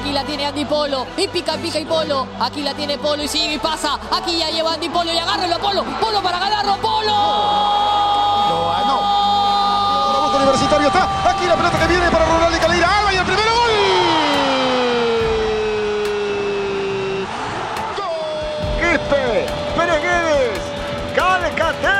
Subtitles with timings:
[0.00, 1.06] Aquí la tiene Andy Polo.
[1.16, 2.26] Y pica, pica y Polo.
[2.40, 3.98] Aquí la tiene Polo y sigue y pasa.
[4.10, 5.84] Aquí ya lleva Andy Polo y agárrelo Polo.
[6.00, 6.76] Polo para ganarlo.
[6.78, 7.12] Polo.
[7.12, 10.22] No, ah, no.
[10.26, 11.30] Boca universitario está.
[11.30, 12.98] Aquí la pelota que viene para Ronaldo y Caldeira.
[12.98, 13.70] Alba y el primero gol.
[17.98, 18.80] ¡Gol!
[18.80, 19.46] Quispe,
[21.14, 21.99] Calcaterra le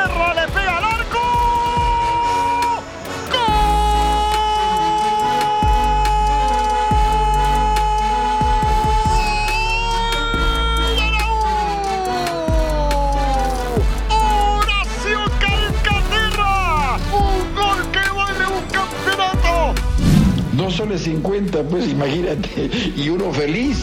[20.80, 23.76] soles 50, pues imagínate, y uno feliz.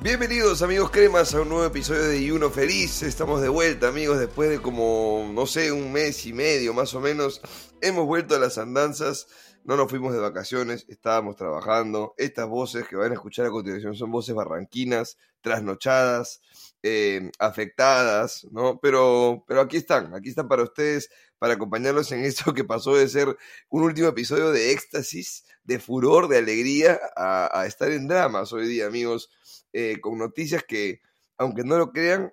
[0.00, 3.02] Bienvenidos amigos cremas a un nuevo episodio de Y Uno Feliz.
[3.02, 7.00] Estamos de vuelta amigos después de como, no sé, un mes y medio más o
[7.00, 7.40] menos.
[7.80, 9.26] Hemos vuelto a las andanzas,
[9.64, 12.14] no nos fuimos de vacaciones, estábamos trabajando.
[12.16, 16.40] Estas voces que van a escuchar a continuación son voces barranquinas, trasnochadas,
[16.84, 18.78] eh, afectadas, ¿no?
[18.80, 21.10] Pero, pero aquí están, aquí están para ustedes,
[21.42, 23.36] para acompañarlos en esto que pasó de ser
[23.68, 28.86] un último episodio de éxtasis, de furor, de alegría, a, estar en dramas hoy día
[28.86, 29.28] amigos
[29.72, 31.00] eh, con noticias que,
[31.36, 32.32] aunque no lo crean,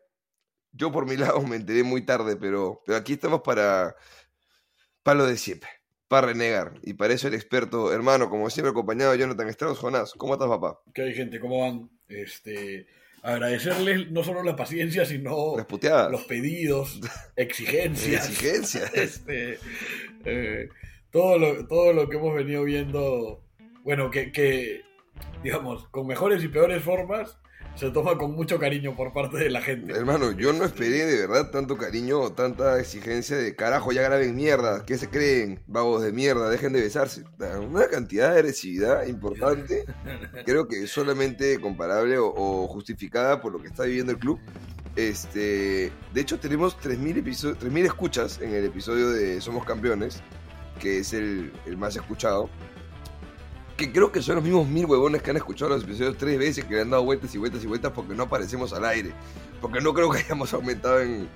[0.74, 3.96] yo por mi lado me enteré muy tarde, pero, pero aquí estamos para,
[5.02, 5.72] para lo de siempre,
[6.08, 6.76] para renegar.
[6.84, 9.80] Y para eso el experto, hermano, como siempre, acompañado de Jonathan Strauss.
[9.80, 10.80] Jonás, ¿cómo estás, papá?
[10.94, 11.40] ¿Qué hay, gente?
[11.40, 11.90] ¿Cómo van?
[12.08, 12.86] Este,
[13.24, 15.56] agradecerles no solo la paciencia, sino
[16.10, 17.00] los pedidos,
[17.36, 18.30] exigencias.
[18.30, 18.92] Exigencias.
[18.94, 19.60] Este,
[20.26, 20.70] eh,
[21.12, 23.44] todo, lo, todo lo que hemos venido viendo,
[23.84, 24.82] bueno, que, que,
[25.44, 27.38] digamos, con mejores y peores formas,
[27.80, 29.94] se toma con mucho cariño por parte de la gente.
[29.94, 34.36] Hermano, yo no esperé de verdad tanto cariño o tanta exigencia de carajo, ya graben
[34.36, 35.62] mierda, ¿qué se creen?
[35.68, 37.24] Vagos de mierda, dejen de besarse.
[37.68, 39.86] Una cantidad de agresividad importante,
[40.46, 44.40] creo que solamente comparable o, o justificada por lo que está viviendo el club.
[44.96, 50.22] Este, de hecho, tenemos 3.000 episo- 3.000 escuchas en el episodio de Somos Campeones,
[50.80, 52.50] que es el, el más escuchado.
[53.80, 56.66] Que creo que son los mismos mil huevones que han escuchado los episodios tres veces,
[56.66, 59.12] que le han dado vueltas y vueltas y vueltas porque no aparecemos al aire.
[59.62, 61.30] Porque no creo que hayamos aumentado en,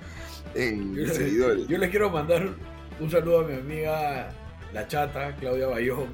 [0.54, 1.66] en Yo, seguidores.
[1.66, 2.50] yo le quiero mandar
[3.00, 4.30] un saludo a mi amiga
[4.74, 6.08] la chata, Claudia Bayón,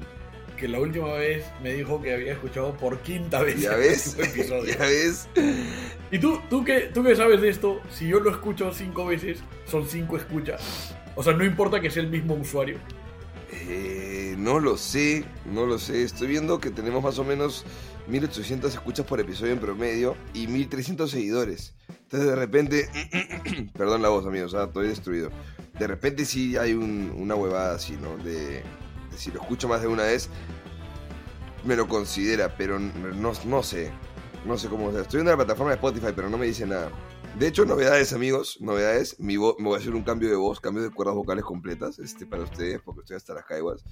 [0.55, 4.73] que la última vez me dijo que había escuchado por quinta vez Ya ves, episodio.
[4.73, 5.27] ya ves.
[6.11, 9.39] Y tú, tú que, tú que sabes de esto, si yo lo escucho cinco veces,
[9.65, 10.95] son cinco escuchas.
[11.15, 12.77] O sea, no importa que sea el mismo usuario.
[13.51, 16.03] Eh, no lo sé, no lo sé.
[16.03, 17.65] Estoy viendo que tenemos más o menos
[18.07, 21.73] 1800 escuchas por episodio en promedio y 1300 seguidores.
[22.03, 22.89] Entonces de repente,
[23.77, 25.29] perdón la voz amigos, ah, estoy destruido.
[25.77, 28.17] De repente sí hay un- una huevada así, ¿no?
[28.23, 28.63] De,
[29.15, 30.29] si lo escucho más de una vez,
[31.65, 33.91] me lo considera, pero no, no sé.
[34.45, 35.01] No sé cómo sea.
[35.01, 36.89] Estoy en la plataforma de Spotify, pero no me dice nada.
[37.39, 39.19] De hecho, novedades, amigos, novedades.
[39.19, 41.97] Mi vo- me voy a hacer un cambio de voz, cambio de cuerdas vocales completas
[41.97, 43.83] este, para ustedes, porque estoy hasta las caiguas.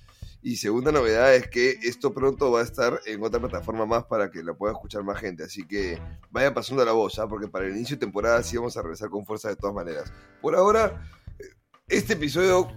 [0.44, 4.30] Y segunda novedad es que esto pronto va a estar en otra plataforma más para
[4.30, 5.44] que la pueda escuchar más gente.
[5.44, 7.28] Así que vayan pasando la voz, ¿ah?
[7.28, 10.14] porque para el inicio de temporada sí vamos a regresar con fuerza de todas maneras.
[10.42, 11.10] Por ahora,
[11.88, 12.70] este episodio,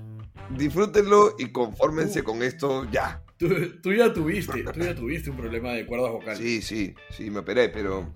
[0.56, 3.23] disfrútenlo y confórmense con esto ya.
[3.37, 3.49] Tú,
[3.83, 6.39] tú ya tuviste, tú ya tuviste un problema de cuerdas vocales.
[6.39, 8.15] Sí, sí, sí, me operé, pero.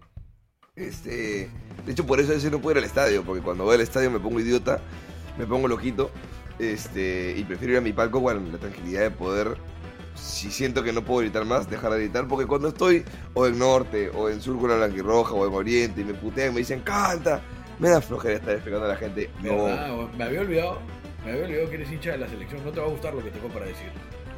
[0.76, 1.48] Este.
[1.84, 3.80] De hecho, por eso a veces no puedo ir al estadio, porque cuando voy al
[3.80, 4.80] estadio me pongo idiota,
[5.38, 6.10] me pongo loquito.
[6.58, 7.34] Este.
[7.36, 9.56] Y prefiero ir a mi palco con la tranquilidad de poder.
[10.14, 13.04] Si siento que no puedo gritar más, dejar de gritar, porque cuando estoy
[13.34, 16.54] o en norte, o en sur con la blanquirroja, o en oriente, y me putean,
[16.54, 17.42] me dicen, canta,
[17.78, 19.30] me da flojera estar explicando a la gente.
[19.42, 20.08] No.
[20.16, 20.78] Me había olvidado,
[21.24, 22.64] me había olvidado que eres hincha de la selección.
[22.64, 23.88] No te va a gustar lo que tengo para decir.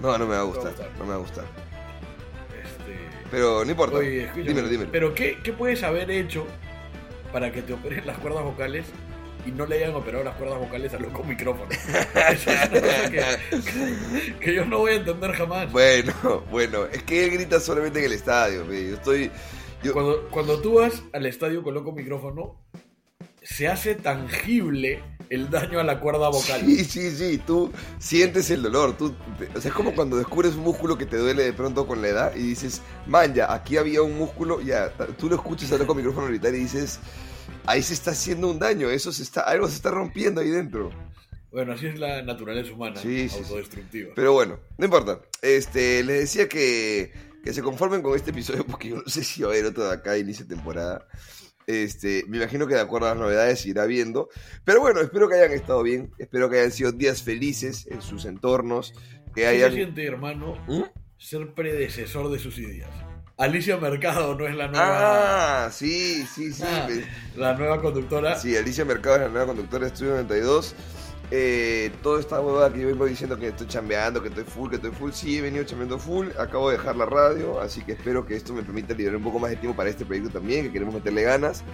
[0.00, 0.90] no, no me va a No te va a gustar, gustar.
[0.98, 1.44] no me va a gustar.
[3.30, 3.96] Pero no importa.
[3.98, 4.90] Oye, dímelo, dímelo.
[4.92, 6.46] Pero ¿qué, ¿qué puedes haber hecho
[7.32, 8.86] para que te operen las cuerdas vocales
[9.46, 11.68] y no le hayan operado las cuerdas vocales a loco micrófono?
[12.30, 15.70] Esa es una cosa que, que yo no voy a entender jamás.
[15.72, 16.12] Bueno,
[16.50, 19.30] bueno, es que él grita solamente en el estadio, yo estoy...
[19.82, 22.56] yo- Cuando, cuando tú vas al estadio con loco micrófono,
[23.42, 26.60] se hace tangible el daño a la cuerda vocal.
[26.64, 28.96] Sí, sí, sí, tú sientes el dolor.
[28.96, 29.14] Tú,
[29.54, 32.08] o sea, es como cuando descubres un músculo que te duele de pronto con la
[32.08, 35.96] edad y dices, man, ya, aquí había un músculo, ya, tú lo escuchas al con
[35.96, 37.00] micrófono gritar y dices,
[37.66, 40.90] ahí se está haciendo un daño, eso se está, algo se está rompiendo ahí dentro.
[41.50, 43.38] Bueno, así es la naturaleza humana, Sí, sí, sí.
[43.38, 44.12] autodestructiva.
[44.14, 45.20] Pero bueno, no importa.
[45.40, 47.10] Este, les decía que,
[47.42, 49.84] que se conformen con este episodio porque yo no sé si va a haber otro
[49.88, 51.06] de acá inicio de temporada.
[51.68, 54.30] Este, me imagino que de acuerdo a las novedades irá viendo.
[54.64, 56.10] Pero bueno, espero que hayan estado bien.
[56.18, 58.94] Espero que hayan sido días felices en sus entornos.
[59.34, 59.68] que ¿Qué haya...
[59.68, 60.82] se siente, hermano, ¿Mm?
[61.18, 62.88] ser predecesor de sus ideas?
[63.36, 66.64] Alicia Mercado no es la nueva, Ah, sí, sí, sí.
[66.66, 66.88] Ah,
[67.36, 68.34] la nueva conductora.
[68.36, 70.74] Sí, Alicia Mercado es la nueva conductora de Estudio 92.
[71.30, 74.76] Eh, toda esta huevada que yo vengo diciendo que estoy chambeando, que estoy full, que
[74.76, 78.24] estoy full, sí, he venido chambeando full, acabo de dejar la radio, así que espero
[78.24, 80.72] que esto me permita liberar un poco más de tiempo para este proyecto también, que
[80.72, 81.64] queremos meterle ganas.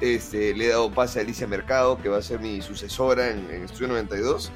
[0.00, 3.48] Este, le he dado pase a Alicia Mercado, que va a ser mi sucesora en,
[3.50, 4.50] en Estudio 92.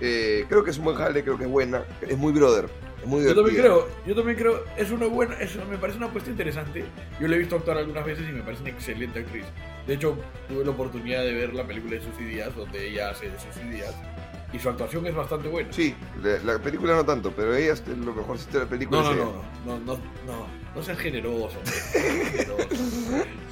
[0.00, 2.68] Eh, creo que es un buen jale, creo que es buena, es muy brother,
[3.06, 6.30] muy Yo también creo, yo también creo, es una buena, es, me parece una apuesta
[6.30, 6.84] interesante.
[7.20, 9.44] Yo la he visto actuar algunas veces y me parece una excelente actriz.
[9.86, 10.16] De hecho,
[10.48, 13.68] tuve la oportunidad de ver la película de Susy Díaz, donde ella hace de Susy
[13.68, 13.94] Díaz,
[14.52, 15.72] y su actuación es bastante buena.
[15.72, 19.02] Sí, la, la película no tanto, pero ella es lo mejorcito de la película.
[19.02, 19.24] No, no, ella.
[19.66, 19.94] no, no, no,
[20.26, 21.58] no, no seas generoso.
[21.58, 22.30] hombre, no seas.
[22.30, 23.24] Generoso.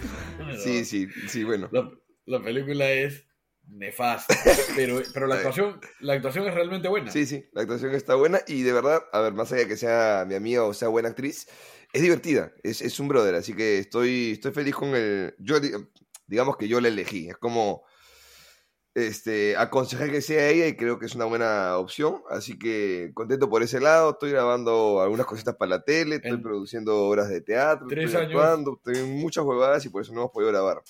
[0.58, 1.68] Sí, sí, sí, bueno.
[1.72, 1.90] La,
[2.26, 3.26] la película es
[3.72, 4.34] nefasta,
[4.76, 7.10] pero, pero la actuación, la actuación es realmente buena.
[7.10, 9.76] Sí, sí, la actuación está buena y de verdad, a ver, más allá de que
[9.76, 11.48] sea mi amiga o sea buena actriz,
[11.92, 15.34] es divertida, es, es un brother, así que estoy, estoy feliz con el...
[15.38, 15.72] Yo, di-
[16.26, 17.84] digamos que yo la elegí, es como...
[18.94, 23.48] Este, aconsejé que sea ella y creo que es una buena opción, así que contento
[23.48, 27.40] por ese lado, estoy grabando algunas cositas para la tele, estoy En produciendo obras de
[27.40, 30.50] teatro, tres estoy años- actuando, estoy en muchas huevadas y por eso no hemos podido
[30.52, 30.82] grabar.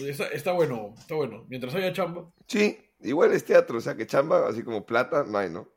[0.00, 1.44] Está, está bueno, está bueno.
[1.48, 5.38] Mientras haya chamba, Sí, igual es teatro, o sea que chamba, así como plata, no
[5.38, 5.70] hay, ¿no?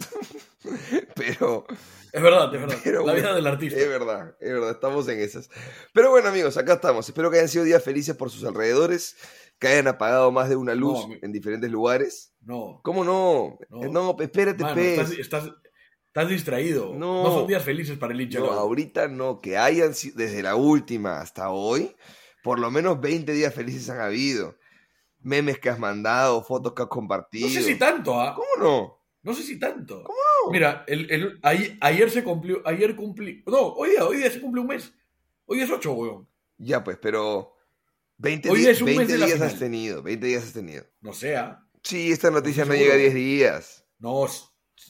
[1.15, 1.65] Pero...
[2.11, 2.77] es verdad, es verdad.
[2.83, 3.79] Pero la bueno, vida del artista.
[3.79, 5.49] Es verdad, es verdad, estamos en esas.
[5.93, 7.07] Pero bueno, amigos, acá estamos.
[7.07, 9.15] Espero que hayan sido días felices por sus alrededores,
[9.59, 12.33] que hayan apagado más de una luz No, en diferentes lugares.
[12.41, 13.57] No, ¿Cómo no?
[13.69, 13.83] No.
[13.83, 14.99] Eh, No, espérate, Mano, pez.
[14.99, 15.51] estás, estás,
[16.07, 16.93] estás distraído.
[16.95, 17.23] No.
[17.23, 17.31] No.
[17.31, 18.39] son días felices para el hincha.
[18.39, 21.95] No, ahorita no, que hayan sido desde la última hasta hoy,
[22.43, 24.57] por lo menos 20 días felices han habido.
[25.19, 27.47] Memes que has mandado, fotos que has compartido.
[27.47, 28.33] no sé si tanto, ¿ah?
[28.35, 28.97] ¿Cómo no?
[29.23, 30.03] No sé si tanto.
[30.51, 34.41] Mira, el, el- ayer, ayer se cumplió, ayer cumplí, no, hoy día, hoy día se
[34.41, 34.91] cumple un mes.
[35.45, 36.27] Hoy es 8, weón.
[36.57, 37.53] Ya pues, pero
[38.17, 40.53] 20, Hoy di- es un mes 20 de la días has tenido, 20 días has
[40.53, 40.83] tenido.
[41.01, 41.63] No sea.
[41.83, 43.85] Sí, esta noticia no llega a 10 días.
[43.99, 44.25] No,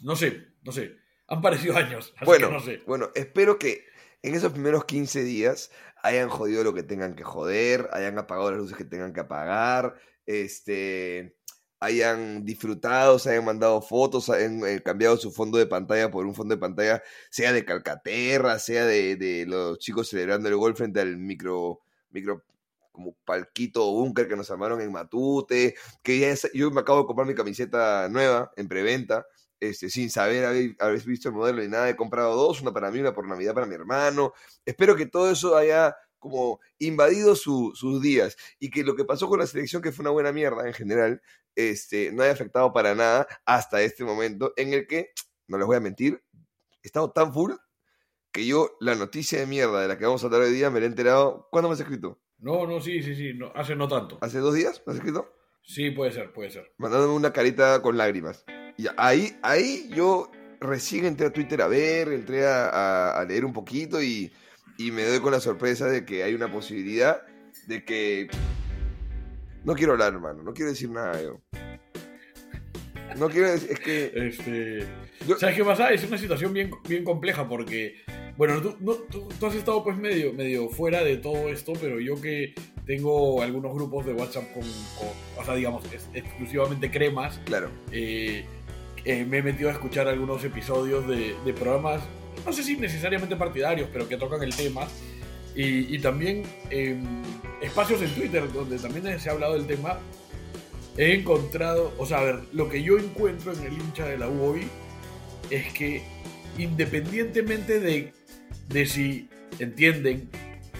[0.03, 0.95] no sé, no sé.
[1.27, 2.13] Han parecido años.
[2.15, 2.81] Así Bueno, que no sé.
[2.87, 3.85] bueno, espero que
[4.21, 5.71] en esos primeros 15 días
[6.03, 9.95] hayan jodido lo que tengan que joder, hayan apagado las luces que tengan que apagar,
[10.25, 11.35] este,
[11.79, 16.35] hayan disfrutado, se hayan mandado fotos, hayan eh, cambiado su fondo de pantalla por un
[16.35, 21.01] fondo de pantalla, sea de Calcaterra, sea de, de los chicos celebrando el gol frente
[21.01, 21.81] al micro,
[22.11, 22.43] micro
[22.91, 27.05] como palquito o búnker que nos armaron en Matute, que ya yo me acabo de
[27.07, 29.25] comprar mi camiseta nueva en preventa,
[29.61, 32.91] este, sin saber haber, haber visto el modelo ni nada, he comprado dos, una para
[32.91, 34.33] mí, una por Navidad para mi hermano.
[34.65, 39.27] Espero que todo eso haya como invadido su- sus días y que lo que pasó
[39.29, 41.21] con la selección, que fue una buena mierda en general,
[41.55, 45.11] este, no haya afectado para nada hasta este momento en el que,
[45.47, 46.21] no les voy a mentir,
[46.83, 47.53] he estado tan full
[48.31, 50.79] que yo la noticia de mierda de la que vamos a hablar hoy día me
[50.79, 51.47] la he enterado.
[51.51, 52.19] ¿Cuándo me has escrito?
[52.39, 53.33] No, no, sí, sí, sí.
[53.33, 54.17] No, hace no tanto.
[54.21, 54.81] ¿Hace dos días?
[54.85, 55.31] ¿Me has escrito?
[55.63, 56.73] Sí, puede ser, puede ser.
[56.77, 58.45] mandándome una carita con lágrimas.
[58.81, 63.45] Y ahí, ahí yo recién entré a Twitter a ver, entré a, a- a leer
[63.45, 64.31] un poquito y,
[64.79, 67.21] y me doy con la sorpresa de que hay una posibilidad
[67.67, 68.27] de que...
[69.63, 71.39] No quiero hablar, hermano, no quiero decir nada yo.
[73.19, 74.11] No quiero decir, es que...
[74.15, 74.87] Este,
[75.27, 75.91] Yo- ¿Sabes qué pasa?
[75.91, 77.97] Es una situación bien, bien compleja porque,
[78.35, 81.99] bueno, tú, no- tú- tú has estado pues medio, medio fuera de todo esto, pero
[81.99, 82.55] yo que
[82.87, 84.63] tengo algunos grupos de WhatsApp con,
[84.97, 88.43] con- o sea, digamos, es- exclusivamente cremas, Claro, eh,
[89.05, 92.01] eh, me he metido a escuchar algunos episodios de, de programas,
[92.45, 94.87] no sé si necesariamente partidarios, pero que tocan el tema.
[95.53, 97.03] Y, y también em,
[97.61, 99.99] espacios en Twitter donde también se ha hablado del tema.
[100.97, 104.29] He encontrado, o sea, a ver, lo que yo encuentro en el hincha de la
[104.29, 104.67] U hoy
[105.49, 106.03] es que
[106.57, 108.13] independientemente de,
[108.69, 109.29] de si
[109.59, 110.29] entienden,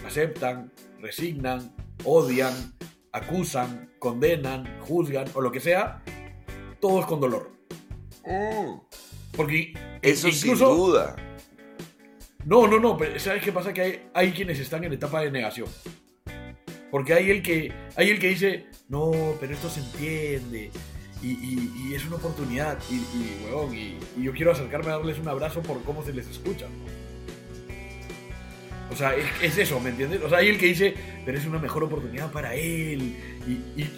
[0.06, 1.74] aceptan, resignan,
[2.04, 2.74] odian,
[3.12, 6.02] acusan, condenan, juzgan o lo que sea,
[6.80, 7.50] todo es con dolor.
[8.24, 8.80] Mm,
[9.36, 10.74] Porque eso sin incluso...
[10.74, 11.16] duda.
[12.44, 13.72] No, no, no, pero ¿sabes qué pasa?
[13.72, 15.68] Que hay, hay quienes están en etapa de negación.
[16.90, 20.70] Porque hay el que, hay el que dice, no, pero esto se entiende.
[21.22, 22.78] Y, y- y es una oportunidad.
[22.90, 26.26] Y, y, huevón, y, yo quiero acercarme a darles un abrazo por cómo se les
[26.28, 26.66] escucha.
[28.92, 30.20] O sea, es, es eso, ¿me entiendes?
[30.22, 33.16] O sea, hay el que dice, pero es una mejor oportunidad para él.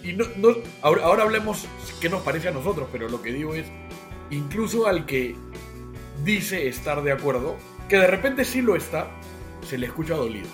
[0.04, 1.66] Y no, no- ahora, ahora hablemos
[2.00, 3.66] qué nos parece a nosotros, pero lo que digo es,
[4.31, 5.37] incluso al que
[6.25, 7.57] dice estar de acuerdo,
[7.88, 9.09] que de repente sí lo está,
[9.69, 10.49] se le escucha dolido.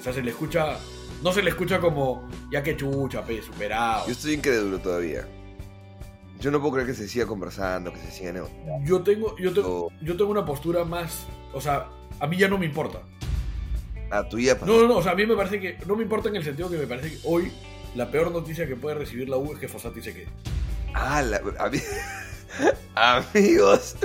[0.00, 0.78] O sea, se le escucha,
[1.22, 4.06] no se le escucha como, ya que chucha, pe, superado.
[4.06, 5.26] Yo estoy incrédulo todavía.
[6.38, 8.84] Yo no puedo creer que se siga conversando, que se siga negociando.
[8.84, 11.88] Yo tengo, yo tengo, yo tengo una postura más, o sea,
[12.20, 13.00] a mí ya no me importa.
[14.10, 16.02] Ah, tú ya No, no, no, o sea, a mí me parece que, no me
[16.02, 17.50] importa en el sentido que me parece que hoy
[17.94, 20.28] la peor noticia que puede recibir la U es que Fossati se quede.
[20.94, 21.78] Ah, la, a mí-
[22.94, 23.96] amigos,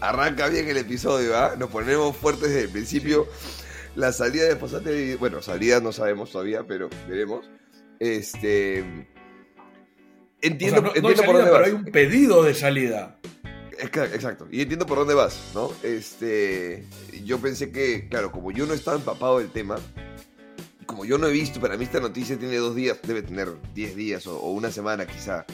[0.00, 1.54] arranca bien el episodio, ¿ah?
[1.58, 3.26] Nos ponemos fuertes desde el principio.
[3.94, 7.48] La salida de Posate, bueno, salida no sabemos todavía, pero veremos.
[7.98, 8.82] Este.
[8.82, 9.16] O
[10.42, 11.66] Entiendo, sea, no, no hay entiendo por dónde pero vas.
[11.68, 13.18] hay un pedido de salida.
[13.78, 15.70] Exa- Exacto, y entiendo por dónde vas, ¿no?
[15.82, 16.84] Este,
[17.24, 19.76] yo pensé que, claro, como yo no estaba empapado del tema,
[20.86, 23.96] como yo no he visto, para mí esta noticia tiene dos días, debe tener diez
[23.96, 25.44] días o, o una semana quizá,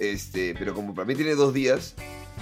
[0.00, 1.94] este, pero como para mí tiene dos días,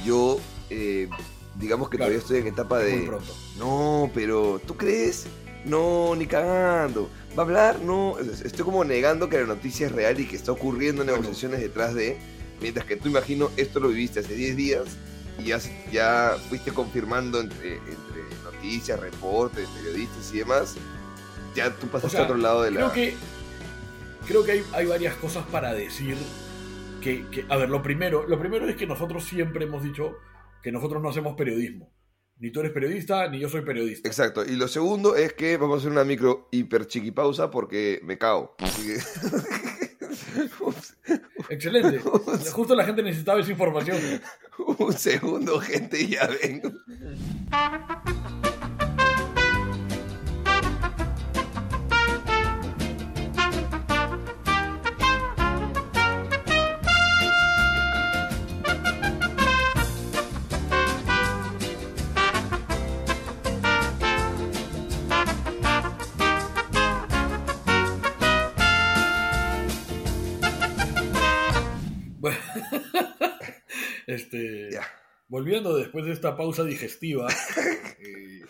[0.05, 0.39] yo,
[0.71, 1.09] eh,
[1.57, 2.11] digamos que Claro.
[2.13, 2.97] todavía estoy en etapa de...
[2.97, 3.35] Muy pronto.
[3.59, 5.27] No, pero ¿tú crees?
[5.65, 7.11] No, ni cagando.
[7.37, 7.81] ¿Va a hablar?
[7.81, 8.17] No.
[8.19, 11.95] Es- Estoy como negando que la noticia es real y que está ocurriendo negociaciones detrás
[11.95, 12.17] de.
[12.61, 14.85] Mientras que tú imagino, esto lo viviste hace 10 días
[15.39, 15.59] y ya,
[15.93, 20.75] ya fuiste confirmando entre, entre noticias, reportes, periodistas y demás.
[21.55, 22.77] Ya tú pasaste O sea, a otro lado de la.
[22.81, 23.15] Creo que,
[24.27, 26.17] creo que hay, hay varias cosas para decir.
[27.09, 30.17] Que, que- a ver, lo primero, lo primero es que nosotros siempre hemos dicho
[30.63, 31.91] que nosotros no hacemos periodismo.
[32.37, 34.07] Ni tú eres periodista, ni yo soy periodista.
[34.07, 34.45] Exacto.
[34.45, 38.55] Y lo segundo es que vamos a hacer una micro hiper chiquipausa porque me cago.
[38.59, 38.99] Así que-
[40.65, 40.99] Ups.
[41.49, 41.99] Excelente.
[42.53, 43.97] Justo la gente necesitaba esa información.
[44.79, 46.61] Un segundo, gente, y ya ven.
[75.29, 77.29] Volviendo después de esta pausa digestiva,
[78.01, 78.43] eh,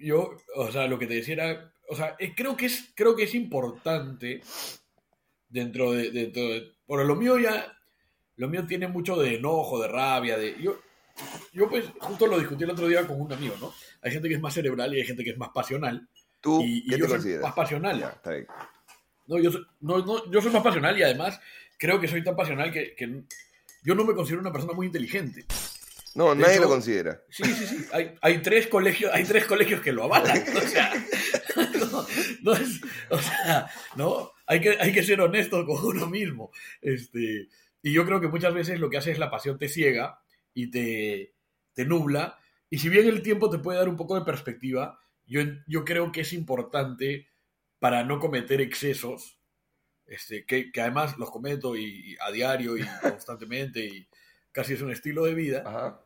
[0.00, 3.14] yo, o sea, lo que te decía era, o sea, eh, creo que es, creo
[3.14, 4.40] que es importante
[5.48, 7.76] dentro de, dentro de, bueno, lo mío ya,
[8.36, 10.80] lo mío tiene mucho de enojo, de rabia, de, yo,
[11.52, 13.74] yo pues justo lo discutí el otro día con un amigo, ¿no?
[14.00, 16.08] Hay gente que es más cerebral y hay gente que es más pasional.
[16.40, 17.42] ¿Tú Y, y qué yo te soy consideras?
[17.42, 17.98] más pasional.
[17.98, 18.46] Ya, está bien.
[19.26, 21.40] No, yo soy, no, no, yo soy más pasional y además
[21.78, 23.24] creo que soy tan pasional que, que
[23.82, 25.44] yo no me considero una persona muy inteligente.
[26.14, 27.22] No, De nadie hecho- lo considera.
[27.30, 27.84] Sí, sí, sí.
[27.92, 30.42] Hay, hay tres colegios, hay tres colegios que lo avalan.
[30.56, 30.92] O sea,
[31.92, 32.06] no,
[32.42, 36.50] no es, o sea, no, hay que, hay que ser honesto con uno mismo.
[36.80, 37.48] Este,
[37.82, 40.20] y yo creo que muchas veces lo que hace es la pasión te ciega
[40.54, 41.34] y te,
[41.74, 42.38] te nubla.
[42.68, 46.12] Y si bien el tiempo te puede dar un poco de perspectiva, yo, yo creo
[46.12, 47.28] que es importante
[47.78, 49.39] para no cometer excesos,
[50.10, 54.06] este, que, que además los cometo y, y a diario y constantemente y
[54.52, 56.00] casi es un estilo de vida Ajá.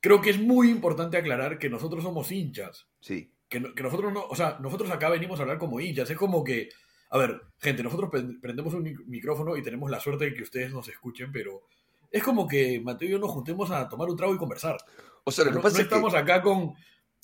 [0.00, 2.88] creo que es muy importante aclarar que nosotros somos hinchas.
[3.00, 3.32] Sí.
[3.48, 6.08] Que, no- que nosotros no, o sea, nosotros acá venimos a hablar como hinchas.
[6.10, 6.68] Es como que,
[7.10, 10.42] a ver, gente, nosotros pre- prendemos un mic- micrófono y tenemos la suerte de que
[10.42, 11.62] ustedes nos escuchen, pero
[12.10, 14.76] es como que Mateo y yo nos juntemos a tomar un trago y conversar.
[15.24, 16.74] O sea, lo No, que pasa no es que estamos acá con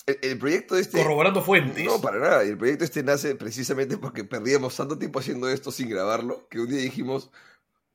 [0.05, 0.97] el, el proyecto este...
[0.97, 1.83] corroborando fuentes.
[1.85, 2.43] No, para nada.
[2.43, 6.69] El proyecto este nace precisamente porque perdíamos tanto tiempo haciendo esto sin grabarlo que un
[6.69, 7.29] día dijimos,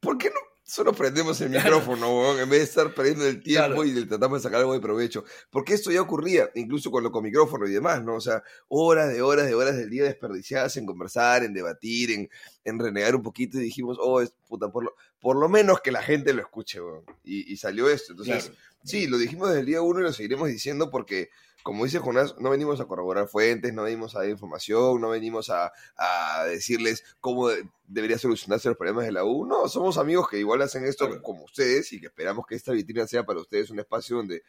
[0.01, 1.77] ¿por qué no solo prendemos el Claro.
[1.81, 3.85] micrófono, weón, en vez de estar perdiendo el tiempo Claro.
[3.85, 5.25] y tratamos de sacar algo de provecho?
[5.51, 8.15] Porque esto ya ocurría, incluso con lo con micrófono y demás, ¿no?
[8.17, 12.31] O sea, horas de horas de horas del día desperdiciadas en conversar, en debatir, en,
[12.65, 15.93] en renegar un poquito y dijimos, oh, es puta, por lo, por lo menos que
[15.93, 17.05] la gente lo escuche, weón.
[17.25, 18.13] Y, y salió esto.
[18.13, 18.59] Entonces, Claro.
[18.85, 21.31] Sí, lo dijimos desde el día uno y lo seguiremos diciendo porque,
[21.63, 25.51] como dice Jonás, no venimos a corroborar fuentes, no venimos a dar información, no venimos
[25.51, 29.47] a, a decirles cómo de- debería solucionarse los problemas de la U.
[29.47, 31.23] No, somos amigos que igual hacen esto Claro.
[31.23, 34.43] como ustedes y que esperamos que esta vitrina sea para ustedes un espacio donde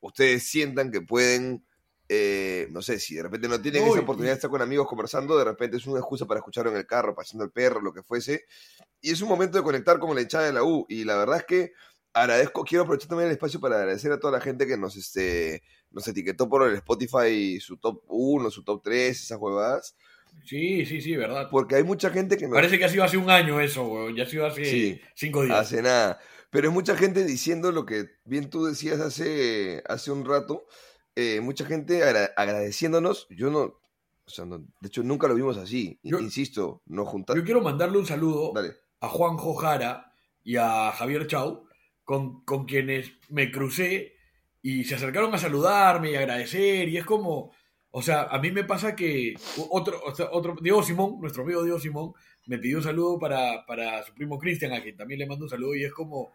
[0.00, 1.64] ustedes sientan que pueden,
[2.08, 5.36] eh, no sé, si de repente no tienen esa oportunidad de estar con amigos conversando,
[5.38, 8.02] de repente es una excusa para escucharlo en el carro, paseando el perro, lo que
[8.02, 8.44] fuese.
[9.00, 10.84] Y es un momento de conectar con la hinchada de la U.
[10.88, 11.72] Y la verdad es que
[12.14, 15.62] agradezco, quiero aprovechar también el espacio para agradecer a toda la gente que nos, este,
[15.90, 19.96] nos etiquetó por el Spotify su top 1, su top 3, esas huevadas.
[20.46, 21.48] Sí, sí, sí, verdad.
[21.50, 24.16] Porque hay mucha gente que nos Parece que ha sido hace un año eso, weón.
[24.16, 25.00] Ya ha sido hace Sí.
[25.14, 25.58] cinco días.
[25.58, 26.18] hace nada.
[26.50, 30.66] Pero es mucha gente diciendo lo que bien tú decías hace, hace un rato.
[31.16, 33.28] eh, mucha gente agra- agradeciéndonos.
[33.30, 33.80] Yo no, o
[34.26, 36.00] sea, no- de hecho nunca lo vimos así.
[36.02, 37.38] Yo- Insisto, nos juntamos.
[37.40, 38.74] Yo quiero mandarle un saludo Dale.
[39.00, 41.63] a Juanjo Jara y a Javier Chau,
[42.04, 44.14] con, con quienes me crucé
[44.62, 46.88] y se acercaron a saludarme y agradecer.
[46.88, 47.52] Y es como,
[47.90, 49.34] o sea, a mí me pasa que
[49.70, 50.00] otro,
[50.32, 52.12] otro Diego Simón, nuestro amigo Diego Simón,
[52.46, 55.50] me pidió un saludo para, para su primo Cristian, a quien también le mando un
[55.50, 55.74] saludo.
[55.74, 56.32] Y es como,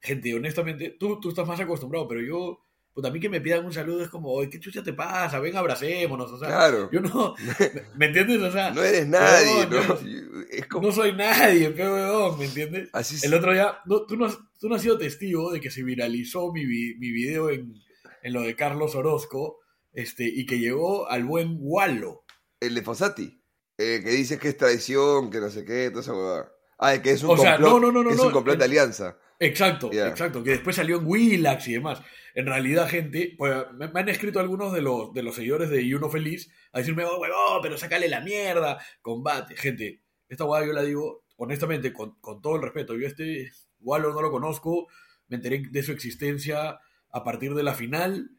[0.00, 2.64] gente, honestamente, tú, tú estás más acostumbrado, pero yo,
[3.00, 5.38] pues a mí que me pidan un saludo es como, oye, ¿qué chucha te pasa?
[5.40, 6.90] Ven, abracémonos, o sea, Claro.
[6.92, 7.34] yo no,
[7.96, 8.40] ¿me entiendes?
[8.42, 10.00] O sea, No eres nadie, ¿no?
[10.00, 10.88] yo Es como...
[10.88, 12.88] no soy nadie, pero ¿me entiendes?
[12.92, 13.16] Así.
[13.26, 15.82] El otro día, no, tú, no has, tú no has sido testigo de que se
[15.82, 17.74] viralizó mi, mi video en,
[18.22, 19.58] en lo de Carlos Orozco
[19.92, 22.24] este, y que llegó al buen Wallo.
[22.60, 23.42] El de Fossati,
[23.78, 26.52] eh, que dice que es traición, que no sé qué, toda esa huevada.
[26.78, 28.58] Ah, que es un O sea, complot, no, no, no, no, es no, un complot
[28.58, 29.18] de alianza.
[29.42, 32.02] Exacto, exacto, que después salió en Willax y demás.
[32.34, 35.94] En realidad, gente, pues, me, me han escrito algunos de los, de los seguidores de
[35.96, 39.56] Uno Feliz a decirme, oh, pero sácale la mierda, combate.
[39.56, 42.96] Gente, esta hueá yo la digo honestamente, con, con todo el respeto.
[42.96, 44.88] Yo este Wallo no lo conozco,
[45.28, 46.78] me enteré de su existencia
[47.10, 48.30] a partir de la final.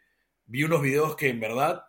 [0.45, 1.83] Vi unos videos que en verdad,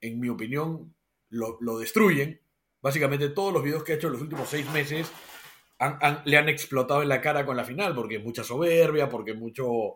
[0.00, 0.94] en mi opinión,
[1.28, 2.40] lo, lo destruyen.
[2.80, 5.10] Básicamente todos los videos que ha hecho en los últimos seis meses
[5.82, 9.34] han- han- le han explotado en la cara con la final, porque mucha soberbia, porque
[9.34, 9.94] mucho,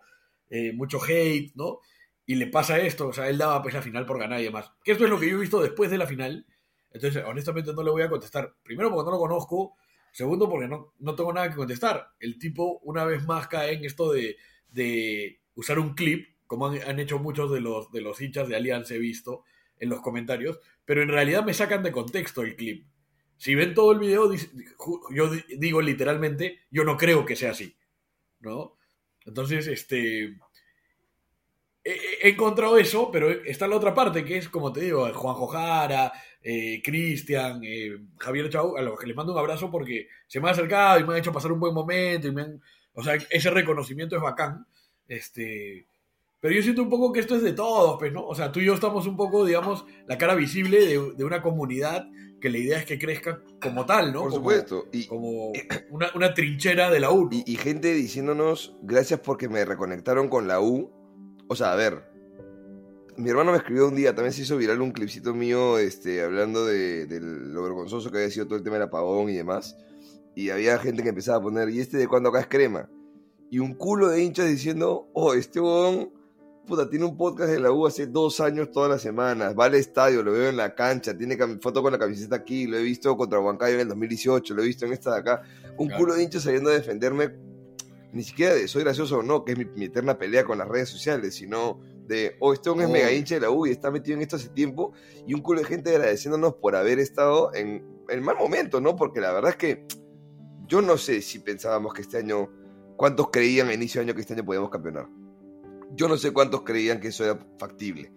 [0.51, 1.81] eh, mucho hate, ¿no?
[2.27, 4.73] Y le pasa esto, o sea, él daba pues la final por ganar y demás.
[4.85, 6.47] Que esto es lo que yo he visto después de la final.
[6.91, 8.55] Entonces, honestamente no le voy a contestar.
[8.63, 9.77] Primero porque no lo conozco,
[10.13, 12.09] segundo porque no, no tengo nada que contestar.
[12.19, 14.37] El tipo una vez más cae en esto de,
[14.69, 18.57] de usar un clip, como han, han hecho muchos de los, de los hinchas de
[18.57, 19.45] Alianza, he visto
[19.79, 22.87] en los comentarios, pero en realidad me sacan de contexto el clip.
[23.37, 24.31] Si ven todo el video,
[25.15, 27.77] yo di- digo literalmente, yo no creo que sea así,
[28.41, 28.77] ¿no?
[29.25, 30.37] Entonces, este...
[31.89, 36.13] He encontrado eso, pero está la otra parte, que es, como te digo, Juanjo Jara,
[36.43, 40.49] eh, Cristian, eh, Javier Chau, a los que les mando un abrazo porque se me
[40.49, 42.61] han acercado y me han hecho pasar un buen momento y me han...
[42.93, 44.67] O sea, ese reconocimiento es bacán.
[45.07, 45.87] Este...
[46.41, 48.27] Pero yo siento un poco que esto es de todos, pues, ¿no?
[48.27, 51.41] O sea, tú y yo estamos un poco, digamos, la cara visible de, de una
[51.41, 52.09] comunidad
[52.41, 54.21] que la idea es que crezca como tal, ¿no?
[54.21, 54.87] Por Como- supuesto.
[54.93, 55.53] Y, Como
[55.91, 57.29] una, una trinchera de la U.
[57.33, 60.91] y, y gente diciéndonos, gracias porque me reconectaron con la U.
[61.49, 62.05] O sea, a ver,
[63.17, 66.67] mi hermano me escribió un día, también se hizo viral un clipcito mío este, hablando
[66.67, 69.77] de, de lo vergonzoso que había sido todo el tema del apagón y demás.
[70.35, 72.91] Y había gente que empezaba a poner, ¿y este de cuándo acá es crema?
[73.51, 76.11] Y un culo de hinchas diciendo, oh, este huevón,
[76.67, 79.75] puta, tiene un podcast de la U hace dos años todas las semanas, va al
[79.75, 83.17] estadio, lo veo en la cancha, tiene foto con la camiseta aquí, lo he visto
[83.17, 85.43] contra Huancayo en el 2018, lo he visto en esta de acá.
[85.79, 86.03] Un Claro.
[86.03, 87.35] culo de hinchas saliendo a defenderme,
[88.13, 90.69] ni siquiera de soy gracioso o no, que es mi, mi eterna pelea con las
[90.69, 92.93] redes sociales, sino de, oh, este hombre es Oh.
[92.93, 94.93] mega hincha de la U y está metido en esto hace tiempo,
[95.27, 98.97] y un culo de gente agradeciéndonos por haber estado en el mal momento, ¿no?
[98.97, 99.87] Porque la verdad es que
[100.67, 102.49] yo no sé si pensábamos que este año,
[102.97, 105.09] cuántos creían a inicio de año que este año podíamos campeonar.
[105.95, 108.13] Yo no sé cuántos creían que eso era factible.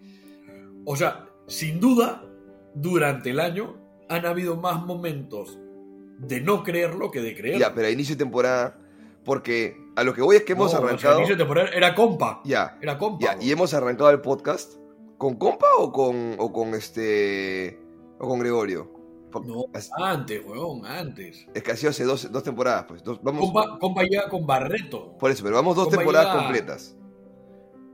[0.84, 2.24] O sea, sin duda,
[2.74, 3.76] durante el año
[4.08, 5.58] han habido más momentos
[6.18, 7.60] de no creerlo que de creerlo.
[7.60, 8.78] Ya, pero a inicio de temporada,
[9.24, 11.18] porque a lo que voy es que hemos No, o sea, arrancado.
[11.18, 12.40] inicio de temporada era compa.
[12.44, 13.24] Ya, Era compa.
[13.24, 13.42] ya, bro.
[13.44, 14.74] y hemos arrancado el podcast
[15.16, 17.78] con compa o con, o con este.
[18.18, 18.92] o con Gregorio.
[19.46, 21.46] No, es, antes, weón, antes.
[21.54, 23.04] es que ha sido hace dos, dos temporadas, pues.
[23.04, 25.16] dos- vamos, Compa, compa ya con Barreto.
[25.18, 26.96] por eso, pero vamos dos compa temporadas ya- completas.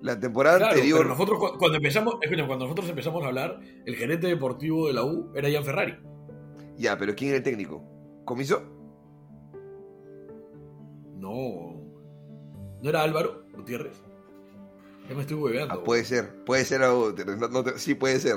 [0.02, 0.98] La temporada Claro, anterior.
[0.98, 4.92] pero nosotros cu- cuando empezamos, escucha, cuando nosotros empezamos a hablar, el gerente deportivo de
[4.94, 5.96] la U era Ian Ferrari.
[6.76, 7.82] Ya, pero ¿quién era el técnico?
[8.24, 8.62] ¿Comiso?
[11.18, 11.80] No.
[12.82, 13.96] ¿No era Álvaro Gutiérrez?
[15.08, 15.74] Ya me estoy hueveando.
[15.74, 18.36] Ah, puede ser, puede ser algo, no- no sí puede ser.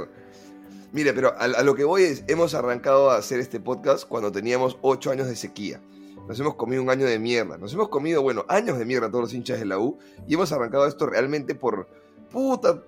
[0.92, 4.32] Mire, pero a, a lo que voy es, hemos arrancado a hacer este podcast cuando
[4.32, 5.82] teníamos 8 años de sequía.
[6.30, 7.58] Nos hemos comido un año de mierda.
[7.58, 9.98] Nos hemos comido, bueno, años de mierda todos los hinchas de la U.
[10.28, 11.88] Y hemos arrancado esto realmente por,
[12.32, 12.84] puta,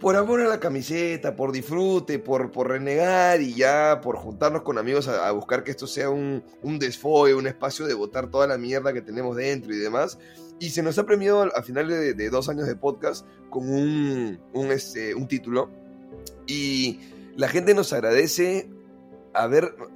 [0.00, 4.78] por amor a la camiseta, por disfrute, por, por renegar y ya por juntarnos con
[4.78, 8.46] amigos a, a buscar que esto sea un, un desfogue, un espacio de botar toda
[8.46, 10.18] la mierda que tenemos dentro y demás.
[10.58, 14.40] Y se nos ha premiado al final de, de dos años de podcast con un,
[14.54, 15.68] un, este, un título.
[16.46, 17.00] Y
[17.36, 18.70] la gente nos agradece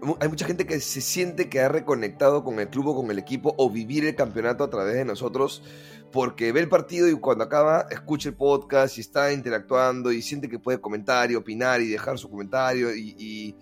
[0.03, 3.11] mu- hay mucha gente que se siente que ha reconectado con el club o con
[3.11, 5.63] el equipo o vivir el campeonato a través de nosotros
[6.11, 10.49] porque ve el partido y cuando acaba escucha el podcast y está interactuando y siente
[10.49, 13.57] que puede comentar y opinar y dejar su comentario y, y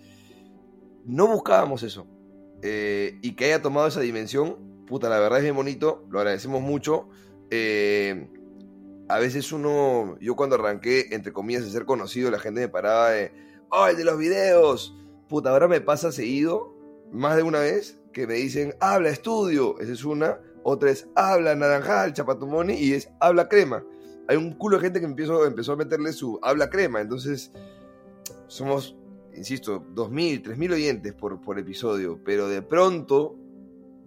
[1.05, 2.07] no buscábamos eso.
[2.63, 6.61] Eh, y que haya tomado esa dimensión, puta, la verdad es bien bonito, lo agradecemos
[6.61, 7.09] mucho.
[7.51, 8.27] Eh,
[9.09, 13.11] a veces uno, yo cuando arranqué, entre comillas, de ser conocido, la gente me paraba
[13.11, 13.31] de,
[13.69, 14.95] ¡oh, el de los videos!
[15.27, 16.73] Puta, ahora me pasa seguido,
[17.11, 21.55] más de una vez, que me dicen, habla estudio, esa es una, otra es, habla
[21.55, 23.83] naranjal, chapatumoni, y es, habla crema.
[24.27, 27.51] Hay un culo de gente que empezó, empezó a meterle su habla crema, entonces
[28.47, 28.95] somos,
[29.35, 33.35] insisto, 2.000, 3.000 oyentes por, por episodio, pero de pronto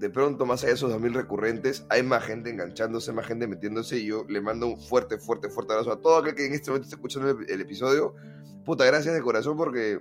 [0.00, 3.98] de pronto, más allá de esos 2.000 recurrentes, hay más gente enganchándose, más gente metiéndose.
[3.98, 6.70] Y yo le mando un fuerte, fuerte, fuerte abrazo a todo aquel que en este
[6.70, 8.14] momento está escuchando el, el episodio.
[8.64, 10.00] Puta, gracias de corazón porque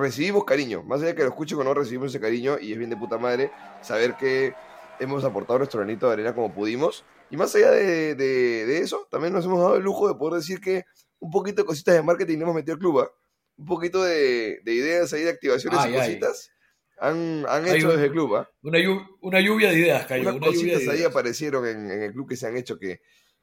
[0.00, 0.82] recibimos cariño.
[0.82, 2.58] Más allá de que lo escuchen o no, recibimos ese cariño.
[2.60, 4.54] Y es bien de puta madre saber que
[5.00, 7.04] hemos aportado nuestro granito de arena como pudimos.
[7.30, 10.34] Y más allá de, de- de eso, también nos hemos dado el lujo de poder
[10.40, 10.84] decir que
[11.18, 13.00] un poquito de cositas de marketing hemos metido al club.
[13.00, 13.10] ¿ah?
[13.56, 16.00] Un poquito de, de ideas ahí, de activaciones Ay, y ay.
[16.00, 16.50] cositas.
[16.98, 18.36] Han, han Hay hecho un- desde el club.
[18.36, 18.50] ¿ah?
[18.62, 20.22] Una, llu- una lluvia de ideas, Cayo.
[20.22, 21.10] Unas Una lluvia cositas ahí ideas.
[21.10, 23.00] aparecieron en, en el club que se han hecho que,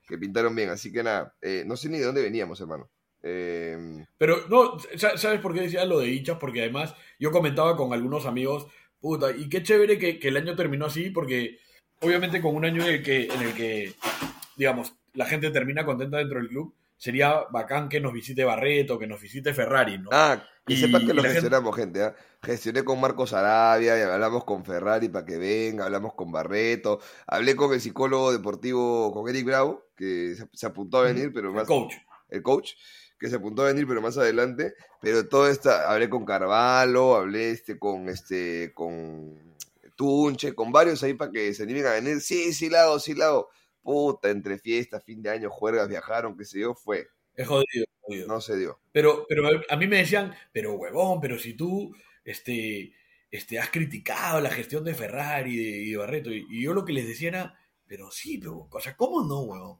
[0.08, 0.70] que pintaron bien.
[0.70, 2.90] Así que nada, eh, no sé ni de dónde veníamos, hermano.
[3.24, 6.38] Eh, Pero no, sa- ¿sabes por qué decía lo de hinchas?
[6.40, 8.68] Porque además yo comentaba con algunos amigos,
[9.00, 11.60] puta, y qué chévere que, que el año terminó así, porque
[12.02, 13.94] obviamente con un año en el que, en el que
[14.56, 19.08] digamos, la gente termina contenta dentro del club, sería bacán que nos visite Barreto, que
[19.08, 20.10] nos visite Ferrari, ¿no?
[20.12, 22.04] ah, que Y- sepan que lo gente- gestionamos, gente.
[22.04, 22.16] ¿ah?
[22.44, 27.56] Gestioné con Marcos Arabia, y hablamos con Ferrari para que venga, hablamos con Barreto, hablé
[27.56, 31.56] con el psicólogo deportivo, con Eric Bravo, que se, se apuntó a venir, pero el
[31.56, 31.94] más coach.
[32.30, 32.72] el coach,
[33.22, 34.74] que se apuntó a venir, pero más adelante.
[35.00, 39.56] Pero todo esta, hablé con Carvalho, hablé este con este, con
[39.96, 42.20] Tunche, con varios ahí para que se animen a venir.
[42.20, 43.50] Sí, sí, lado, sí, lado.
[43.84, 47.10] Puta, entre fiestas, fin de año, juergas, viajaron, qué sé yo, fue.
[47.36, 47.86] Es jodido.
[48.28, 48.80] No se dio.
[48.92, 52.92] Pero, pero a mí me decían, pero huevón, pero si tú este,
[53.30, 56.74] este, has criticado la gestión de Ferrari y de, y de Barreto, y, y yo
[56.74, 59.78] lo que les decía era, pero sí, pero, o sea, ¿cómo no, huevón?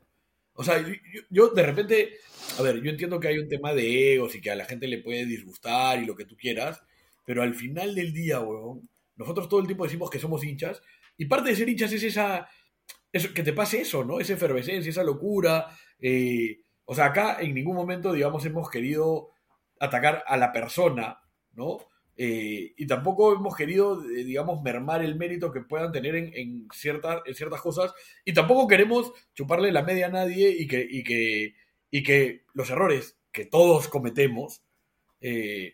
[0.62, 0.86] O sea,
[1.32, 2.18] yo, de repente,
[2.60, 4.88] a ver, yo entiendo que hay un tema de egos y que a la gente
[4.88, 6.84] le puede disgustar y lo que tú quieras,
[7.26, 10.82] pero al final del día, huevón, nosotros todo el tiempo decimos que somos hinchas,
[11.18, 12.48] y parte de ser hinchas es esa,
[13.12, 14.20] eso, que te pase eso, ¿no?
[14.20, 15.76] Esa efervescencia, esa locura.
[16.00, 19.30] eh, o sea, acá en ningún momento, digamos, hemos querido
[19.80, 21.22] atacar a la persona,
[21.54, 21.80] ¿no?
[22.24, 26.68] Eh, y tampoco hemos querido, eh, digamos, mermar el mérito que puedan tener en, en,
[26.74, 27.94] ciertas, en ciertas cosas.
[28.26, 31.56] Y tampoco queremos chuparle la media a nadie y que, y que,
[31.90, 34.62] y que los errores que todos cometemos
[35.22, 35.74] eh,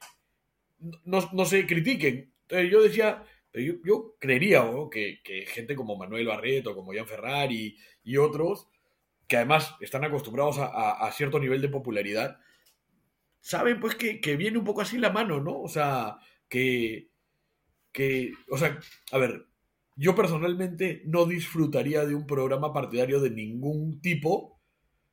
[1.05, 2.31] no, no se critiquen.
[2.43, 4.89] Entonces yo decía, yo, yo creería ¿no?
[4.89, 8.67] que, que gente como Manuel Barreto, como Jan Ferrari y otros,
[9.27, 12.39] que además están acostumbrados a, a- a cierto nivel de popularidad,
[13.41, 15.61] saben pues que, que viene un poco así la mano, ¿no?
[15.61, 16.17] O sea,
[16.49, 17.09] que,
[17.91, 18.79] que, o sea,
[19.11, 19.47] a ver,
[19.95, 24.59] yo personalmente no disfrutaría de un programa partidario de ningún tipo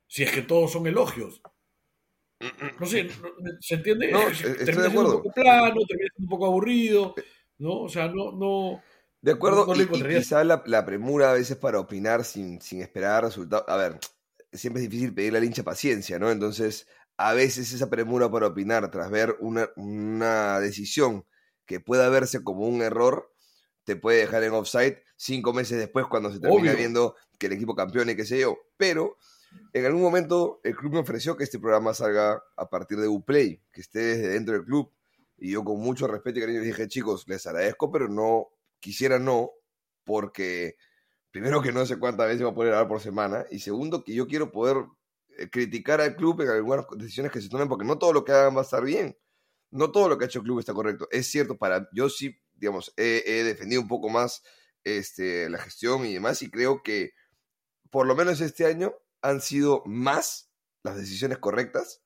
[0.07, 1.41] si es que todos son elogios.
[2.79, 3.09] No sé,
[3.61, 4.11] ¿se entiende?
[4.11, 5.17] No, termina estoy de siendo acuerdo.
[5.17, 7.15] un poco plano, termina siendo un poco aburrido,
[7.59, 7.81] ¿no?
[7.81, 8.81] O sea, no, no...
[9.21, 13.23] De acuerdo, No y- quizá la, la premura a veces para opinar sin, sin esperar
[13.23, 13.65] resultados.
[13.67, 13.99] A ver,
[14.53, 16.29] siempre es difícil pedirle al hincha paciencia, ¿no?
[16.29, 21.25] Entonces, a veces esa premura para opinar tras ver una, una decisión
[21.65, 23.33] que pueda verse como un error,
[23.83, 26.77] te puede dejar en offside cinco meses después cuando se termina Obvio.
[26.77, 28.57] viendo que el equipo campeón y qué sé yo.
[28.77, 29.17] Pero
[29.73, 33.61] en algún momento el club me ofreció que este programa salga a partir de Uplay,
[33.71, 34.91] que esté desde dentro del club.
[35.37, 38.47] Y yo con mucho respeto y cariño les dije, chicos, les agradezco, pero no,
[38.79, 39.51] quisiera no,
[40.03, 40.77] porque
[41.31, 44.13] primero que no sé cuántas veces va a poder hablar por semana, y segundo que
[44.13, 44.77] yo quiero poder
[45.51, 48.55] criticar al club en algunas decisiones que se tomen, porque no todo lo que hagan
[48.55, 49.17] va a estar bien.
[49.71, 51.07] No todo lo que ha hecho el club está correcto.
[51.11, 54.43] Es cierto, para yo sí, digamos, he, he defendido un poco más
[54.83, 57.13] este, la gestión y demás, y creo que
[57.89, 60.51] por lo menos este año han sido más
[60.83, 62.03] las decisiones correctas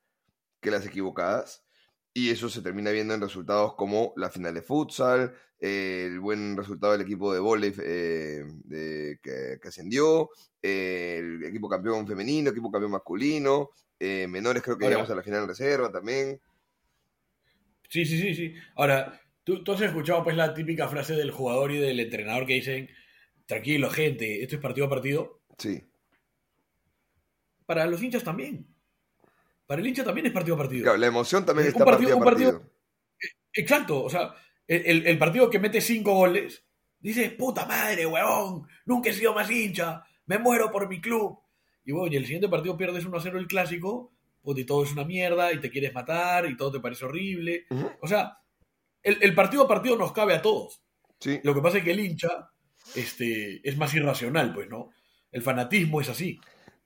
[0.61, 1.65] que las equivocadas.
[2.13, 6.57] Y eso se termina viendo en resultados como la final de futsal, eh, el buen
[6.57, 10.29] resultado del equipo de volei eh, de- que, que ascendió,
[10.61, 13.69] eh, el equipo campeón femenino, equipo campeón masculino,
[13.99, 16.39] menores creo que Ahora- llegamos a la final en reserva también.
[17.89, 18.53] Sí, sí, sí, sí.
[18.75, 22.53] Ahora, ¿tú, tú has escuchado pues la típica frase del jugador y del entrenador que
[22.53, 22.89] dicen,
[23.45, 25.41] tranquilo, gente, esto es partido a partido.
[25.57, 25.83] Sí,
[27.65, 28.65] Para los hinchas también.
[29.69, 30.81] Para el hincha también es partido a partido.
[30.81, 32.79] claro, la emoción también Un está partido- partido, a partido- partido.
[33.53, 34.33] Exacto, o sea,
[34.67, 36.65] el, partido que mete cinco goles,
[36.99, 41.37] dice, puta madre, huevón, nunca he sido más hincha, me muero por mi club.
[41.85, 45.03] Y bueno, y el siguiente partido pierdes 1-0 el clásico, puta, y todo es una
[45.05, 47.67] mierda, y te quieres matar, y todo te parece horrible.
[48.01, 48.39] O sea,
[49.03, 50.81] el, el partido a partido nos cabe a todos.
[51.19, 52.49] Sí, Lo que pasa es que el hincha
[52.95, 54.89] este, es más irracional, pues, ¿no?
[55.31, 56.39] El fanatismo es así.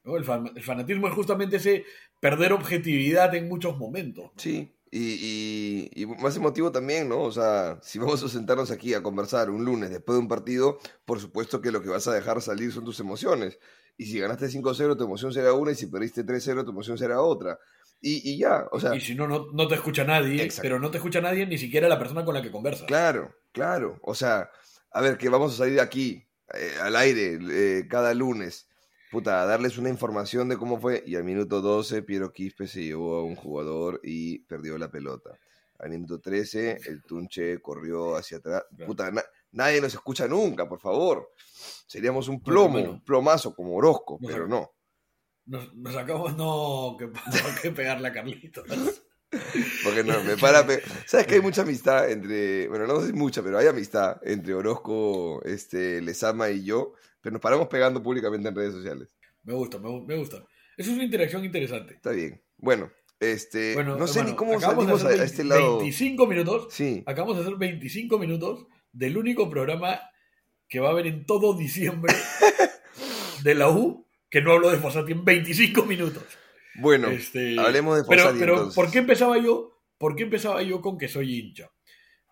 [0.03, 0.17] ¿no?
[0.17, 1.85] El, fan- el fanatismo es justamente ese
[2.23, 4.31] perder objetividad en muchos momentos.
[4.37, 4.71] sí.
[4.95, 7.21] Y, y- y más emotivo también, ¿no?
[7.23, 10.77] O sea, si vamos a sentarnos aquí a conversar un lunes después de un partido,
[11.03, 13.57] por supuesto que lo que vas a dejar salir son tus emociones.
[13.97, 17.21] Y si ganaste 5-0, tu emoción será una, y si perdiste 3-0, tu emoción será
[17.21, 17.57] otra.
[18.01, 20.61] Y, y ya, o sea, Y si no, no, no te escucha nadie, Exacto.
[20.61, 22.85] pero no te escucha nadie ni siquiera la persona con la que conversas.
[22.85, 23.97] Claro, claro.
[24.03, 24.51] O sea,
[24.91, 28.67] a ver, que vamos a salir aquí, eh, al aire, eh, cada lunes,
[29.13, 33.17] puta, darles una información de cómo fue, y al minuto 12 Piero Quispe se llevó
[33.17, 35.37] a un jugador y perdió la pelota.
[35.77, 38.63] Al minuto 13 el Tunche corrió hacia atrás.
[38.87, 41.29] Puta, na- nadie nos escucha nunca, por favor.
[41.85, 42.91] Seríamos un plomo, bueno.
[42.91, 44.71] un plomazo como Orozco, pero no.
[45.45, 45.59] no.
[45.59, 47.11] Nos, nos acabamos no que,
[47.61, 48.65] que pegarle a Carlitos.
[49.83, 50.65] Porque no, me para.
[50.65, 52.67] pe- ¿Sabes que hay mucha amistad entre.
[52.67, 56.93] Bueno, no sé si mucha, pero hay amistad entre Orozco, este, Lezama y yo.
[57.21, 59.15] Pero nos paramos pegando públicamente en redes sociales.
[59.43, 60.37] Me gusta, me, me gusta.
[60.77, 61.93] Eso es una interacción interesante.
[61.95, 62.41] Está bien.
[62.57, 63.73] Bueno, este.
[63.75, 65.77] Bueno, no sé hermano, ni cómo salimos a, a este lado.
[65.79, 66.67] 25 minutos.
[66.73, 67.03] Sí.
[67.05, 69.99] Acabamos de hacer 25 minutos del único programa
[70.69, 72.13] que va a haber en todo diciembre
[73.43, 76.23] de la U que no hablo de Fossati en 25 minutos.
[76.75, 78.75] Bueno, Este, hablemos de Pero, Fossati, pero entonces.
[78.75, 79.79] ¿por qué empezaba yo?
[79.97, 81.71] ¿Por qué empezaba yo con que soy hincha?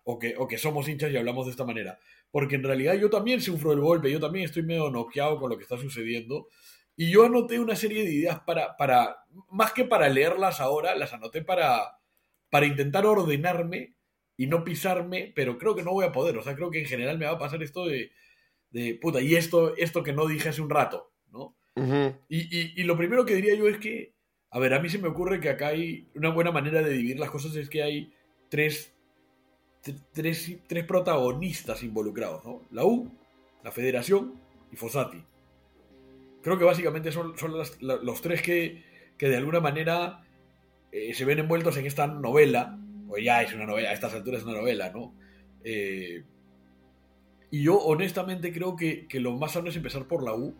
[0.04, 1.98] O que, o que somos hinchas y hablamos de esta manera.
[2.30, 5.56] Porque en realidad yo también sufro el golpe, yo también estoy medio noqueado con lo
[5.56, 6.48] que está sucediendo.
[6.96, 9.16] Y yo anoté una serie de ideas para, para
[9.50, 11.98] más que para leerlas ahora, las anoté para,
[12.50, 13.94] para intentar ordenarme
[14.36, 16.36] y no pisarme, pero creo que no voy a poder.
[16.36, 18.10] O sea, creo que en general me va a pasar esto de,
[18.70, 21.56] de puta, y esto, esto que no dije hace un rato, ¿no?
[22.28, 24.14] Y, y- y lo primero que diría yo es que,
[24.52, 27.18] a ver, a mí se me ocurre que acá hay una buena manera de dividir
[27.18, 28.12] las cosas, es que hay
[28.50, 28.94] tres,
[30.12, 32.62] tres, tres protagonistas involucrados, ¿no?
[32.70, 33.10] La U,
[33.64, 34.34] la Federación
[34.70, 35.24] y Fossati.
[36.42, 38.84] Creo que básicamente son, son los tres que,
[39.16, 40.22] que de alguna manera
[40.90, 44.40] eh, se ven envueltos en esta novela, pues ya es una novela, a estas alturas
[44.40, 45.14] es una novela, ¿no?
[45.64, 46.24] Eh,
[47.50, 50.54] y yo honestamente creo que, que lo más sano es empezar por la U,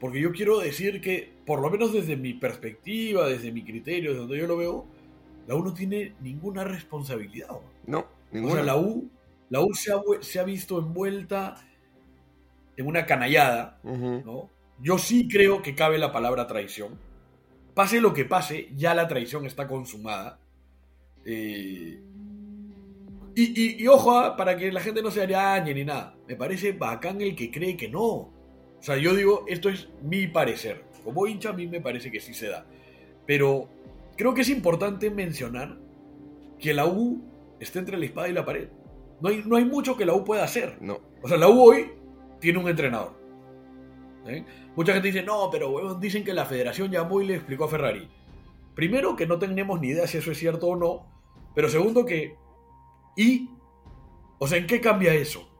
[0.00, 4.20] porque yo quiero decir que, por lo menos desde mi perspectiva, desde mi criterio, desde
[4.20, 4.86] donde yo lo veo,
[5.46, 7.48] la U no tiene ninguna responsabilidad.
[7.50, 7.60] ¿no?
[7.86, 8.54] No, O ninguna.
[8.54, 9.10] sea, la U,
[9.48, 11.54] la U se, ha, se ha visto envuelta
[12.76, 14.22] en una canallada, Ujú.
[14.24, 14.50] ¿no?
[14.80, 16.98] Yo sí creo que cabe la palabra traición.
[17.74, 20.38] Pase lo que pase, ya la traición está consumada.
[21.24, 22.00] Eh,
[23.34, 26.16] y, y- y ojo, ah, para que la gente no se arañe ni nada.
[26.26, 28.32] Me parece bacán el que cree que no.
[28.86, 30.84] O sea, yo digo, esto es mi parecer.
[31.02, 32.66] Como hincha, a mí me parece que sí se da.
[33.26, 33.68] Pero
[34.16, 35.76] creo que es importante mencionar
[36.56, 37.20] que la U
[37.58, 38.68] está entre la espada y la pared.
[39.20, 40.78] No hay, no hay mucho que la U pueda hacer.
[40.80, 41.00] No.
[41.20, 41.94] O sea, la U hoy
[42.38, 43.18] tiene un entrenador.
[44.28, 44.44] ¿eh?
[44.76, 48.08] Mucha gente dice, no, pero dicen que la federación llamó y le explicó a Ferrari.
[48.76, 51.12] Primero, que no tenemos ni idea si eso es cierto o no.
[51.56, 52.36] Pero segundo, que.
[53.16, 53.50] ¿Y?
[54.38, 55.55] O sea, ¿en qué cambia eso?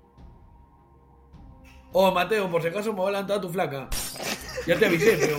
[1.98, 3.88] Oh, Mateo, por si acaso me va a levantar tu flaca.
[4.66, 5.38] Ya te avisé, pero.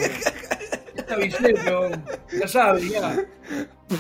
[0.96, 1.90] Ya te avisé, pero.
[2.40, 3.16] Ya sabes, ya.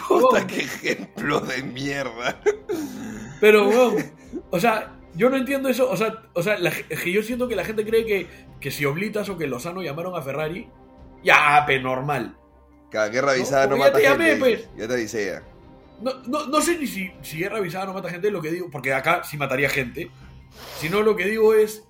[0.07, 2.41] Puta, qué ejemplo de mierda.
[3.39, 4.11] Pero, weón,
[4.49, 5.87] o sea, yo no entiendo eso.
[5.87, 8.27] O sea, o sea la- es que yo siento que la gente cree que,
[8.59, 10.67] que si Oblitas o que Lozano llamaron a Ferrari,
[11.23, 12.35] ya, pe, normal.
[12.89, 14.39] Cada guerra avisada no, ya mata te llamé, gente.
[14.39, 14.69] pues.
[14.75, 15.43] Ya te avisé ya.
[16.01, 18.67] No, no, no sé ni si, si guerra avisada no mata gente, lo que digo,
[18.71, 20.09] porque acá sí mataría gente.
[20.79, 21.83] Sino lo que digo es,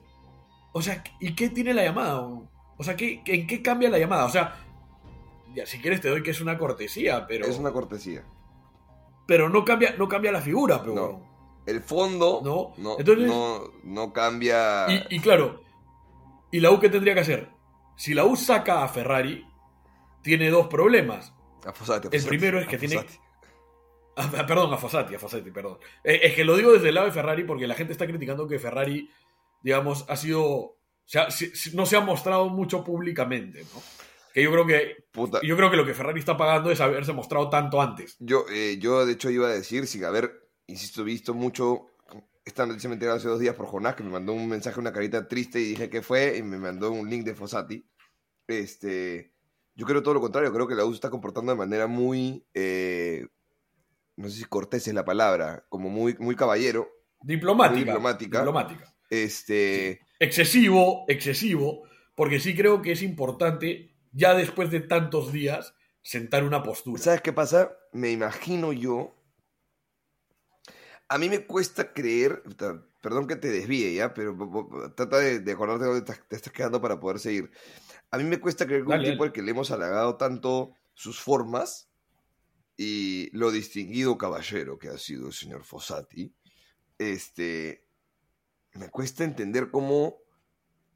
[0.71, 2.19] o sea, ¿y qué tiene la llamada?
[2.21, 4.25] O sea, ¿qué, ¿en qué cambia la llamada?
[4.25, 4.55] O sea,
[5.55, 8.23] ya, si quieres te doy que es una cortesía, pero, Es una cortesía.
[9.25, 10.93] pero no, cambia, no cambia la figura, pero...
[10.95, 11.27] No.
[11.65, 14.85] El fondo No, no, entonces- no, no cambia.
[15.09, 15.61] Y, y claro,
[16.49, 17.49] ¿y la U qué tendría que hacer?
[17.97, 19.45] Si la U saca a Ferrari,
[20.21, 21.33] tiene dos problemas.
[21.65, 23.05] A Fossati, a El primero es que tiene-
[24.15, 25.77] ah, perdón, a Fossati, a Fossati, perdón.
[26.05, 28.47] Eh, es que lo digo desde el lado de Ferrari porque la gente está criticando
[28.47, 29.09] que Ferrari,
[29.61, 30.77] digamos, ha sido.
[31.05, 31.27] se ha-
[31.73, 33.81] no se ha mostrado mucho públicamente, ¿no?
[34.33, 34.95] Que yo creo que.
[35.11, 35.39] Puta.
[35.43, 38.15] Yo creo que lo que Ferrari está pagando es haberse mostrado tanto antes.
[38.19, 41.87] Yo, eh, yo, de hecho, iba a decir, sin haber, insisto, visto mucho.
[42.45, 44.93] Esta noticia me enteré hace dos días por Jonás, que me mandó un mensaje, una
[44.93, 47.85] carita triste, y dije que fue, y me mandó un link de Fossati.
[48.47, 49.33] Este.
[49.75, 52.45] Yo creo todo lo contrario, creo que la U está comportando de manera muy.
[52.53, 53.27] eh,
[54.15, 56.89] no sé si cortés es la palabra, como muy, muy caballero.
[57.21, 57.75] Diplomática.
[57.75, 58.37] Muy diplomática.
[58.39, 58.95] Diplomática.
[59.09, 60.01] Este.
[60.19, 61.83] excesivo, excesivo,
[62.15, 67.01] porque sí creo que es importante, ya después de tantos días, sentar una postura.
[67.01, 67.71] ¿Sabes qué pasa?
[67.93, 69.13] Me imagino yo.
[71.09, 72.43] A mí me cuesta creer.
[73.01, 74.35] Perdón que te desvíe ya, pero
[74.95, 77.51] trata de, de acordarte de dónde estás- te estás quedando para poder seguir.
[78.11, 81.19] A mí me cuesta creer que un tipo al que le hemos halagado tanto sus
[81.21, 81.89] formas
[82.75, 86.33] y lo distinguido caballero que ha sido el señor Fossati,
[86.97, 87.86] este,
[88.77, 90.17] me cuesta entender cómo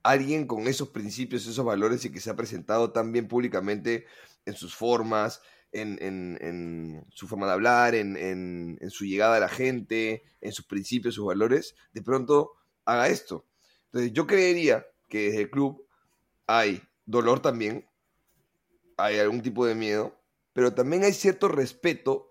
[0.04, 4.06] alguien con esos principios, esos valores y que se ha presentado tan bien públicamente
[4.46, 5.42] en sus formas,
[5.72, 11.16] en, su forma de hablar, en- en su llegada a la gente, en sus principios,
[11.16, 12.54] sus valores, de pronto
[12.86, 13.46] haga esto.
[13.86, 15.86] Entonces yo creería que desde el club
[16.48, 17.88] hay dolor también,
[18.98, 20.20] hay algún tipo de miedo,
[20.54, 22.30] pero también hay cierto respeto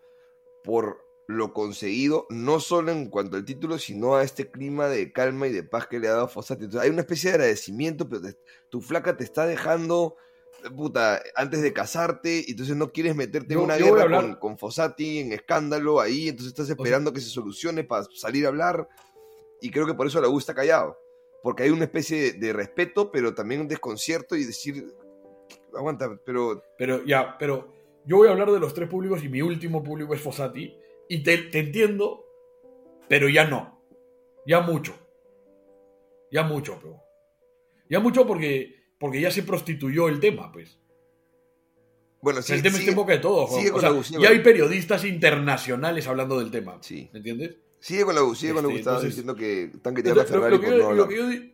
[0.65, 5.47] por lo conseguido, no solo en cuanto al título, sino a este clima de calma
[5.47, 6.65] y de paz que le ha dado Fossati.
[6.65, 8.37] Entonces, hay una especie de agradecimiento, pero te-
[8.69, 10.17] tu flaca te está dejando,
[10.77, 14.59] puta, antes de casarte, y entonces no quieres meterte en una guerra hablar- con, con
[14.59, 18.89] Fossati, en escándalo, ahí, entonces estás esperando que se solucione para salir a hablar,
[19.61, 20.99] y creo que por eso la está callado,
[21.43, 24.95] porque hay una especie de, de respeto, pero también un desconcierto y decir,
[25.77, 27.73] aguanta, pero Pero ya, pero
[28.05, 30.75] yo voy a hablar de los tres públicos y mi último público es Fossati.
[31.11, 32.25] Y te, te entiendo,
[33.09, 33.83] pero ya no.
[34.47, 34.95] Ya mucho.
[36.31, 37.03] Ya mucho, pero.
[37.89, 40.79] Ya mucho porque, porque ya se prostituyó el tema, pues.
[42.23, 43.53] bueno, sí, el tema sigue- está en boca de todos.
[43.57, 46.79] sigue o sea, la U, sigue ya hay periodistas internacionales hablando del tema.
[46.81, 47.11] Sí.
[47.13, 47.57] ¿Me entiendes?
[47.81, 48.71] Sigue con la U, sigue con la U.
[48.71, 51.09] Este, Estabas diciendo que están criticando a Entonces, lo- Ferrari lo que yo- no lo
[51.09, 51.51] que yo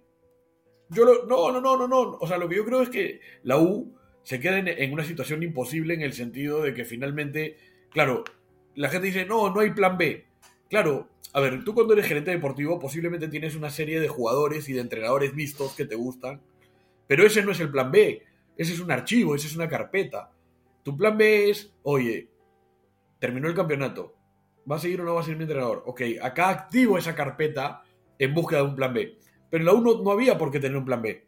[0.91, 2.19] yo lo- no, no, no, no, no.
[2.21, 5.05] O sea, lo que yo creo es que la U se queda en, en una
[5.05, 7.57] situación imposible en el sentido de que finalmente,
[7.91, 8.25] claro,
[8.77, 10.25] la gente dice, no, no hay plan B.
[10.69, 14.73] Claro, a ver, tú cuando eres gerente deportivo posiblemente tienes una serie de jugadores y
[14.73, 16.41] de entrenadores mixtos que te gustan,
[17.07, 18.23] pero ese no es el plan B.
[18.57, 20.31] Ese es un archivo, ese es una carpeta.
[20.83, 22.29] Tu plan B es, oye,
[23.19, 24.15] terminó el campeonato.
[24.71, 25.83] ¿Va a seguir o no va a seguir mi entrenador?
[25.87, 27.83] Ok, acá activo esa carpeta
[28.19, 29.19] en búsqueda de un plan B.
[29.51, 31.27] Pero en la U no, no había por qué tener un plan B.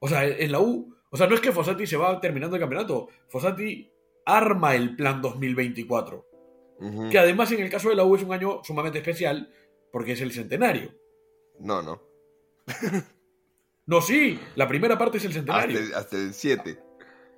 [0.00, 2.60] O sea, en la U, o sea, no es que Fossati se va terminando el
[2.60, 3.08] campeonato.
[3.28, 3.90] Fossati
[4.24, 6.29] arma el plan 2024.
[7.10, 9.52] Que además en el caso de la U es un año sumamente especial
[9.92, 10.94] porque es el centenario.
[11.58, 12.00] No, no.
[13.86, 15.78] No, sí, la primera parte es el Hasta centenario.
[15.78, 16.78] el, hasta el 7.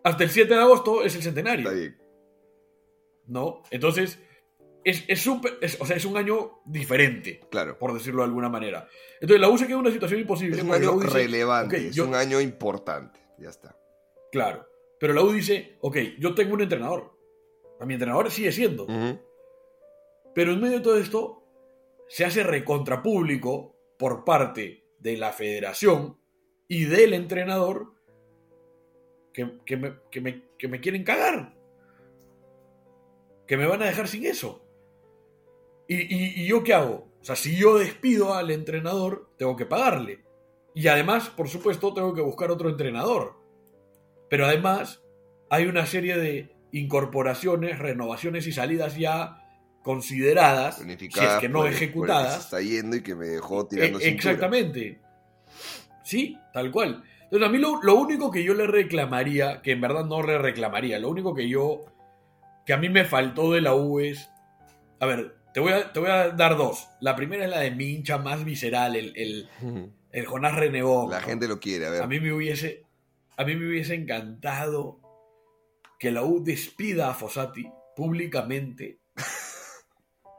[0.05, 1.69] Hasta el 7 de agosto es el centenario.
[1.69, 1.97] Está bien.
[3.27, 3.63] ¿No?
[3.71, 4.19] Entonces,
[4.85, 7.41] es, es, o sea, es un año diferente.
[7.51, 7.79] Claro.
[7.79, 8.87] por decirlo de alguna manera.
[9.21, 10.57] Entonces la U se queda en una situación imposible.
[10.57, 13.21] Es un año dice, relevante, es yo- un año importante.
[13.39, 13.77] Ya está.
[14.31, 14.67] Claro.
[15.01, 17.17] Pero la U dice, ok, yo tengo un entrenador.
[17.81, 18.87] A mi entrenador sigue siendo.
[20.35, 21.45] Pero en medio de todo esto,
[22.09, 26.19] se hace recontrapúblico por parte de la federación
[26.69, 27.95] y del entrenador
[29.33, 31.55] que, que me, que me- que me quieren cagar.
[33.47, 34.65] Que me van a dejar sin eso.
[35.89, 37.09] ¿Y, y- y yo qué hago?
[37.21, 40.25] O sea, si yo despido al entrenador, tengo que pagarle.
[40.75, 43.35] Y además, por supuesto, tengo que buscar otro entrenador.
[44.31, 45.05] Pero además,
[45.51, 49.42] hay una serie de incorporaciones, renovaciones y salidas ya
[49.83, 52.35] consideradas, si es que no por el- por el que ejecutadas.
[52.35, 54.31] se está yendo y que me dejó tirando Eh, cintura.
[54.31, 55.01] exactamente.
[56.05, 57.03] Sí, tal cual.
[57.25, 60.39] Entonces, a mí lo, lo único que yo le reclamaría, que en verdad no le
[60.39, 61.85] reclamaría, lo único que yo,
[62.67, 64.29] que a mí me faltó de la U es,
[65.01, 66.89] a ver, te voy a, te voy a dar dos.
[67.01, 69.49] La primera es la de mi hincha más visceral, el, el,
[70.11, 71.11] el Jonás Renegón.
[71.11, 72.03] La gente lo quiere, a ver.
[72.03, 72.85] A mí me hubiese,
[73.37, 75.01] a mí me hubiese encantado
[75.99, 77.67] que la U despida a Fossati
[77.97, 78.99] públicamente.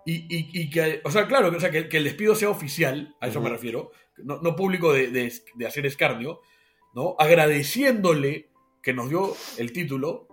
[0.06, 3.16] Y, y- y que, o sea, claro, o sea, que, que el despido sea oficial,
[3.22, 6.42] a eso me refiero, no, no público de, de- de hacer escarnio,
[6.94, 7.16] ¿no?
[7.20, 8.50] Agradeciéndole
[8.82, 10.28] que nos dio el título,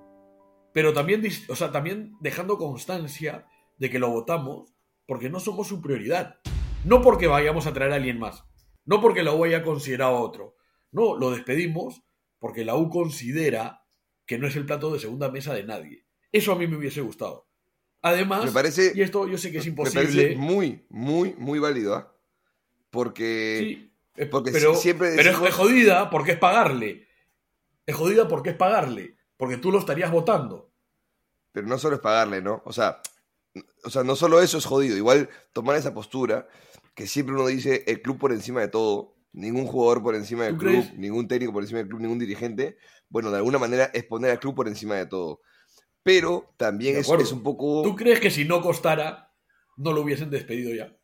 [0.72, 3.46] pero también, o sea, también dejando constancia
[3.78, 4.74] de que lo votamos
[5.06, 6.36] porque no somos su prioridad.
[6.84, 8.44] No porque vayamos a traer a alguien más.
[8.84, 10.56] No porque la U haya considerado a otro.
[10.92, 12.02] No, lo despedimos
[12.38, 13.84] porque la U considera
[14.26, 16.06] que no es el plato de segunda mesa de nadie.
[16.32, 17.48] Eso a mí me hubiese gustado.
[18.02, 20.04] Además, Me parece- y esto yo sé que es Me imposible.
[20.04, 22.14] parece muy, muy, muy válido, ¿ah?
[22.90, 27.06] Porque Sí, es- porque pero, si- siempre pero es- decimos- jodida porque es pagarle.
[27.86, 29.16] Es jodida porque es pagarle.
[29.36, 30.68] Porque tú lo estarías votando.
[31.52, 32.62] pero no solo es pagarle, ¿no?
[32.64, 33.00] O sea,
[33.82, 36.46] o sea, no solo eso es jodido, igual tomar esa postura
[36.94, 40.52] que siempre uno dice el club por encima de todo, ningún jugador por encima del
[40.54, 40.94] ¿Tú club, crees?
[40.96, 42.76] ningún técnico por encima del club, ningún dirigente,
[43.08, 45.40] bueno, de alguna manera es poner al club por encima de todo.
[46.02, 47.82] Pero también es, un poco...
[47.82, 49.34] ¿Tú crees que si no costara,
[49.76, 50.96] no lo hubiesen despedido ya?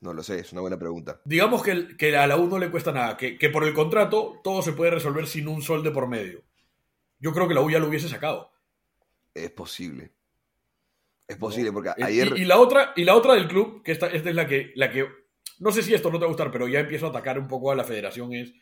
[0.00, 1.20] No lo sé, es una buena pregunta.
[1.24, 4.40] Digamos que, que a la U no le cuesta nada, que, que por el contrato
[4.42, 6.42] todo se puede resolver sin un sol de por medio.
[7.18, 8.50] Yo creo que la U ya lo hubiese sacado.
[9.34, 10.12] Es posible.
[11.28, 12.32] Es posible, porque ayer...
[12.34, 14.72] Y, y la otra, y la otra del club, que esta, esta es la que,
[14.74, 15.06] la que.
[15.58, 17.46] No sé si esto no te va a gustar, pero ya empiezo a atacar un
[17.46, 18.32] poco a la federación.
[18.32, 18.54] Es.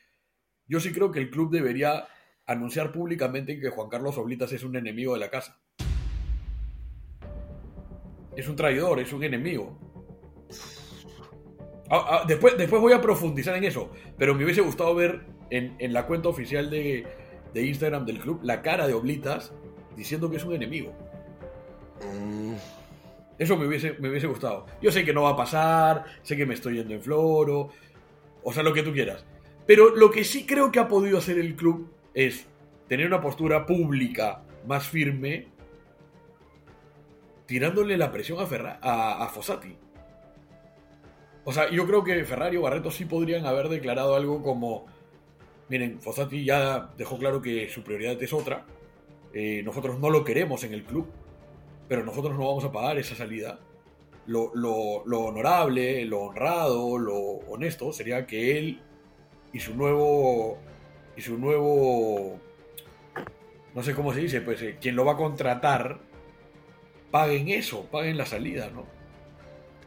[0.66, 2.08] Yo sí creo que el club debería
[2.46, 5.62] anunciar públicamente que Juan Carlos Oblitas es un enemigo de la casa.
[8.38, 9.76] Es un traidor, es un enemigo.
[11.90, 15.74] Ah, ah, después, después voy a profundizar en eso, pero me hubiese gustado ver en,
[15.78, 17.04] en la cuenta oficial de,
[17.52, 19.52] de Instagram del club la cara de Oblitas
[19.96, 20.92] diciendo que es un enemigo.
[22.00, 22.54] Mm,
[23.38, 24.66] Eso me hubiese, me hubiese gustado.
[24.82, 27.70] Yo sé que no va a pasar, sé que me estoy yendo en floro.
[28.44, 29.24] o sea, lo que tú quieras.
[29.66, 32.46] Pero lo que sí creo que ha podido hacer el club es
[32.88, 35.48] tener una postura pública más firme,
[37.48, 39.74] tirándole la presión a, Ferra- a, a Fossati.
[41.44, 44.84] O sea, yo creo que Ferrari o Barreto sí podrían haber declarado algo como,
[45.70, 48.66] miren, Fossati ya dejó claro que su prioridad es otra,
[49.32, 51.06] eh, nosotros no lo queremos en el club,
[51.88, 53.58] pero nosotros no vamos a pagar esa salida.
[54.26, 58.82] Lo, lo- lo honorable, lo honrado, lo honesto sería que él
[59.54, 60.58] y su nuevo
[61.16, 62.38] y su nuevo
[63.74, 66.00] no sé cómo se dice, pues eh, quien lo va a contratar
[67.10, 68.84] paguen eso, paguen la salida, ¿no?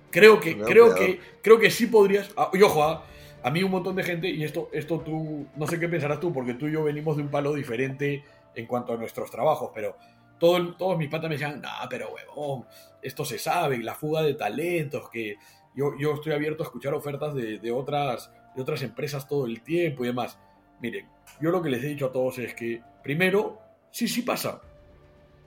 [0.10, 1.06] Creo que No, creo cuidado.
[1.06, 3.06] que creo que sí podrías, ah, y ojo, ah,
[3.44, 6.32] a mí un montón de gente y esto esto tú no sé qué pensarás tú
[6.34, 9.96] porque tú y yo venimos de un palo diferente en cuanto a nuestros trabajos, pero
[10.40, 12.66] todo todos mis patas me decían, no, pero huevón,
[13.02, 15.38] esto se sabe, la fuga de talentos, que
[15.76, 19.62] yo, yo estoy abierto a escuchar ofertas de, de otras, de otras empresas todo el
[19.62, 20.38] tiempo y demás.
[20.82, 21.08] Miren,
[21.40, 23.60] yo lo que les he dicho a todos es que, primero,
[23.92, 24.62] sí, sí pasa,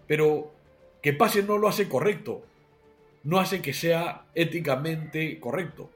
[0.06, 0.53] pero
[1.04, 2.40] que pase no lo hace correcto,
[3.24, 5.90] no hace que sea éticamente correcto.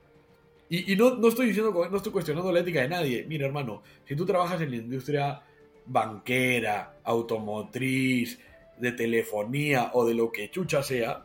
[0.69, 3.25] Y, no, no estoy diciendo, no estoy cuestionando la ética de nadie.
[3.27, 5.41] Mira, hermano, si tú trabajas en la industria
[5.87, 8.39] banquera, automotriz,
[8.77, 11.25] de telefonía o de lo que chucha sea,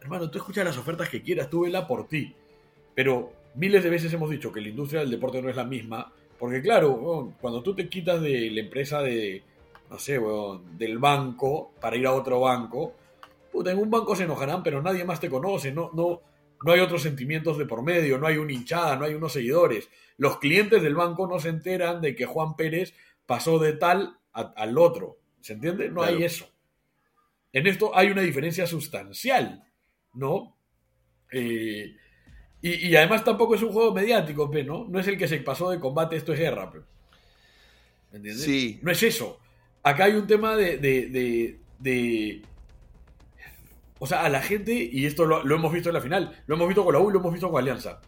[0.00, 2.32] hermano, tú escuchas las ofertas que quieras, tú vela por ti.
[2.94, 6.12] Pero miles de veces hemos dicho que la industria del deporte no es la misma,
[6.38, 9.42] porque claro, cuando tú te quitas de la empresa de,
[9.90, 10.20] no sé,
[10.78, 12.99] del banco para ir a otro banco,
[13.50, 16.20] puta, en un banco se enojarán, pero nadie más te conoce, no, no,
[16.64, 19.88] no hay otros sentimientos de por medio, no hay una hinchada, no hay unos seguidores.
[20.16, 22.94] Los clientes del banco no se enteran de que Juan Pérez
[23.26, 25.18] pasó de tal a- al otro.
[25.40, 25.88] ¿Se entiende?
[25.88, 26.16] No Claro.
[26.18, 26.46] hay eso.
[27.52, 29.64] En esto hay una diferencia sustancial,
[30.14, 30.56] ¿no?
[31.32, 31.96] Eh,
[32.62, 34.86] y, y además tampoco es un juego mediático, ¿no?
[34.88, 36.70] No es el que se pasó de combate, esto es guerra.
[38.10, 38.44] ¿Me entiendes?
[38.44, 38.78] Sí.
[38.82, 39.38] No es eso.
[39.82, 42.42] Acá hay un tema de, de, de- de-
[44.02, 46.56] O sea, a la gente, y esto lo, lo hemos visto en la final, lo
[46.56, 48.00] hemos visto con la U, lo hemos visto con Alianza.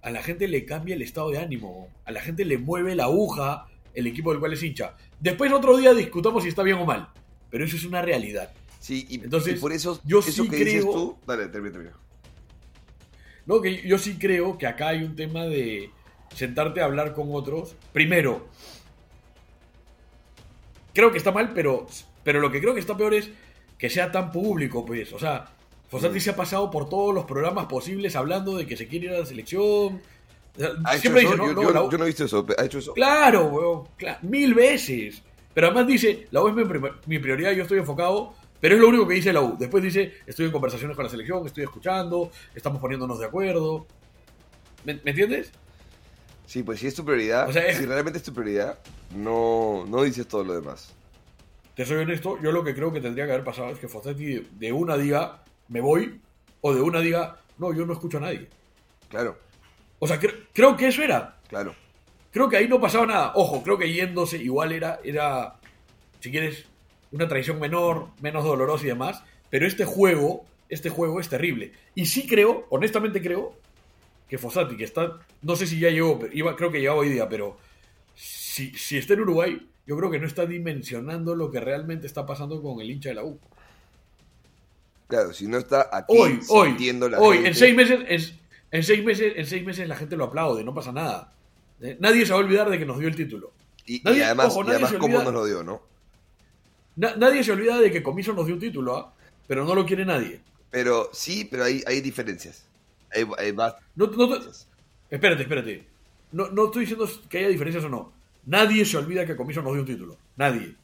[0.00, 3.04] A la gente le cambia el estado de ánimo, a la gente le mueve la
[3.04, 4.96] aguja el equipo del cual es hincha.
[5.18, 7.08] Después otro día discutamos si está bien o mal,
[7.50, 8.52] pero eso es una realidad.
[8.78, 11.18] Sí, y, Entonces, y por eso, yo eso sí que dices creo- tú.
[11.26, 11.96] Dale, termina, termina.
[13.44, 15.90] No, que yo sí creo que acá hay un tema de
[16.34, 17.74] sentarte a hablar con otros.
[17.92, 18.48] Primero,
[20.94, 21.86] creo que está mal, pero,
[22.22, 23.30] pero lo que creo que está peor es
[23.80, 25.12] que sea tan público, pues.
[25.12, 25.46] O sea,
[25.88, 29.12] Fossati se ha pasado por todos los programas posibles hablando de que se quiere ir
[29.14, 29.62] a la selección.
[29.62, 32.08] O sea, ¿Ha hecho Siempre dice, no, yo, no, yo- la U- yo no he
[32.08, 32.46] visto eso.
[32.58, 32.92] ¿Ha hecho eso?
[32.92, 35.22] Claro, weón, cla- mil veces.
[35.54, 36.54] Pero además dice, la U es
[37.06, 39.56] mi, prioridad, yo estoy enfocado, pero es lo único que dice la U.
[39.58, 43.86] Después dice, estoy en conversaciones con la selección, estoy escuchando, estamos poniéndonos de acuerdo.
[44.84, 45.50] ¿Me, me entiendes?
[46.46, 48.78] Sí, pues si es tu prioridad, O sea, es- si realmente es tu prioridad,
[49.16, 50.92] no, no dices todo lo demás.
[51.80, 54.46] Te soy honesto, yo lo que creo que tendría que haber pasado es que Fossetti
[54.50, 56.20] de una diga, me voy,
[56.60, 58.48] o de una diga, no, yo no escucho a nadie.
[59.08, 59.38] Claro,
[59.98, 61.38] O sea, cre- creo que eso era.
[61.48, 61.74] claro.
[62.32, 63.32] Creo que ahí no pasaba nada.
[63.34, 65.54] Ojo, creo que yéndose igual era, era,
[66.20, 66.66] si quieres,
[67.12, 69.22] una traición menor, menos dolorosa y demás.
[69.48, 71.72] Pero este juego, este juego es terrible.
[71.94, 73.54] Y sí creo, honestamente creo,
[74.28, 77.08] que Fossati, que está, no sé si ya llegó, pero iba, creo que llegaba hoy
[77.08, 77.56] día, pero
[78.14, 82.24] si, si está en Uruguay, yo creo que no está dimensionando lo que realmente está
[82.24, 83.40] pasando con el hincha de la U.
[85.08, 88.38] Claro, si no está aquí Hoy, hoy, sintiendo la hoy, gente- en seis meses, en,
[88.70, 91.32] en seis meses, en seis meses la gente lo aplaude, no pasa nada.
[91.80, 93.50] Eh, Nadie se va a olvidar de que nos dio el título.
[93.84, 95.82] Y, además, ojo, y además cómo olvida- nos lo dio, ¿no?
[96.94, 99.12] Na- nadie se olvida de que Comiso nos dio un título, ¿ah?
[99.48, 100.40] pero no lo quiere nadie.
[100.70, 102.64] Pero sí, pero hay, hay diferencias.
[103.12, 104.36] Hay, hay más No, no
[105.10, 105.84] espérate, espérate.
[106.30, 108.19] No, no estoy diciendo que haya diferencias o no.
[108.44, 110.16] Nadie se olvida que Comiso nos dio un título.
[110.36, 110.76] Nadie.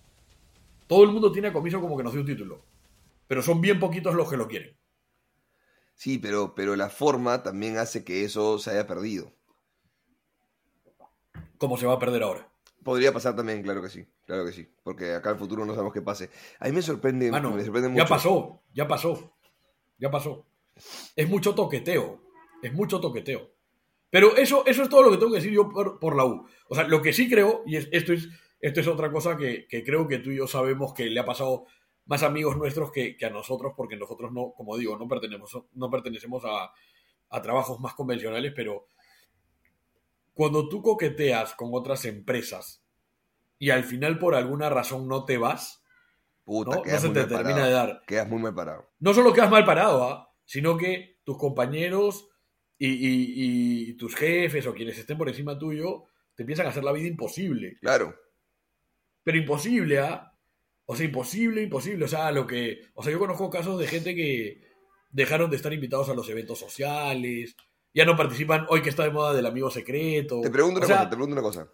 [0.87, 2.61] Todo el mundo tiene a Comiso como que nos dio un título.
[3.27, 4.77] Pero son bien poquitos los que lo quieren.
[5.95, 9.33] Sí, pero, pero la forma también hace que eso se haya perdido.
[11.59, 12.49] Como se va a perder ahora.
[12.85, 15.73] Podría pasar también, claro que sí, claro que sí, porque acá en el futuro no
[15.73, 16.31] sabemos qué pase.
[16.61, 18.05] A mí me sorprende, Mano, me sorprende mucho.
[18.05, 19.33] ya pasó, ya pasó.
[19.99, 20.47] Ya pasó.
[21.17, 22.21] Es mucho toqueteo.
[22.63, 23.51] Es mucho toqueteo.
[24.11, 26.47] Pero eso, eso es todo lo que tengo que decir yo por, por la U.
[26.69, 28.29] O sea, lo que sí creo, y es- esto, es,
[28.61, 31.25] esto es otra cosa que, que creo que tú y yo sabemos que le ha
[31.25, 31.67] pasado
[32.07, 35.91] más amigos nuestros que, que a nosotros, porque nosotros no, como digo, no pertenecemos, no
[35.91, 36.71] pertenecemos a,
[37.31, 38.87] a trabajos más convencionales, pero
[40.35, 42.85] cuando tú coqueteas con otras empresas
[43.59, 45.83] y al final por alguna razón no te vas,
[46.45, 46.85] Puta, ¿no?
[46.99, 47.65] Se te termina parado.
[47.67, 48.89] de dar Quedas muy mal parado.
[49.01, 50.33] no solo quedas mal parado, ¿ah?
[50.45, 52.29] sino que tus compañeros
[52.79, 56.05] Y, y- y tus jefes o quienes estén por encima tuyo
[56.35, 57.79] te empiezan a hacer la vida imposible.
[57.81, 58.15] Claro.
[59.25, 60.33] Pero imposible, ¿ah?
[60.85, 62.05] O sea, imposible, imposible.
[62.05, 62.83] O sea, lo que.
[62.95, 64.61] O sea, yo conozco casos de gente que
[65.11, 67.57] dejaron de estar invitados a los eventos sociales.
[67.95, 70.43] Ya no participan hoy que está de moda del amigo secreto.
[70.43, 71.69] Te pregunto O una sea, cosa, te pregunto una cosa.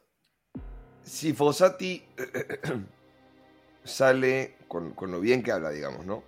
[1.03, 2.01] Si Fossati
[3.85, 6.23] sale con, con lo bien que habla, digamos, ¿no?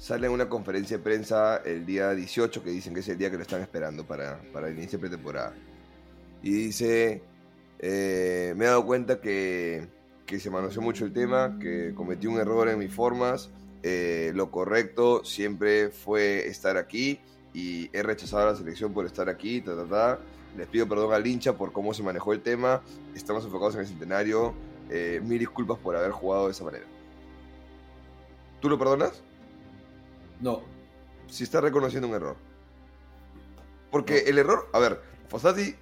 [0.00, 3.30] Sale en una conferencia de prensa el día 18, que dicen que es el día
[3.30, 5.52] que lo están esperando para, para el inicio de pretemporada.
[6.42, 7.22] Y dice,
[7.78, 9.88] eh, me he dado cuenta que,
[10.24, 13.50] que se manoseó mucho el tema, que cometí un error en mis formas,
[13.82, 17.20] eh, lo correcto siempre fue estar aquí
[17.52, 20.18] y he rechazado la selección por estar aquí, ta, ta, ta.
[20.56, 22.80] Les pido perdón al hincha por cómo se manejó el tema.
[23.14, 24.54] Estamos enfocados en el centenario.
[24.88, 26.86] Eh, mil disculpas por haber jugado de esa manera.
[28.62, 29.22] ¿Tú lo perdonas?
[30.40, 30.62] No.
[31.28, 32.36] Si está reconociendo un error.
[33.90, 35.74] Porque el error, a ver, Fossati.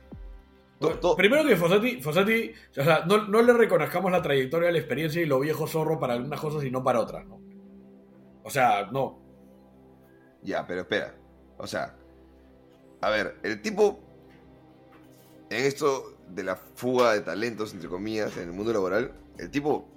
[0.79, 4.79] to- to- Primero que Fossati, Fossati o sea, no, no le reconozcamos la trayectoria, la
[4.79, 7.41] experiencia y lo viejo zorro para algunas cosas y no para otras, ¿no?
[8.43, 9.21] O sea, no.
[10.43, 11.15] Ya, pero espera.
[11.59, 11.97] O sea,
[13.01, 14.01] a ver, el tipo.
[15.51, 19.89] En esto de la fuga de talentos, entre comillas, en el mundo laboral, el tipo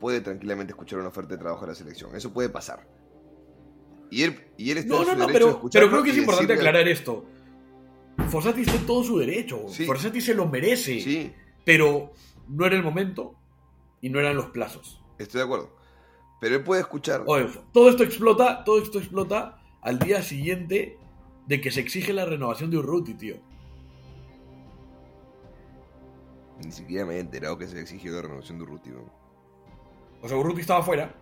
[0.00, 2.14] puede tranquilamente escuchar una oferta de trabajo de la selección.
[2.14, 2.86] Eso puede pasar.
[4.12, 6.10] Y él, y él está No, en no, su no, derecho de pero, creo que
[6.10, 7.24] es importante decirle- aclarar esto.
[8.28, 9.64] Fossati está en todo su derecho.
[9.68, 9.86] Sí.
[9.86, 11.00] Fossati se lo merece.
[11.00, 11.32] Sí,
[11.64, 12.12] Pero
[12.48, 13.34] no era el momento
[14.02, 15.02] y no eran los plazos.
[15.18, 15.74] estoy de acuerdo.
[16.40, 17.22] Pero él puede escuchar.
[17.26, 20.98] Oye, todo esto explota, todo esto explota al día siguiente
[21.46, 23.36] de que se exige la renovación de Urruti, tío.
[26.64, 28.90] Ni siquiera me he enterado que se exigió la renovación de Urruti.
[28.90, 29.04] ¿no?
[30.20, 31.14] O sea, Urruti estaba fuera,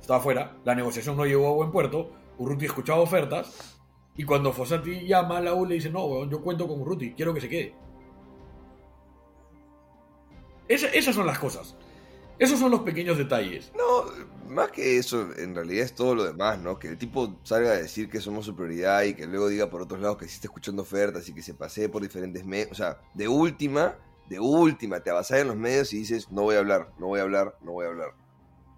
[0.00, 3.78] estaba fuera, la negociación no llegó a buen puerto, Urruti escuchaba ofertas,
[4.16, 7.32] y cuando Fossati llama a la U le dice, no, yo cuento con Urruti, quiero
[7.34, 7.74] que se quede.
[10.68, 11.76] Esa- esas son las cosas.
[12.38, 13.72] Esos son los pequeños detalles.
[13.76, 14.04] No,
[14.52, 16.78] más que eso, en realidad es todo lo demás, ¿no?
[16.78, 19.80] Que el tipo salga a decir que somos su prioridad y que luego diga por
[19.80, 22.72] otros lados que sí está escuchando ofertas y que se pasee por diferentes medios.
[22.72, 23.96] O sea, de última,
[24.28, 27.20] de última, te avasas en los medios y dices, no voy a hablar, no voy
[27.20, 28.10] a hablar, no voy a hablar.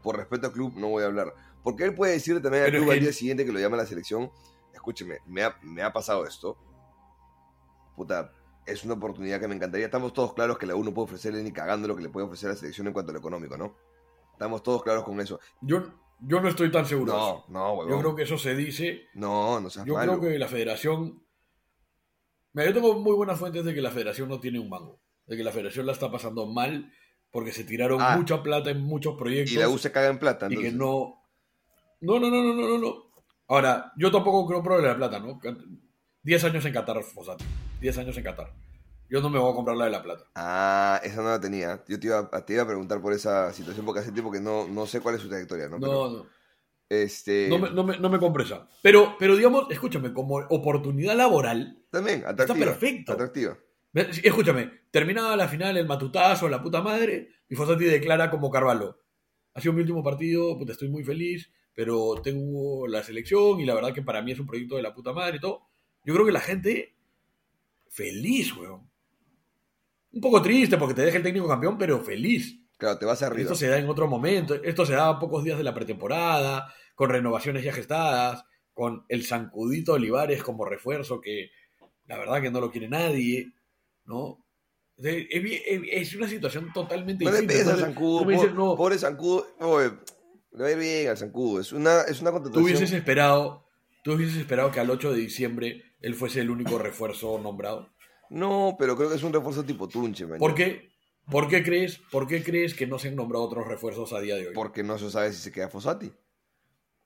[0.05, 1.35] Por respeto al club, no voy a hablar.
[1.63, 3.87] Porque él puede decirle también al club al día siguiente que lo llama a la
[3.87, 4.31] selección,
[4.73, 6.57] escúcheme, me ha, me ha pasado esto.
[7.97, 8.33] Puta,
[8.67, 9.87] es una oportunidad que me encantaría.
[9.87, 12.27] Estamos todos claros que la U no puede ofrecerle ni cagando lo que le puede
[12.27, 13.77] ofrecer a la selección en cuanto a lo económico, ¿no?
[14.33, 15.41] Estamos todos claros con eso.
[15.61, 15.83] Yo,
[16.21, 17.13] yo no estoy tan seguro.
[17.13, 17.91] No, no, huevón.
[17.91, 19.09] Yo creo que eso se dice.
[19.15, 20.19] No, no seas Yo malo.
[20.19, 21.25] creo que la federación.
[22.53, 25.01] Mira, yo tengo muy buenas fuentes de que la federación no tiene un mango.
[25.27, 26.93] De que la federación la está pasando mal
[27.31, 28.17] porque se tiraron Ah.
[28.17, 29.53] mucha plata en muchos proyectos.
[29.53, 30.75] Y la U se caga en plata, y que entonces.
[30.79, 31.18] no.
[32.01, 32.95] No, no, no, no, no, no.
[33.49, 35.41] Ahora, yo tampoco creo pro de la plata, ¿no?
[36.23, 37.45] 10 años en Qatar, Fossati.
[37.81, 38.53] 10 años en Qatar.
[39.11, 40.25] Yo no me voy a comprar la de la plata.
[40.35, 41.83] Ah, esa no la tenía.
[41.89, 44.69] Yo te iba, te iba a preguntar por esa situación porque hace tiempo que no,
[44.69, 45.79] no sé cuál es su trayectoria, ¿no?
[45.79, 46.27] No, Pero, no.
[46.91, 47.49] este.
[47.49, 48.69] No me, no, me, no me compro esa.
[48.83, 52.67] Pero, pero digamos, escúchame, como oportunidad laboral, También, atractiva.
[52.67, 53.13] perfecto.
[53.15, 53.57] Atractiva.
[53.95, 59.01] Escúchame, terminaba la final, el matutazo, la puta madre, y Fossati declara como Carvalho.
[59.55, 63.73] Ha sido mi último partido, puta, estoy muy feliz, pero tengo la selección y la
[63.73, 65.61] verdad que para mí es un proyecto de la puta madre y todo.
[66.05, 66.97] Yo creo que la gente
[67.89, 68.91] feliz, weón.
[70.13, 72.59] Un poco triste porque te deja el técnico campeón, pero feliz.
[72.79, 73.43] Claro, te vas arriba.
[73.43, 74.57] Esto se da en otro momento.
[74.57, 79.25] Esto se da a pocos días de la pretemporada, con renovaciones ya gestadas, con el
[79.25, 81.51] Zancudito Olivares como refuerzo, que
[82.07, 83.53] la verdad que no lo quiere nadie,
[84.05, 84.45] ¿no?
[84.97, 88.21] Es, es- es una situación totalmente No Entonces, zancudo.
[88.53, 89.47] no, Pobre zancudo.
[90.59, 91.61] Le va a ir bien al zancudo.
[91.61, 92.65] Es una, es una tú contratación.
[92.65, 93.65] hubieses esperado,
[94.03, 97.89] tú hubieses esperado que al 8 de diciembre él fuese el único refuerzo nombrado.
[98.29, 100.39] No, pero creo que es un refuerzo tipo Tunche, man.
[100.39, 100.91] ¿Por qué?
[101.31, 104.35] ¿Por qué crees, por qué crees que no se han nombrado otros refuerzos a día
[104.35, 104.55] de hoy?
[104.55, 106.13] Porque no se sabe si se queda Fossati.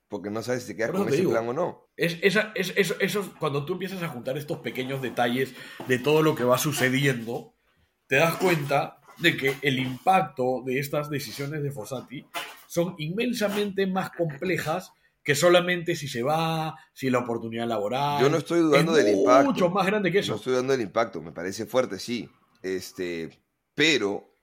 [0.09, 1.33] Porque no sabes si se queda Por con te ese digo.
[1.33, 1.89] plan o no.
[1.97, 5.55] Es, esa, es, eso, eso- cuando tú empiezas a juntar estos pequeños detalles
[5.89, 7.55] de todo lo que va sucediendo,
[8.07, 12.27] te das cuenta de que el impacto de estas decisiones de Fossati
[12.73, 14.93] son inmensamente más complejas
[15.23, 18.23] que solamente si se va, si la oportunidad laboral.
[18.23, 19.51] Yo no estoy dudando Es del impacto.
[19.53, 20.33] Mucho más grande que eso.
[20.33, 22.31] No estoy dando el impacto, me parece fuerte, sí.
[22.63, 23.43] Este,
[23.75, 24.35] pero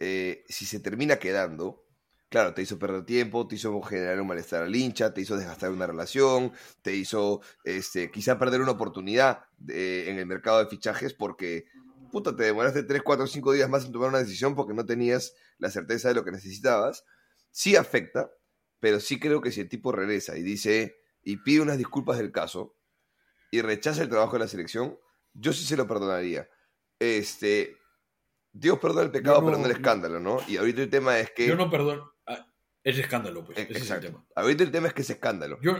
[0.00, 1.84] eh, si se termina quedando,
[2.30, 5.70] claro, te hizo perder tiempo, te hizo generar un malestar al hincha, te hizo desgastar
[5.70, 11.12] una relación, te hizo este, quizá perder una oportunidad de- en el mercado de fichajes
[11.12, 11.66] porque,
[12.10, 15.34] puta, te demoraste 3, 4, 5 días más en tomar una decisión porque no tenías
[15.58, 17.04] la certeza de lo que necesitabas.
[17.56, 18.32] Sí afecta,
[18.80, 22.32] pero sí creo que si el tipo regresa y dice y pide unas disculpas del
[22.32, 22.76] caso
[23.52, 24.98] y rechaza el trabajo de la selección,
[25.34, 26.48] yo sí se lo perdonaría.
[26.98, 27.76] Este,
[28.52, 30.40] Dios perdona el pecado, no- pero no el escándalo, ¿no?
[30.48, 31.46] Y ahorita el tema es que...
[31.46, 32.12] Yo no perdono.
[32.26, 32.44] ah,
[32.82, 33.56] Es escándalo, pues.
[33.56, 34.06] Eh, ese es el Exacto.
[34.08, 34.26] tema.
[34.34, 35.60] Ahorita el tema es que es escándalo.
[35.62, 35.76] Yo,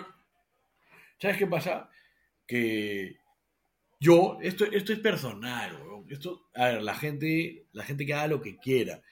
[1.20, 1.90] ¿Sabes qué pasa?
[2.46, 3.16] Que
[3.98, 6.06] yo, esto, esto es personal, weón.
[6.08, 9.02] Esto, a ver, la gente, la gente que haga lo que quiera,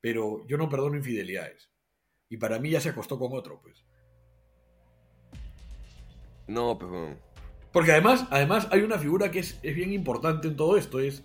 [0.00, 1.67] pero yo no perdono infidelidades.
[2.30, 3.84] Y para mí ya se acostó con otro, pues.
[6.46, 7.16] No, pues bueno.
[7.72, 11.22] Porque además, además hay una figura que es, es bien importante en todo esto, es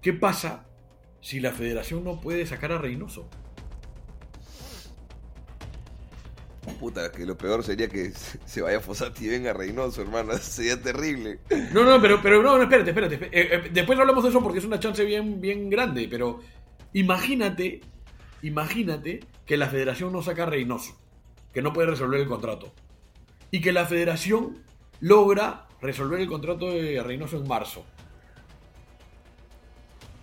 [0.00, 0.66] ¿qué pasa
[1.20, 3.28] si la federación no puede sacar a Reynoso?
[6.80, 8.12] Puta, que lo peor sería que
[8.44, 10.32] se vaya Fossati y venga Reynoso, hermano.
[10.38, 11.38] Sería terrible.
[11.72, 13.14] No, no, pero, pero no, no, espérate, espérate.
[13.14, 13.40] espérate.
[13.40, 16.40] Eh, eh, después hablamos de eso porque es una chance bien, bien grande, pero
[16.92, 17.80] imagínate,
[18.46, 20.96] imagínate que la federación no saca a Reynoso,
[21.52, 22.72] que no puede resolver el contrato,
[23.50, 24.62] y que la federación
[25.00, 27.84] logra resolver el contrato de Reynoso en marzo.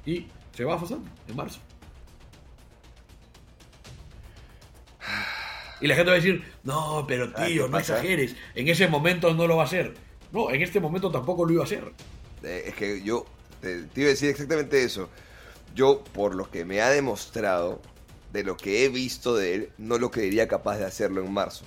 [0.05, 1.59] Y se va a Fossati en marzo.
[5.81, 8.87] Y la gente va a decir, no, pero Ah, tío, ¿qué no exageres, en ese
[8.87, 9.93] momento no lo va a hacer.
[10.31, 11.91] No, en este momento tampoco lo iba a hacer.
[12.41, 13.25] Eh, es que yo
[13.59, 15.09] te, te iba a decir exactamente eso.
[15.75, 17.81] Yo, por lo que me ha demostrado,
[18.33, 21.65] de lo que he visto de él, no lo creería capaz de hacerlo en marzo.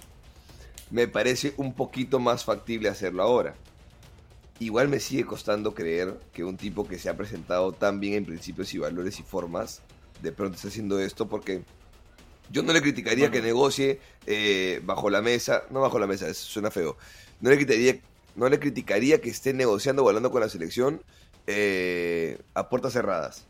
[0.91, 3.55] Me parece un poquito más factible hacerlo ahora.
[4.59, 8.25] Igual me sigue costando creer que un tipo que se ha presentado tan bien en
[8.25, 9.83] principios y valores y formas,
[10.23, 11.63] de pronto está haciendo esto porque
[12.51, 16.47] yo no le criticaría que negocie eh, bajo la mesa, no bajo la mesa, eso
[16.47, 16.97] suena feo.
[17.41, 18.01] No le criticaría,
[18.35, 21.01] no le criticaría que esté negociando o hablando con la selección
[21.47, 23.47] eh, a puertas cerradas.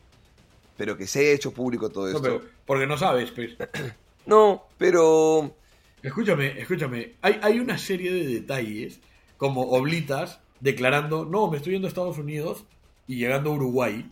[0.76, 2.22] Pero que se haya hecho público todo No, esto.
[2.22, 3.56] pero- porque no sabes, pues.
[4.26, 5.54] No, pero
[6.02, 7.12] Escúchame, escúchame.
[7.22, 8.98] Hay, hay una serie de detalles,
[9.36, 12.64] como oblitas, declarando, no, me estoy yendo a Estados Unidos
[13.06, 14.10] y llegando a Uruguay,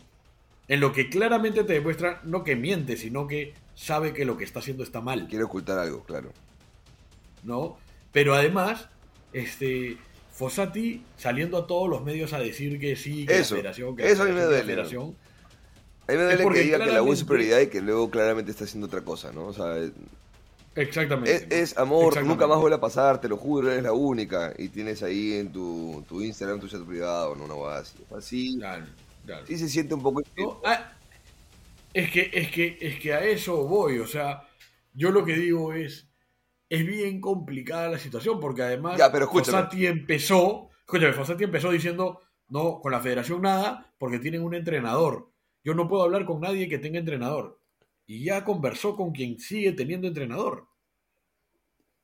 [0.67, 4.45] en lo que claramente te demuestra, no que miente, sino que sabe que lo que
[4.45, 6.31] está haciendo está mal, quiere ocultar algo, claro.
[7.43, 7.77] ¿no?
[8.11, 8.87] Pero además,
[9.33, 9.97] este,
[10.31, 14.03] Fossati saliendo a todos los medios a decir que sí, que Eso, la federación, que
[14.03, 15.15] la eso a mí me federación, la duele.
[16.07, 18.51] A mí me duele que diga que la U es prioridad y que luego claramente
[18.51, 19.47] está haciendo otra cosa, ¿no?
[19.47, 19.91] O sea, es,
[20.75, 21.47] Exactamente.
[21.49, 22.29] es amor, Exactamente.
[22.33, 24.53] nunca más vuelve a pasar, te lo juro, eres la única.
[24.57, 27.97] Y tienes ahí en tu, tu Instagram, tu chat privado, no una hueá así.
[28.15, 28.85] Así, Claro,
[29.25, 29.47] claro.
[29.47, 30.21] sí se siente un poco...
[30.37, 30.91] No, ah,
[31.93, 34.43] es que, es que, es que a eso voy, o sea,
[34.93, 36.09] yo lo que digo es,
[36.69, 39.29] es bien complicada la situación, porque además Ya, pero.
[39.29, 45.31] Fossati empezó, escúchame, Fossati empezó diciendo, no, con la federación nada, porque tienen un entrenador.
[45.65, 47.59] Yo no puedo hablar con nadie que tenga entrenador.
[48.05, 50.67] Y ya conversó con quien sigue teniendo entrenador.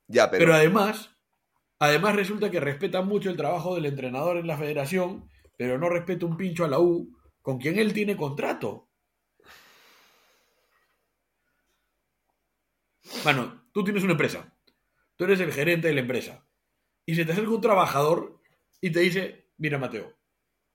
[0.08, 0.54] Ya, Pero, pero...
[0.54, 1.10] además,
[1.78, 6.26] además resulta que respeta mucho el trabajo del entrenador en la federación, pero no respeta
[6.26, 8.88] un pincho a la U, con quien él tiene contrato.
[13.22, 14.52] Bueno, tú tienes una empresa.
[15.14, 16.44] Tú eres el gerente de la empresa.
[17.06, 18.40] Y se te acerca un trabajador
[18.80, 20.18] y te dice, mira Mateo,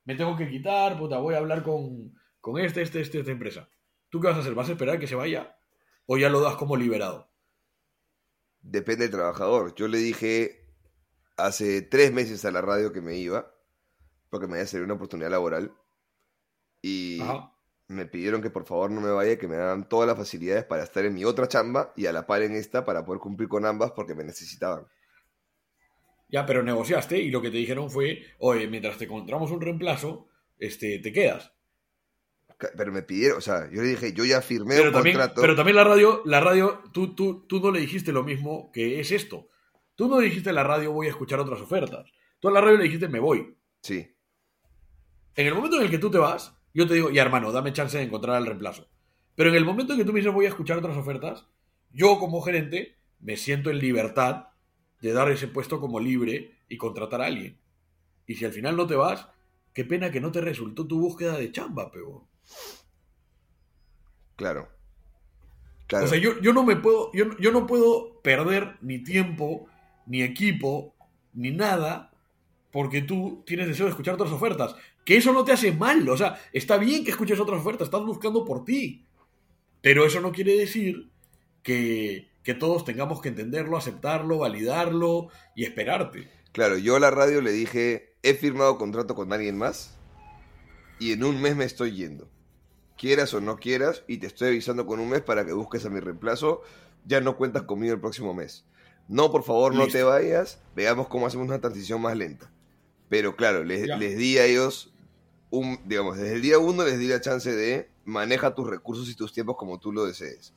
[0.05, 2.13] me tengo que quitar, puta, voy a hablar con,
[2.47, 3.69] con este, este, este, esta empresa.
[4.07, 4.55] ¿Tú qué vas a hacer?
[4.55, 5.59] ¿Vas a esperar que se vaya?
[6.05, 7.29] ¿O ya lo das como liberado?
[8.61, 9.75] Depende del trabajador.
[9.75, 10.65] Yo le dije
[11.35, 13.53] hace tres meses a la radio que me iba,
[14.29, 15.73] porque me había salido una oportunidad laboral.
[16.81, 17.51] Y Ajá.
[17.89, 20.83] me pidieron que por favor no me vaya, que me daban todas las facilidades para
[20.83, 23.65] estar en mi otra chamba y a la par en esta para poder cumplir con
[23.65, 24.87] ambas porque me necesitaban.
[26.29, 30.29] Ya, pero negociaste y lo que te dijeron fue, oye, mientras te encontramos un reemplazo,
[30.57, 31.56] este, te quedas.
[32.75, 35.41] Pero me pidieron, o sea, yo le dije, yo ya firmé Pero un también, contrato.
[35.41, 38.99] pero también la radio, la radio, tú, tú, tú no le dijiste lo mismo que
[38.99, 39.47] es esto.
[39.95, 42.11] Tú no dijiste a la radio voy a escuchar otras ofertas.
[42.39, 43.55] Tú a la radio le dijiste me voy.
[43.81, 44.15] Sí,
[45.35, 47.73] En el momento en el que tú te vas, yo te digo, ya hermano, dame
[47.73, 48.87] chance de encontrar al reemplazo.
[49.35, 51.47] Pero en el momento en que tú me dices voy a escuchar otras ofertas,
[51.91, 54.47] yo como gerente me siento en libertad
[55.01, 57.59] de dar ese puesto como libre y contratar a alguien.
[58.25, 59.27] Y si al final no te vas,
[59.73, 62.27] qué pena que no te resultó tu búsqueda de chamba, pero.
[64.35, 64.69] Claro.
[65.87, 66.05] Claro.
[66.05, 69.67] O sea, yo, yo no me puedo, yo, yo no puedo perder ni tiempo,
[70.05, 70.93] ni equipo,
[71.33, 72.11] ni nada,
[72.71, 74.75] porque tú tienes deseo de escuchar otras ofertas.
[75.05, 76.07] Que eso no te hace mal.
[76.09, 79.05] O sea, está bien que escuches otras ofertas, estás buscando por ti.
[79.81, 81.09] Pero eso no quiere decir
[81.63, 86.29] que, que todos tengamos que entenderlo, aceptarlo, validarlo y esperarte.
[86.51, 89.97] Claro, yo a la radio le dije, he firmado contrato con alguien más
[90.99, 92.29] y en un mes me estoy yendo.
[92.97, 95.89] Quieras o no quieras, y te estoy avisando con un mes para que busques a
[95.89, 96.61] mi reemplazo,
[97.05, 98.65] ya no cuentas conmigo el próximo mes.
[99.07, 102.51] No, por favor, no te vayas, veamos cómo hacemos una transición más lenta.
[103.09, 103.87] Pero claro, les,
[104.17, 104.91] di a ellos
[105.49, 109.15] un, digamos, desde el día uno les di la chance de maneja tus recursos y
[109.15, 110.53] tus tiempos como tú lo desees.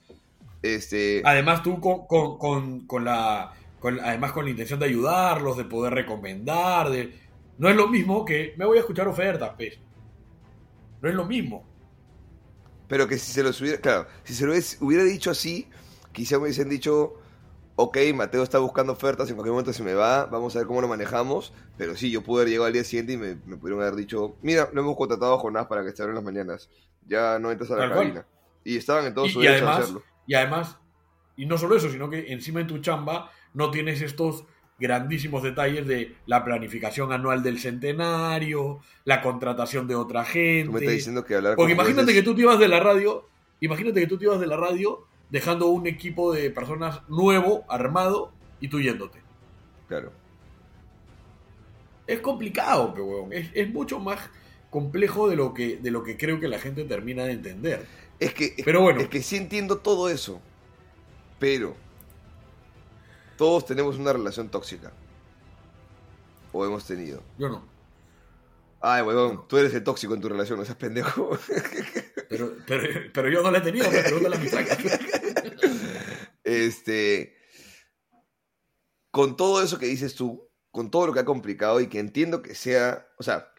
[0.63, 3.53] Este, Además, tú con, con- con- con la.
[3.79, 6.91] con- además, con la intención de ayudarlos, de poder recomendar.
[6.91, 7.15] De,
[7.59, 9.79] no es lo mismo que me voy a escuchar ofertas, pues.
[11.01, 11.65] No es lo mismo.
[12.91, 15.67] Pero que si se los hubiera, claro, si se lo hubiera dicho así,
[16.13, 17.15] quizá me hubiesen dicho,
[17.77, 20.81] ok, Mateo está buscando ofertas, en cualquier momento se me va, vamos a ver cómo
[20.83, 23.81] lo manejamos, pero sí, yo pude haber llegado al día siguiente y me, me pudieron
[23.83, 26.69] haber dicho, mira, no hemos contratado a Jonás para que esté en las mañanas,
[27.07, 28.27] ya no entras a la cabina.
[28.65, 30.03] Y estaban en todo Y- su y derecho a además- hacerlo.
[30.27, 30.77] Y además,
[31.37, 34.45] y no solo eso, sino que encima en tu chamba no tienes estos
[34.81, 40.67] grandísimos detalles de la planificación anual del centenario, la contratación de otra gente.
[40.67, 43.29] Tú me estás diciendo que hablar Porque imagínate que tú te ibas de la radio,
[43.61, 48.33] imagínate que tú te ibas de la radio dejando un equipo de personas nuevo, armado,
[48.61, 49.21] y tú yéndote.
[49.89, 50.13] Claro.
[52.07, 53.33] Es complicado, pero weón.
[53.33, 54.19] Es, es mucho más
[54.71, 57.87] complejo de lo, que, de lo que creo que la gente termina de entender.
[58.19, 59.01] Es que, Pero bueno.
[59.01, 60.41] es que sí entiendo todo eso,
[61.39, 61.75] pero
[63.41, 64.93] todos tenemos una relación tóxica.
[66.53, 67.23] O hemos tenido.
[67.39, 67.67] Yo no.
[68.83, 71.31] Ay, huevón, tú eres el tóxico en tu relación, no seas pendejo.
[72.29, 74.79] Pero, pero, pero yo no la he tenido, me pregúntale a mi flaca.
[76.45, 77.37] este.
[79.11, 82.41] Con todo eso que dices tú, con todo lo que ha complicado y que entiendo
[82.41, 83.09] que sea.
[83.19, 83.53] O sea,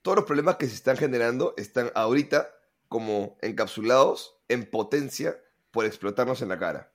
[0.00, 2.48] todos los problemas que se están generando están ahorita
[2.88, 5.36] como encapsulados en potencia
[5.70, 6.93] por explotarnos en la cara.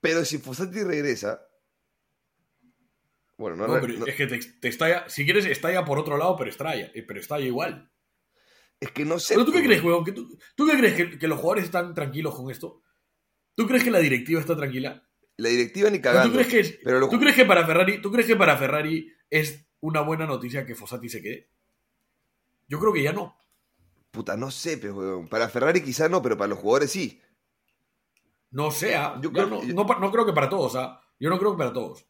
[0.00, 1.40] Pero si Fossati regresa.
[3.36, 5.98] Bueno, no, No, re- pero no- es que te, te estalla, si quieres, estalla por
[5.98, 7.90] otro lado, pero estalla, eh, pero estalla igual.
[8.78, 9.34] es que no sé.
[9.34, 10.04] ¿Pero tú qué pues, crees, weón?
[10.04, 12.82] ¿Que tú, ¿Tú qué crees que, que los jugadores están tranquilos con esto?
[13.54, 15.06] ¿Tú crees que la directiva está tranquila?
[15.36, 16.28] La directiva ni ¿O cagando.
[16.30, 18.56] ¿Tú crees que es- pero lo- ¿Tú crees que para Ferrari, tú crees que para
[18.56, 21.50] Ferrari es una buena noticia que Fossati se quede?
[22.68, 23.36] Yo creo que ya no.
[24.10, 25.28] Puta, no sé, pero weón.
[25.28, 27.20] Para Ferrari quizá no, pero para los jugadores sí.
[28.52, 31.00] No sea, Yo yo creo- no, yo- no, no creo que para todos, ¿ah?
[31.18, 32.06] Yo no creo que para todos.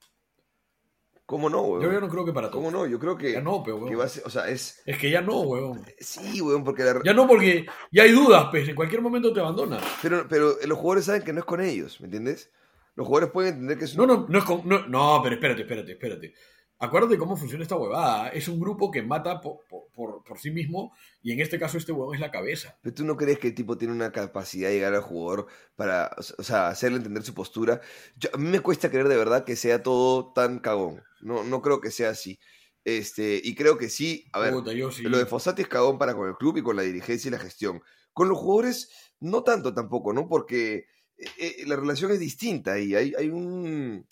[1.26, 1.82] ¿Cómo no, weón?
[1.82, 2.64] Yo ya no creo que para todos.
[2.64, 2.86] ¿Cómo no?
[2.86, 4.00] Yo creo que, Ya no, pero, que weón.
[4.00, 5.84] va a ser, o sea, es, Es que ya no, weón.
[6.00, 8.68] sí, weón, porque la, Ya no, porque ya hay dudas, pues.
[8.68, 9.80] En cualquier momento te abandonas.
[10.02, 12.50] pero, pero los jugadores saben que no es con ellos, ¿me entiendes?
[12.96, 14.62] Los jugadores pueden entender que es No, no, no es con.
[14.68, 16.34] No, no, pero espérate, espérate, espérate.
[16.82, 18.28] Acuérdate cómo funciona esta huevada.
[18.30, 21.92] Es un grupo que mata por, por, por- sí mismo y en este caso este
[21.92, 22.78] huevón es la cabeza.
[22.80, 26.10] Pero tú no crees que el tipo tiene una capacidad de llegar al jugador para,
[26.38, 27.82] o sea, hacerle entender su postura.
[28.16, 31.02] Yo- a mí me cuesta creer de verdad que sea todo tan cagón.
[31.20, 32.40] No, no creo que sea así.
[32.82, 35.02] Este, y creo que sí, a ver, Puta, yo sí.
[35.02, 37.38] Lo de Fossati es cagón para con el club y con la dirigencia y la
[37.38, 37.82] gestión.
[38.14, 40.26] Con los jugadores, no tanto tampoco, ¿no?
[40.28, 40.86] Porque
[41.18, 44.06] eh, eh, la relación es distinta y hay, hay un...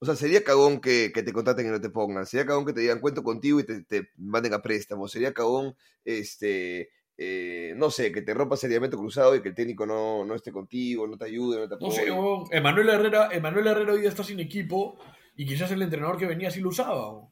[0.00, 2.26] O sea, sería cagón que, que te contraten y no te pongan.
[2.26, 5.08] Sería cagón que te digan cuento contigo y te, te manden a préstamo.
[5.08, 5.74] Sería cagón,
[6.04, 6.90] este...
[7.16, 10.50] eh, no sé, que te rompa seriamente cruzado y que el técnico no, no esté
[10.52, 11.92] contigo, no te ayude, no te No apoye.
[12.04, 12.44] sé, huevón.
[12.50, 14.98] Emanuel Herrera, Emanuel Herrera hoy día está sin equipo
[15.36, 17.28] y quizás el entrenador que venía sí lo usaba.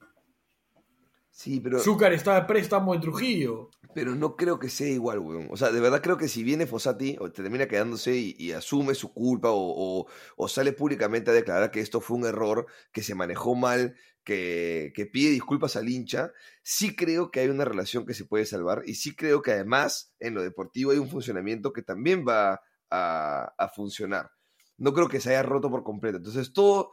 [1.31, 1.79] Sí, pero...
[1.81, 3.71] Zúcar está de préstamo en Trujillo.
[3.95, 5.49] Pero no creo que sea igual, weón.
[5.51, 9.13] O sea, de verdad creo que si viene Fossati o termina quedándose y, asume su
[9.13, 10.07] culpa o,
[10.49, 15.31] sale públicamente a declarar que esto fue un error, que se manejó mal, que, pide
[15.31, 16.33] disculpas al hincha,
[16.63, 20.15] sí creo que hay una relación que se puede salvar y sí creo que además
[20.21, 24.31] en lo deportivo hay un funcionamiento que también va a, funcionar.
[24.79, 26.19] No creo que se haya roto por completo.
[26.19, 26.93] Entonces todo,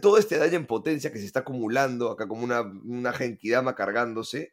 [0.00, 3.12] todo este daño en potencia que se está acumulando acá como una, una
[3.74, 4.52] cargándose,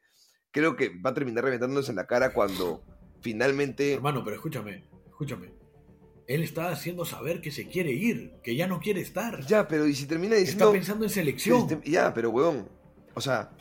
[0.56, 2.82] creo que va a terminar reventándose en la cara cuando
[3.20, 3.96] finalmente...
[3.96, 5.52] Hermano, pero escúchame, escúchame.
[6.28, 9.46] Él está haciendo saber que se quiere ir, que ya no quiere estar.
[9.46, 10.72] Ya, pero y si termina está diciendo...
[10.72, 11.68] pensando en selección.
[11.68, 12.70] se- Ya, pero weón,
[13.14, 13.52] o sea,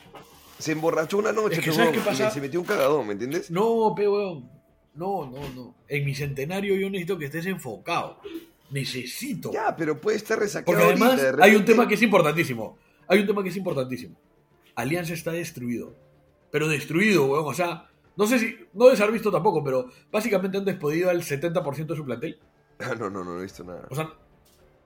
[0.57, 3.51] se emborrachó una noche, Es que y se metió un cagadón, ¿me entiendes?
[3.51, 4.49] No, pe weón.
[4.93, 5.75] No, no, no.
[5.89, 8.21] En mi centenario yo necesito que estés enfocado.
[8.71, 9.51] Necesito.
[9.51, 12.77] Ya, pero puede estar resaqueado Porque además ahorita, hay un tema que es importantísimo.
[13.09, 14.17] Hay un tema que es importantísimo.
[14.75, 16.04] Alianza está destruido.
[16.55, 17.43] Pero destruido, weón.
[17.47, 18.57] O sea, no sé si.
[18.71, 22.39] No debes haber visto tampoco, pero básicamente han despedido al 70% de su plantel.
[22.79, 23.85] Ah, no, no, no, he visto nada.
[23.89, 24.09] O sea,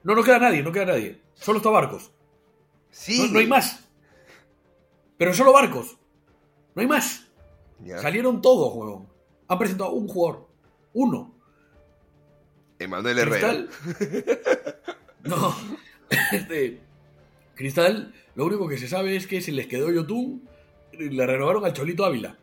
[0.01, 1.21] no, no queda nadie, no queda nadie.
[1.35, 2.11] Solo está Barcos.
[2.89, 3.27] Sí.
[3.27, 3.87] No, no hay más.
[5.15, 5.95] Pero solo Barcos.
[6.73, 7.27] No hay más.
[7.85, 7.99] Ya.
[7.99, 9.07] Salieron todos, weón.
[9.47, 10.47] Han presentado un jugador.
[10.93, 11.35] Uno.
[12.79, 13.67] Emanuel Herrera.
[13.95, 14.75] Cristal.
[15.23, 15.55] No.
[16.31, 16.79] Este.
[17.53, 20.49] Cristal, lo único que se sabe es que se les quedó Yotun
[20.99, 22.37] le renovaron al Cholito Ávila.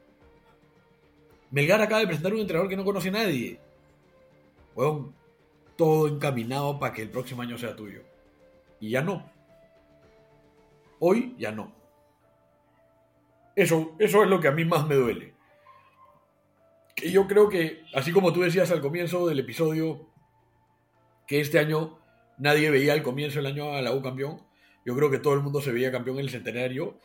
[1.50, 3.60] Melgar acaba de presentar un entrenador que no conoce a nadie.
[4.74, 5.14] Weón,
[5.76, 8.02] todo encaminado para que el próximo año sea tuyo.
[8.80, 9.30] Y ya no.
[10.98, 11.72] Hoy ya no.
[13.54, 15.34] Eso, eso es lo que a mí más me duele.
[16.94, 20.06] Que yo creo que, así como tú decías al comienzo del episodio,
[21.26, 21.98] que este año
[22.38, 24.42] nadie veía al comienzo del año a la U campeón,
[24.84, 26.98] yo creo que todo el mundo se veía campeón en el centenario.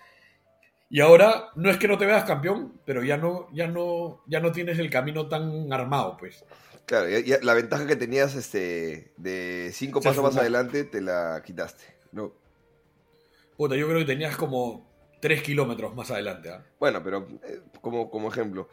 [0.93, 4.41] Y ahora no es que no te veas campeón, pero ya no, ya no, ya
[4.41, 6.43] no tienes el camino tan armado, pues.
[6.85, 11.41] Claro, ya- ya la ventaja que tenías este, de cinco pasos más adelante te la
[11.45, 11.85] quitaste.
[12.11, 12.33] ¿no?
[13.55, 14.85] Puta, yo creo que tenías como
[15.21, 16.49] 3 kilómetros más adelante.
[16.49, 16.65] ¿ah?
[16.79, 18.67] Bueno, pero eh, como, como ejemplo,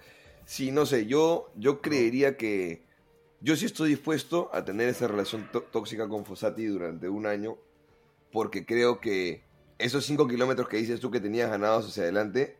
[0.45, 2.83] sí, no sé, yo, yo creería que
[3.41, 7.57] yo sí estoy dispuesto a tener esa relación tó- tóxica con Fossati durante un año,
[8.33, 9.45] porque creo que
[9.79, 12.59] esos 5 kilómetros que dices tú que tenías ganados hacia adelante,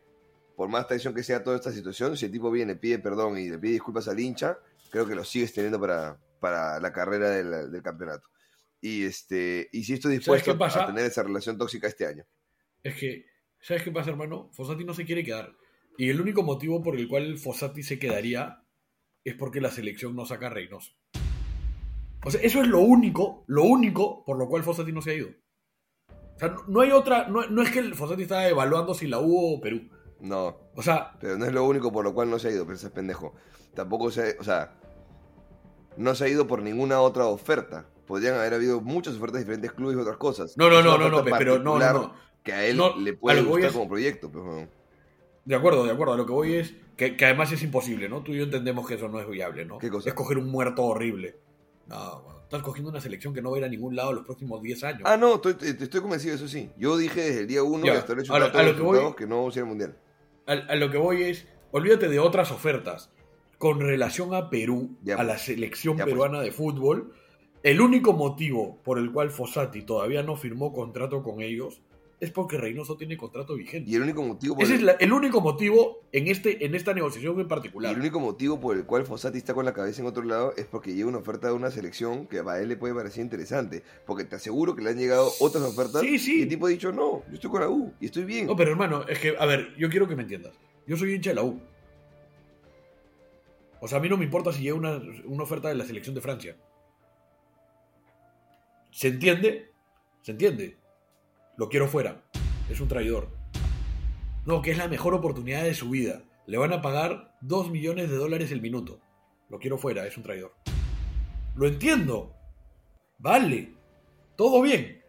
[0.55, 3.49] por más traición que sea toda esta situación, si el tipo viene, pide perdón y
[3.49, 4.57] le pide disculpas al hincha,
[4.89, 8.27] creo que lo sigues teniendo para, para la carrera del, del campeonato.
[8.81, 12.25] Y, este, y sí estoy dispuesto a tener esa relación tóxica este año.
[12.81, 13.25] Es que,
[13.59, 14.49] ¿sabes qué pasa, hermano?
[14.53, 15.53] Fossati no se quiere quedar.
[15.97, 18.63] Y el único motivo por el cual Fossati se quedaría
[19.25, 20.93] es porque la selección no saca a Reynoso.
[22.23, 25.15] O sea, eso es lo único, lo único por lo cual Fossati no se ha
[25.15, 25.29] ido.
[26.39, 29.19] O sea, no, hay otra, no, no es que el Fossati está evaluando si la
[29.19, 29.81] U o Perú.
[30.21, 32.65] No, O sea, Pero no es lo único por lo cual no se ha ido,
[32.65, 33.33] pero ese es pendejo.
[33.73, 34.73] Tampoco se o sea,
[35.97, 37.85] no se ha ido por ninguna otra oferta.
[38.07, 40.57] Podrían haber habido muchas ofertas de diferentes clubes y otras cosas.
[40.57, 42.13] No, no, no, no, no, pero no, no, no.
[42.43, 44.31] Que a él No, le puede gustar es- como proyecto.
[44.31, 44.69] Pues, weón.
[45.45, 46.13] de acuerdo, de acuerdo.
[46.13, 48.23] A lo que voy es que, que además es imposible, ¿no?
[48.23, 49.77] Tú y yo entendemos que eso no es viable, ¿no?
[49.77, 50.09] ¿Qué cosa?
[50.09, 51.37] Es coger un muerto horrible.
[51.87, 54.25] No, bueno, estás cogiendo una selección que no va a ir a ningún lado los
[54.25, 55.01] próximos 10 años.
[55.05, 56.71] Ah, no, estoy, estoy estoy convencido, eso sí.
[56.77, 59.15] Yo dije desde el día uno Ya, y hasta el hecho a lo- que voy-
[59.15, 59.97] que no vamos a ir al mundial.
[60.47, 63.11] a, a lo que voy es, olvídate de otras ofertas.
[63.59, 65.27] Con relación a Perú, Ya, a pues.
[65.27, 66.13] la selección Ya, pues.
[66.13, 67.13] peruana de fútbol,
[67.61, 71.81] el único motivo por el cual Fossati todavía no firmó contrato con ellos
[72.19, 73.89] es porque Reynoso tiene contrato vigente.
[73.89, 76.75] Y el único motivo por Ese el, es la- el único motivo en, este, en
[76.75, 77.93] esta negociación en y particular.
[77.93, 80.65] el único motivo por el cual Fossati está con la cabeza en otro lado es
[80.65, 83.83] porque llega una oferta de una selección que a él le puede parecer interesante.
[84.05, 86.39] Porque te aseguro que le han llegado otras ofertas Sí, sí.
[86.39, 88.47] y el tipo ha dicho, no, yo estoy con la U y estoy bien.
[88.47, 90.53] No, pero hermano, es que, a ver, yo quiero que me entiendas.
[90.87, 91.59] Yo soy hincha de la U.
[93.79, 96.13] O sea, a mí no me importa si llega una, una oferta de la selección
[96.15, 96.57] de Francia.
[98.91, 99.71] ¿Se entiende?
[100.21, 100.75] ¿Se entiende?
[101.59, 102.23] Lo quiero fuera.
[102.69, 103.27] Es un traidor.
[104.45, 106.23] No, que es la mejor oportunidad de su vida.
[106.47, 109.01] Le van a pagar 2 millones de dólares el minuto.
[109.49, 110.53] Lo quiero fuera, es un traidor.
[111.57, 112.33] Lo entiendo.
[113.17, 113.73] Vale.
[114.37, 115.03] Todo bien.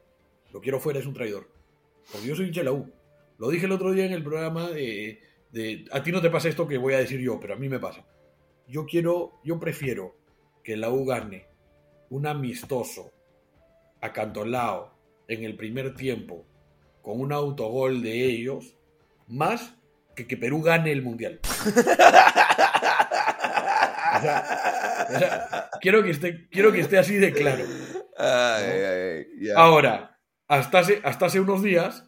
[0.52, 1.48] Lo quiero fuera, es un traidor.
[2.10, 2.92] Porque yo soy hincha de la U.
[3.38, 5.20] Lo dije el otro día en el programa de,
[5.92, 7.78] A ti no te pasa esto que voy a decir yo, pero a mí me
[7.78, 8.04] pasa.
[8.66, 10.16] Yo quiero, yo prefiero
[10.64, 11.46] que la U gane
[12.08, 13.12] un amistoso
[14.00, 14.99] acantolado
[15.30, 16.44] en el primer tiempo
[17.02, 18.76] con un autogol de ellos,
[19.28, 19.74] más
[20.16, 21.40] que que Perú gane el Mundial.
[24.12, 27.64] O sea, o sea, quiero, que esté, quiero que esté así de claro.
[28.18, 29.48] Ay, ay.
[29.56, 32.04] Ahora, hasta hace, hasta hace unos días,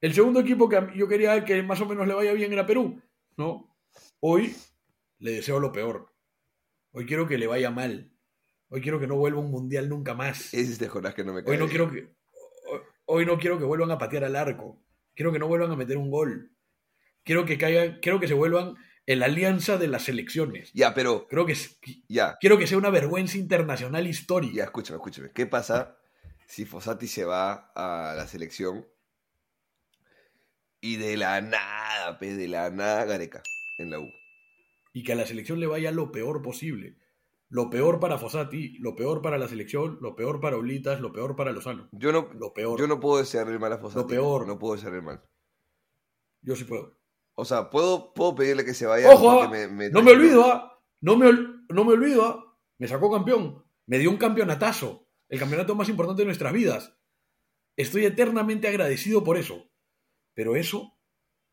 [0.00, 3.02] el segundo equipo que yo quería que más o menos le vaya bien era Perú,
[3.36, 3.76] ¿no?
[4.20, 4.54] Hoy
[5.18, 6.14] le deseo lo peor.
[6.92, 8.10] Hoy quiero que le vaya mal.
[8.68, 10.54] Hoy quiero que no vuelva un mundial nunca más.
[10.54, 11.52] Ese es Jonás que no me cae.
[11.52, 12.14] Hoy no quiero que
[13.06, 14.82] hoy- no quiero que vuelvan a patear al arco.
[15.14, 16.50] Quiero que no vuelvan a meter un gol.
[17.22, 18.74] Quiero que caigan, quiero que se vuelvan
[19.06, 20.70] en la alianza de las selecciones.
[20.72, 21.54] Ya, pero, Creo que
[22.08, 24.54] ya, quiero que sea una vergüenza internacional histórica.
[24.56, 25.30] ya, escúchame, escúchame.
[25.32, 25.96] ¿Qué pasa
[26.46, 28.86] si Fossati se va a la selección
[30.80, 33.42] y de la nada, pe, de la nada Gareca
[33.78, 34.08] en la U?
[34.96, 36.94] y que a la selección le vaya lo peor posible.
[37.54, 41.36] Lo peor para Fossati, lo peor para la selección, lo peor para Oblitas, lo peor
[41.36, 41.88] para Lozano.
[41.92, 42.80] Yo no, Lo peor.
[42.80, 44.00] yo no puedo desearle el mal a Fossati.
[44.02, 44.46] Lo peor.
[44.48, 45.22] No puedo desearle el mal.
[46.42, 46.98] Yo sí puedo.
[47.36, 49.08] O sea, puedo, puedo pedirle que se vaya.
[49.08, 49.48] ¡Ojo!
[49.48, 50.82] me- me no me olvido, ah.
[51.00, 52.24] no, me no me olvido.
[52.24, 52.58] ah.
[52.78, 53.64] Me sacó campeón.
[53.86, 55.06] Me dio un campeonatazo.
[55.28, 56.98] El campeonato más importante de nuestras vidas.
[57.76, 59.70] Estoy eternamente agradecido por eso.
[60.34, 60.98] Pero eso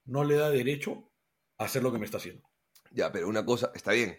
[0.06, 1.12] no le da derecho
[1.60, 2.50] a hacer lo que me está haciendo.
[2.90, 4.18] Ya, pero una cosa, está bien.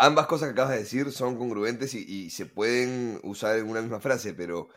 [0.00, 3.82] Ambas cosas que acabas de decir son congruentes y, y se pueden usar en una
[3.82, 4.68] misma frase, pero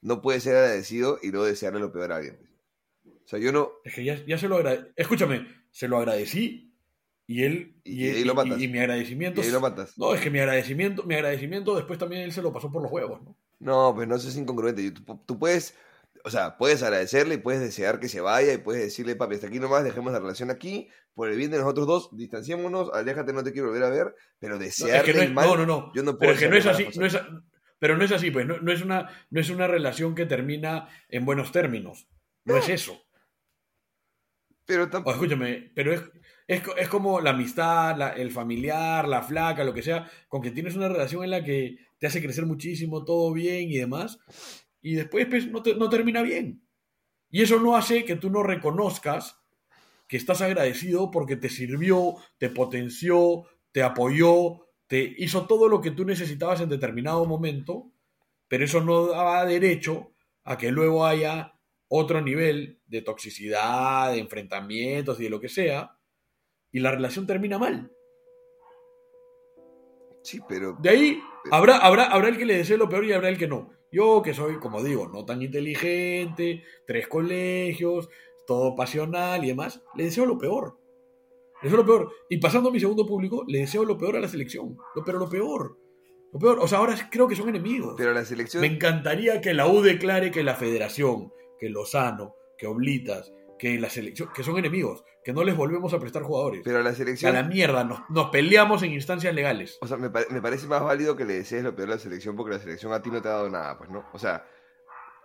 [0.00, 2.38] no puede ser agradecido y no desearle lo peor a alguien.
[3.06, 3.72] O sea, yo no.
[3.84, 4.86] Es que ya, ya se lo agradecí.
[4.96, 6.72] Escúchame, se lo agradecí
[7.26, 7.74] y él.
[7.84, 8.60] Y ahí lo matas.
[8.60, 9.40] y mi agradecimiento.
[9.40, 9.98] Y ahí lo matas.
[9.98, 12.90] No, es que mi agradecimiento, mi agradecimiento después también él se lo pasó por los
[12.90, 13.36] huevos, ¿no?
[13.60, 14.82] No, pues no, eso es incongruente.
[14.82, 15.74] Y Tú, tú puedes,
[16.28, 19.48] o sea, puedes agradecerle y puedes desear que se vaya y puedes decirle, papi, hasta
[19.48, 23.42] aquí nomás, dejemos la relación aquí, por el bien de nosotros dos, distanciémonos, aléjate, no
[23.42, 25.92] te quiero volver a ver, pero No, es que no, es- mal, no, no, no.
[25.94, 27.18] yo no puedo Pero es que no es así, no es,
[27.78, 28.46] pero no es así, pues.
[28.46, 32.08] No, no es una, no es una relación que termina en buenos términos.
[32.44, 33.00] No es eso.
[34.64, 35.14] Pero O tampoco.
[35.14, 36.02] escúchame, pero es,
[36.46, 40.50] es, es como la amistad, la- el familiar, la flaca, lo que sea, con que
[40.50, 44.18] tienes una relación en la que te hace crecer muchísimo, todo bien y demás,
[44.82, 46.62] y después pues, no, te- no termina bien.
[47.30, 49.38] Y eso no hace que tú no reconozcas
[50.06, 55.90] que estás agradecido porque te sirvió, te potenció, te apoyó, te hizo todo lo que
[55.90, 57.92] tú necesitabas en determinado momento,
[58.48, 60.12] pero eso no daba derecho
[60.44, 61.54] a que luego haya
[61.88, 65.98] otro nivel de toxicidad, de enfrentamientos y de lo que sea,
[66.72, 67.90] y la relación termina mal.
[70.22, 70.76] Sí, pero.
[70.80, 73.48] De ahí habrá, habrá, habrá el que le desee lo peor y habrá el que
[73.48, 73.70] no.
[73.90, 78.08] Yo, que soy, como digo, no tan inteligente, tres colegios,
[78.46, 80.78] todo pasional y demás, le deseo lo peor.
[81.62, 82.12] Le deseo lo peor.
[82.28, 84.76] Y pasando a mi segundo público, le deseo lo peor a la selección.
[84.94, 85.78] Lo, pero lo peor.
[86.32, 86.58] Lo peor.
[86.60, 87.94] O sea, ahora creo que son enemigos.
[87.96, 88.60] Pero la selección.
[88.60, 93.90] Me encantaría que la U declare que la federación, que Lozano, que Oblitas, que la
[93.90, 96.62] selección, que son enemigos, que no les volvemos a prestar jugadores.
[96.64, 97.34] Pero la a selección.
[97.34, 99.78] la mierda, nos, nos peleamos en instancias legales.
[99.80, 102.36] O sea, me, me parece más válido que le desees lo peor a la selección
[102.36, 104.04] porque la selección a ti no te ha dado nada, pues, ¿no?
[104.12, 104.46] O sea,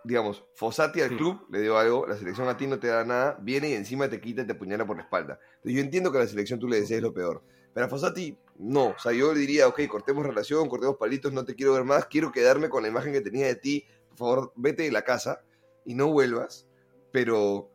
[0.04, 1.16] digamos, Fossati al Sí.
[1.18, 4.10] club le dio algo, la selección a ti no te da nada, viene y encima
[4.10, 5.40] te quita y te apuñala por la espalda.
[5.56, 7.42] Entonces, yo entiendo que a la selección tú le desees lo peor.
[7.74, 8.88] Pero a Fossati, no.
[8.88, 12.06] O sea, yo le diría, ok, cortemos relación, cortemos palitos, no te quiero ver más,
[12.08, 13.88] quiero quedarme con la imagen que tenía de ti.
[14.10, 15.42] Por favor, vete de la casa
[15.86, 16.68] y no vuelvas.
[17.12, 17.72] Pero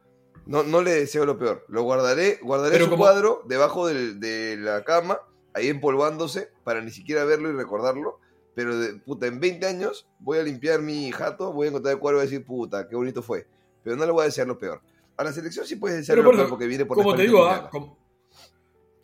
[0.48, 1.64] no, no le deseo lo peor.
[1.68, 5.20] Lo guardaré, guardaré Pero su como- cuadro debajo del- de la cama,
[5.54, 8.18] ahí empolvándose, para ni siquiera verlo y recordarlo.
[8.54, 12.00] Pero, de, puta, en 20 años voy a limpiar mi jato, voy a encontrar el
[12.00, 13.46] cuadro y voy a decir, puta, qué bonito fue.
[13.84, 14.80] Pero no le voy a desear lo peor.
[15.16, 17.24] A la selección sí puedes desear lo peor porque viene por la como te espalda
[17.24, 17.96] y digo, ah,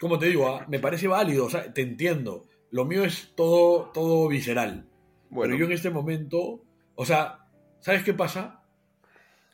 [0.00, 2.46] como te digo, ah, me parece válido, o sea, te entiendo.
[2.70, 4.88] Lo mío es todo, todo visceral.
[5.30, 6.62] Bueno, Pero yo en este momento,
[6.96, 7.38] o sea,
[7.80, 8.63] ¿sabes qué pasa?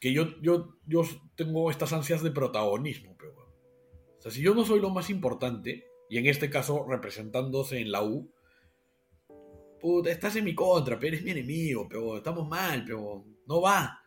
[0.01, 1.03] Que yo, yo, yo
[1.37, 3.35] tengo estas ansias de protagonismo, pero.
[4.19, 7.93] O sea, si yo no soy lo más importante, y en este caso representándose en
[7.93, 8.33] la U,
[9.81, 14.01] puta, estás en mi contra, pero eres mi enemigo, pero estamos mal, pero no va.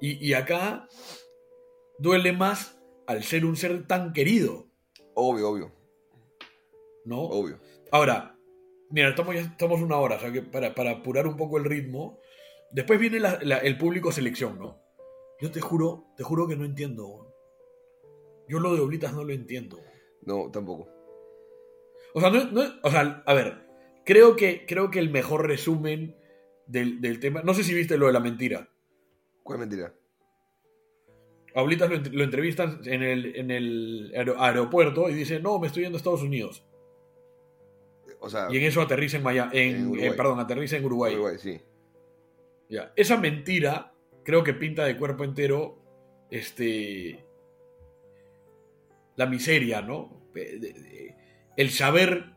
[0.00, 0.88] Y, y acá
[1.98, 4.68] duele más al ser un ser tan querido,
[5.14, 5.72] obvio, obvio,
[7.04, 7.20] ¿no?
[7.22, 7.60] obvio.
[7.92, 8.36] Ahora,
[8.90, 11.64] mira, estamos, ya estamos una hora, o sea que para, para apurar un poco el
[11.64, 12.18] ritmo.
[12.72, 14.82] Después viene la- la- el público selección, ¿no?
[15.40, 17.32] Yo te juro, te juro que no entiendo.
[18.48, 19.78] Yo lo de Oblitas no lo entiendo.
[20.22, 20.88] No, tampoco.
[22.14, 23.66] O sea, no, no- o sea, a ver,
[24.04, 26.16] creo que, creo que el mejor resumen
[26.66, 27.42] del, del tema.
[27.42, 28.70] No sé si viste lo de la mentira.
[29.42, 29.92] ¿Cuál mentira?
[31.54, 35.66] A Oblitas lo, lo entrevistan en el, en el aero- aeropuerto y dice, no, me
[35.68, 36.66] estoy yendo a Estados Unidos.
[38.20, 41.12] O sea, Y en eso aterriza en Miami, en, eh, perdón, aterriza en Uruguay.
[41.14, 41.60] Uruguay, sí.
[42.68, 42.92] Ya.
[42.96, 43.92] Esa mentira
[44.26, 45.78] creo que pinta de cuerpo entero
[46.30, 47.24] este
[49.16, 50.10] la miseria, ¿no?
[51.56, 52.32] El saber,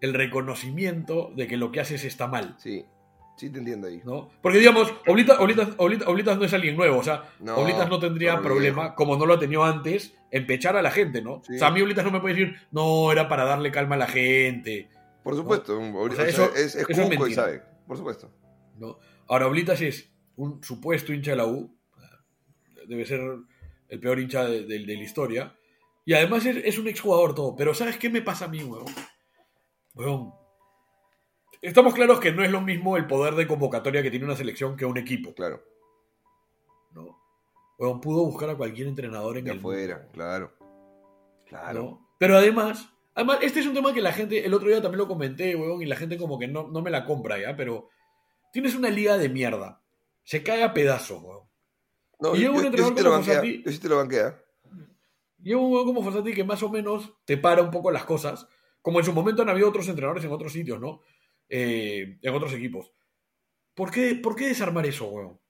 [0.00, 2.84] el reconocimiento de que lo que haces está mal, Sí,
[3.36, 4.00] sí te entiendo ahí.
[4.04, 4.30] ¿no?
[4.40, 7.98] Porque digamos, Oblitas, Oblitas, Oblitas- Oblitas no es alguien nuevo, o sea, No, Oblitas no
[7.98, 11.42] tendría problema, como no lo ha tenido antes, en pechar a la gente, ¿no?
[11.46, 11.56] Sí.
[11.56, 13.98] O sea, a mí Oblitas no me puede decir, no, era para darle calma a
[13.98, 14.88] la gente,
[15.22, 17.60] Por supuesto, un- o sea, sea, eso- es, es eso es cuco y sabe.
[17.86, 18.30] Por supuesto.
[18.78, 18.98] ¿no?
[19.26, 21.76] Ahora, Oblitas es un supuesto hincha de la U,
[22.86, 23.20] debe ser
[23.88, 25.54] el peor hincha de, de- de la historia,
[26.04, 28.86] y además es, es un exjugador todo, pero ¿sabes qué me pasa a mí, weón?
[29.94, 30.32] Weón,
[31.60, 34.76] estamos claros que no es lo mismo el poder de convocatoria que tiene una selección
[34.76, 35.62] que un equipo, Claro.
[36.92, 37.18] ¿no?
[37.78, 40.52] Weón, pudo buscar a cualquier entrenador en De el afuera, mundo, claro.
[41.46, 41.82] Claro.
[41.82, 42.08] ¿no?
[42.18, 45.08] Pero además, además, este es un tema que la gente, el otro día también lo
[45.08, 47.88] comenté, weón, y la gente como que no, no me la compra ya, pero
[48.52, 49.82] tienes una liga de mierda,
[50.28, 51.48] se cae a pedazos, weón.
[52.20, 53.40] No, Y yo, un yo- yo entrenador sí como banquea.
[53.42, 54.44] Fossati- Yo sí te lo banquea.
[55.38, 58.46] Lleva un juego como Fossati que más o menos te para un poco las cosas.
[58.82, 61.00] Como en su momento han habido otros entrenadores en otros sitios, ¿no?
[61.48, 62.92] Eh, en otros equipos.
[63.74, 65.40] ¿Por qué, ¿Por qué desarmar eso, weón?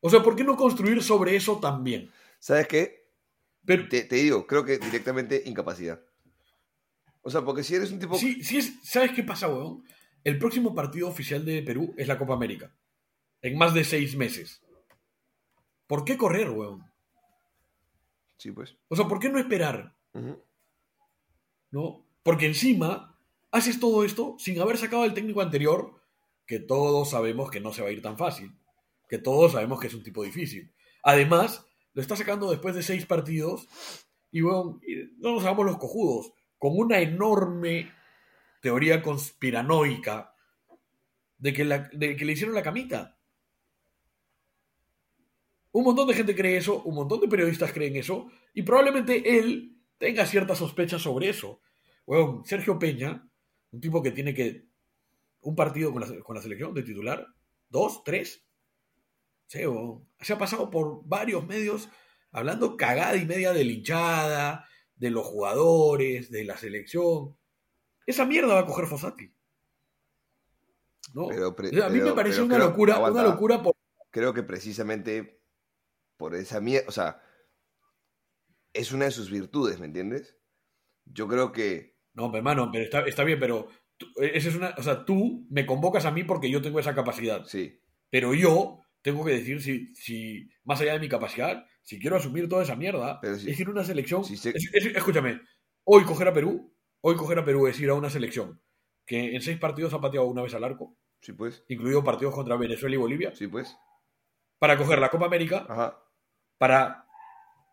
[0.00, 2.10] O sea, ¿por qué no construir sobre eso también?
[2.38, 3.10] ¿Sabes qué?
[3.64, 6.00] Pero, Te, te digo, creo que directamente incapacidad.
[7.22, 8.16] O sea, porque si eres un tipo.
[8.16, 9.82] sí, sí es, ¿sabes qué pasa, weón?
[10.22, 12.72] El próximo partido oficial de Perú es la Copa América.
[13.42, 14.62] En más de seis meses.
[15.86, 16.84] ¿Por qué correr, weón?
[18.38, 18.76] Sí, pues.
[18.88, 19.94] O sea, ¿por qué no esperar?
[21.70, 22.04] ¿no?
[22.22, 23.18] Porque encima
[23.50, 26.00] haces todo esto sin haber sacado al técnico anterior,
[26.46, 28.52] que todos sabemos que no se va a ir tan fácil,
[29.08, 30.72] que todos sabemos que es un tipo difícil.
[31.02, 31.64] Además,
[31.94, 33.68] lo está sacando después de seis partidos
[34.32, 37.92] y y no nos hagamos los cojudos, con una enorme
[38.60, 40.34] teoría conspiranoica
[41.38, 43.16] de que, la- de que le hicieron la camita.
[45.72, 49.76] Un montón de gente cree eso, un montón de periodistas creen eso, y probablemente él
[49.98, 51.60] tenga ciertas sospechas sobre eso.
[52.06, 53.28] Bueno, Sergio Peña,
[53.70, 54.66] un tipo que tiene que.
[55.42, 57.26] Un partido con la, con la selección de titular,
[57.68, 58.44] dos, tres.
[59.46, 59.60] Sí,
[60.20, 61.88] se ha pasado por varios medios
[62.32, 67.36] hablando cagada y media de la hinchada, de los jugadores, de la selección.
[68.06, 69.32] Esa mierda va a coger Fossati.
[71.14, 71.28] ¿No?
[71.28, 73.20] Pero pre- a mí pero- me pareció pero una locura, aguanta.
[73.22, 73.72] una locura por
[74.10, 75.39] Creo que precisamente
[76.20, 77.20] por esa mierda, o sea,
[78.74, 80.36] es una de sus virtudes, ¿me entiendes?
[81.06, 84.74] Yo creo que No, pero, hermano, pero está, está bien, pero tú, esa es una,
[84.76, 88.80] o sea, tú me convocas a mí porque yo tengo esa capacidad, sí, pero yo
[89.02, 92.76] tengo que decir si, si más allá de mi capacidad, si quiero asumir toda esa
[92.76, 94.24] mierda, Pero si- es ir a una selección.
[94.24, 95.40] si se- es- es- escúchame,
[95.84, 98.60] hoy coger a Perú, hoy coger a Perú es ir a una selección
[99.06, 102.56] que en seis partidos ha pateado una vez al arco, sí pues, incluido partidos contra
[102.56, 103.74] Venezuela y Bolivia, sí pues,
[104.58, 105.98] para coger la Copa América, ajá,
[106.60, 107.06] para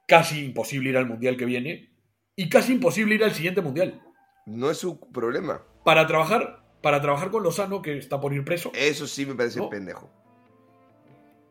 [0.08, 1.90] casi imposible ir al mundial que viene
[2.38, 4.02] y casi imposible ir al siguiente mundial.
[4.46, 5.62] no es su problema.
[5.84, 8.72] Para trabajar, para trabajar con Lozano, que está por ir preso.
[8.74, 9.70] Eso sí me parece No.
[9.70, 10.10] pendejo.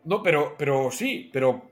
[0.05, 1.71] No, pero, pero sí, pero.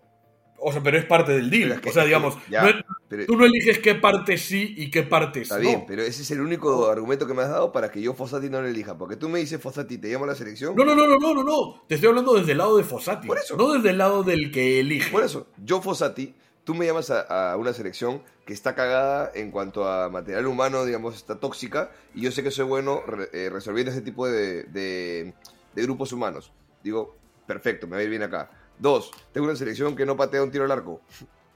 [0.67, 1.73] O sea, pero es parte del deal.
[1.73, 2.77] Es que- o sea, digamos, ya, no es-
[3.09, 5.61] pero- tú no eliges qué partes sí y qué partes Está no.
[5.61, 8.49] bien, pero ese es el único argumento que me has dado para que yo Fossati
[8.49, 8.97] no lo elija.
[8.97, 10.75] Porque tú me dices Fossati, te llamo a la selección.
[10.75, 11.83] No, no, no, no, no, no, no.
[11.87, 13.27] Te estoy hablando desde el lado de Fossati.
[13.27, 13.57] Por eso.
[13.57, 15.11] No desde el lado del que elige.
[15.11, 16.35] Por eso, yo Fossati,
[16.65, 20.85] tú me llamas a, a una selección que está cagada en cuanto a material humano,
[20.87, 24.65] digamos, está tóxica, y yo sé que soy bueno re- eh, resolviendo ese tipo de,
[24.65, 25.35] de-
[25.75, 26.53] de grupos humanos.
[26.83, 28.51] Digo, perfecto, me va a ir bien acá.
[28.79, 31.01] Dos, tengo una selección que no patea un tiro al arco.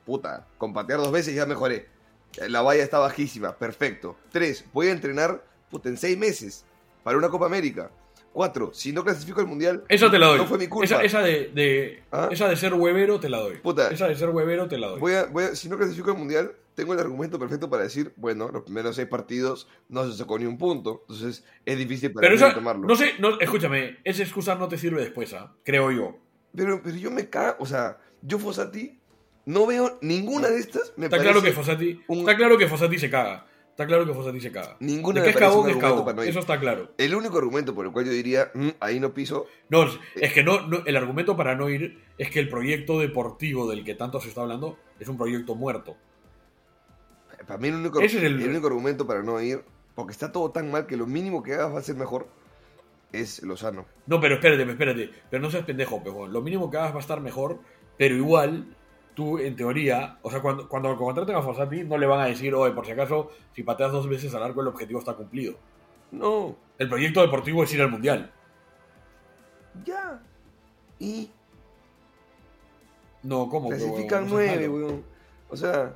[0.04, 1.88] Puta, con patear dos veces ya mejoré.
[2.48, 4.16] La valla está bajísima, perfecto.
[4.30, 6.64] Tres, voy a entrenar, puta, en seis meses
[7.02, 7.90] para una Copa América.
[8.32, 10.38] Cuatro, si no clasifico al Mundial, Esa te la doy.
[10.38, 10.84] no fue mi culpa.
[10.84, 12.28] Esa, esa de, de- ¿Ah?
[12.30, 13.56] esa de ser huevero te la doy.
[13.56, 13.90] Puta.
[13.90, 15.00] Esa de ser huevero te la doy.
[15.00, 18.12] Voy a, voy a- si no clasifico al mundial, tengo el argumento perfecto para decir,
[18.16, 22.26] bueno, los primeros seis partidos no se sacó ni un punto, entonces es difícil para
[22.28, 22.86] pero mí esa, tomarlo.
[22.86, 25.54] no sé, no, escúchame, esa excusa no te sirve después, ¿ah?
[25.64, 26.16] creo yo.
[26.54, 28.98] Pero, pero yo me cago, o sea, yo Fossati
[29.46, 30.92] no veo ninguna de estas.
[30.96, 33.46] Me Está claro que Fossati, un- está claro que Fossati se caga.
[33.70, 34.76] Está claro que Fossati se caga.
[34.80, 36.16] Ninguna de es cagón es cagón.
[36.16, 36.22] no.
[36.22, 36.90] Eso está claro.
[36.98, 39.86] El único argumento por el cual yo diría, "Mm, ahí no piso, No,
[40.16, 43.84] es que no, no- el argumento para no ir es que el proyecto deportivo del
[43.84, 45.96] que tanto se está hablando es un proyecto muerto.
[47.46, 49.62] para mí el único, Ese es el- el único argumento para no ir,
[49.94, 52.28] porque está todo tan mal que lo mínimo que hagas va a ser mejor,
[53.12, 53.86] es Lozano.
[54.06, 55.10] No, pero espérate, espérate.
[55.30, 56.32] Pero no seas pendejo, pejón.
[56.32, 57.58] Lo mínimo que hagas va a estar mejor,
[57.96, 58.76] pero igual,
[59.14, 62.54] tú, en teoría, o sea, cuando, cuando contraten a Fossati, no le van a decir,
[62.54, 65.56] oye, por si acaso, si pateas dos veces al arco, el objetivo está cumplido.
[66.10, 68.32] No, El proyecto deportivo es ir al mundial.
[69.84, 70.20] ya.
[71.00, 71.30] Y
[73.22, 73.68] No, ¿cómo?
[73.68, 75.04] clasifican No seas nueve, weón.
[75.50, 75.94] O sea,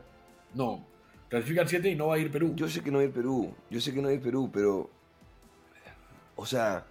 [0.55, 0.85] No,
[1.29, 2.53] clasifican siete y no va a ir Perú.
[2.55, 4.91] Yo sé que no hay Perú, yo sé que no hay Perú, pero.
[6.37, 6.85] O sea,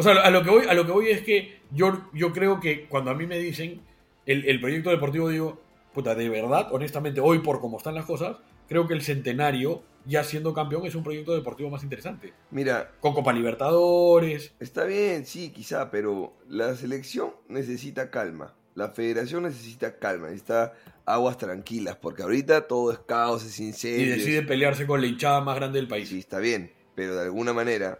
[0.00, 2.60] O sea, a lo que voy, a lo que voy es que yo, yo creo
[2.60, 3.80] que cuando a mí me dicen
[4.26, 5.60] el, el proyecto deportivo, digo,
[5.92, 8.36] puta, de verdad, honestamente, hoy por cómo están las cosas,
[8.68, 12.32] creo que el centenario, ya siendo campeón, es un proyecto deportivo más interesante.
[12.52, 14.52] mira, Con Copa Libertadores.
[14.60, 18.54] está bien, sí, quizá, pero la selección necesita calma.
[18.76, 20.74] La federación necesita calma, necesita
[21.06, 24.14] aguas tranquilas, porque ahorita todo es caos, es Y incendio.
[24.14, 26.08] decide pelearse con la hinchada más grande del país.
[26.08, 27.98] Sí, está bien, pero de alguna manera,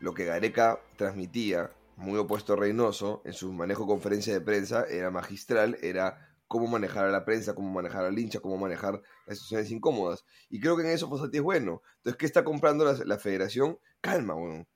[0.00, 5.10] lo que Gareca transmitía, muy opuesto a Reynoso, en su manejo conferencia de prensa, era
[5.10, 9.70] magistral, era cómo manejar a la prensa, cómo manejar al hincha, cómo manejar las situaciones
[9.70, 10.24] incómodas.
[10.48, 11.82] Y creo que en eso Fossati es bueno.
[11.98, 13.78] Entonces, ¿qué está comprando la, la federación?
[14.00, 14.66] Calma, weón.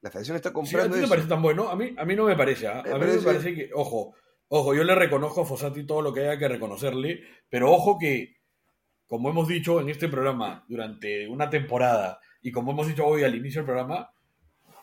[0.00, 1.68] La federación está Sí, ¿A comprando ti te parece tan bueno?
[1.68, 2.68] A mí, a mí no me parece.
[2.68, 2.82] ¿ah?
[2.84, 4.14] Me A mí parece- me parece que, ojo,
[4.48, 7.20] ojo, yo le reconozco a Fossati todo lo que haya que reconocerle,
[7.50, 8.36] pero ojo que,
[9.06, 13.34] como hemos dicho en este programa durante una temporada y como hemos dicho hoy al
[13.34, 14.10] inicio del programa,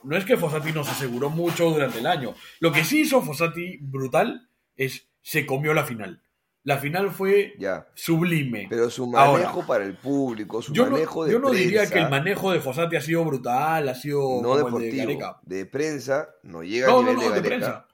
[0.04, 2.34] no es que Fossati nos aseguró mucho durante el año.
[2.60, 6.22] Lo que sí hizo Fossati brutal es se comió la final.
[6.64, 7.88] La final fue Ya.
[7.94, 8.68] sublime.
[8.70, 11.90] Pero su Ahora, manejo para el público, su yo no, manejo de yo no diría
[11.90, 15.04] que el manejo de Fossati ha sido brutal, ha sido no como el de deportivo,
[15.20, 15.40] Gareca.
[15.44, 17.88] de prensa, no llega No, al no, nivel no, de de Gareca, prensa.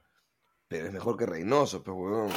[0.68, 2.30] pero es mejor que Reynoso, pues, weón.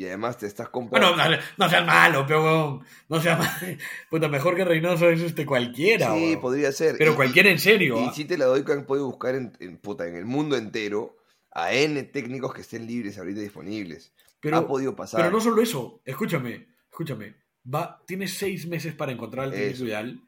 [0.00, 1.14] Y además te estás comprando...
[1.14, 2.82] Bueno, no, no seas malo, peón.
[3.10, 3.76] No seas malo.
[4.08, 6.14] Puta, mejor que Reynoso es este cualquiera.
[6.14, 6.94] Sí, podría ser.
[6.96, 8.00] Pero Y- cualquiera en serio.
[8.00, 10.56] Y, sí te la doy que han podido buscar en, en, puta, en el mundo
[10.56, 11.18] entero
[11.50, 14.14] a N técnicos que estén libres ahorita disponibles.
[14.40, 15.20] pero, ha podido pasar.
[15.20, 16.00] pero no solo eso.
[16.06, 17.34] Escúchame, escúchame.
[17.74, 20.18] Va, tienes seis meses para encontrar el técnico ideal.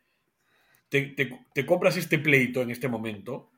[0.91, 3.51] Te, te- te compras este pleito en este momento.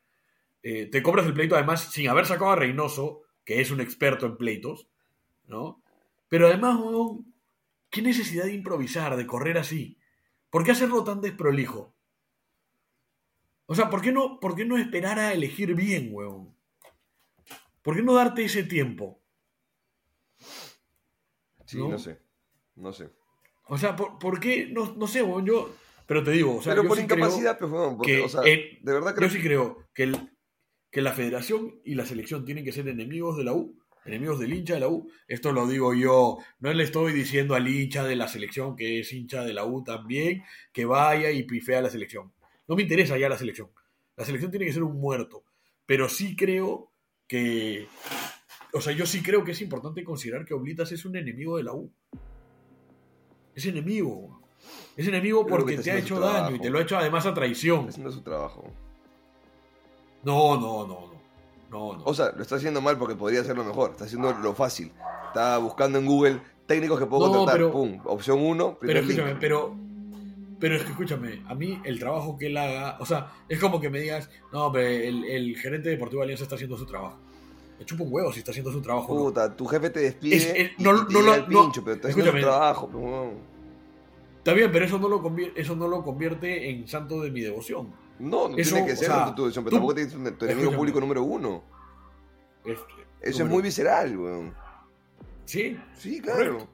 [0.62, 4.26] Eh, te compras el pleito además sin haber sacado a Reynoso, que es un experto
[4.26, 4.86] en pleitos,
[5.48, 5.82] ¿no?
[6.34, 7.32] Pero además, weón,
[7.90, 10.00] ¿qué necesidad de improvisar, de correr así?
[10.50, 11.94] ¿Por qué hacerlo tan desprolijo?
[13.66, 16.52] O sea, ¿por qué no, por qué no esperar a elegir bien, weón?
[17.82, 19.22] ¿Por qué no darte ese tiempo?
[21.66, 21.90] Sí, ¿No?
[21.90, 22.18] no, sé.
[22.74, 23.10] No sé.
[23.68, 24.66] O sea, ¿por, por qué?
[24.66, 25.72] No, no sé, weón, yo...
[26.08, 28.28] Pero te digo, o sea, Pero yo por sí incapacidad, pues, weón, porque, que o
[28.28, 30.36] sea, en- de verdad Yo creo sí creo que, el-
[30.90, 34.52] que la federación y la selección tienen que ser enemigos de la U, enemigos del
[34.52, 35.10] hincha de la U.
[35.28, 39.12] Esto lo digo yo, no le estoy diciendo al hincha de la selección que es
[39.12, 42.32] hincha de la U también, que vaya y pifea a la selección.
[42.66, 43.70] No me interesa ya la selección.
[44.16, 45.44] La selección tiene que ser un muerto.
[45.86, 46.90] Pero sí creo
[47.26, 47.88] que...
[48.72, 51.64] O sea, yo sí creo que es importante considerar que Oblitas es un enemigo de
[51.64, 51.92] la U.
[53.54, 54.40] Es enemigo.
[54.96, 57.26] Es enemigo creo porque que te ha hecho daño y te lo ha hecho además
[57.26, 57.80] a traición.
[57.80, 58.72] está haciendo su trabajo.
[60.22, 61.13] No, no, no, no.
[61.70, 62.02] No, no.
[62.04, 63.90] O sea, lo está haciendo mal porque podría hacerlo mejor.
[63.92, 64.92] Está haciendo lo fácil.
[65.28, 67.56] Está buscando en Google técnicos que puedo No, contratar.
[67.56, 69.38] pero- Pum, opción 1, pero escúchame, link.
[69.40, 69.74] pero.
[70.60, 73.80] Pero es que escúchame, a mí el trabajo que él haga, o sea, es como
[73.80, 77.18] que me digas, no, pero el, el gerente deportivo de Alianza está haciendo su trabajo.
[77.78, 79.12] Me chupa un huevo si está haciendo su trabajo.
[79.12, 79.24] o no.
[79.24, 81.82] Puta, tu jefe te despide Es- es- y- no- y te no el no- pincho,
[81.84, 82.88] pero está haciendo su trabajo.
[82.94, 83.32] weón.
[84.38, 87.92] Está bien, pero eso no lo eso no lo convierte en santo de mi devoción.
[88.18, 90.38] No, no Eso, tiene que o ser sea, tu, tu decisión, pero tú- tampoco tienes
[90.38, 91.64] tu enemigo público número uno.
[92.64, 92.78] Es-
[93.20, 94.54] Eso número- es muy visceral, weón.
[95.44, 96.38] Sí, Sí, claro.
[96.52, 96.70] Correcto.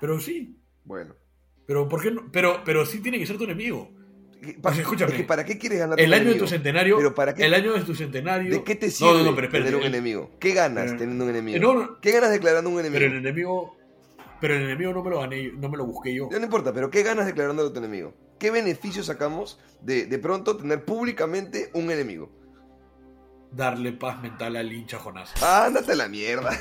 [0.00, 0.58] pero sí.
[0.84, 1.14] Bueno.
[1.66, 2.30] Pero ¿por qué no?
[2.30, 3.90] Pero, pero sí tiene que ser tu enemigo.
[4.62, 5.12] Pa- O sea, escúchame.
[5.12, 6.44] es que ¿Para qué quieres ganar El año de enemigo?
[6.44, 6.96] tu centenario.
[6.98, 7.44] Pero ¿para qué?
[7.46, 8.50] El año de tu centenario.
[8.52, 10.30] ¿De qué te sirve no, no, pero espérate, tener un el- enemigo?
[10.38, 11.56] ¿Qué ganas Eh, teniendo un enemigo?
[11.56, 12.00] eh, no.
[12.00, 12.98] ¿Qué ganas declarando un enemigo?
[13.00, 13.76] Pero el enemigo.
[14.40, 16.28] Pero el enemigo no me lo gané, no me lo busqué yo.
[16.30, 18.12] No importa, pero ¿qué ganas declarando a tu enemigo?
[18.38, 22.30] ¿Qué beneficios sacamos de de pronto tener públicamente un enemigo?
[23.50, 25.32] Darle paz mental al hincha Jonás.
[25.40, 26.50] Ah, ándate a la mierda.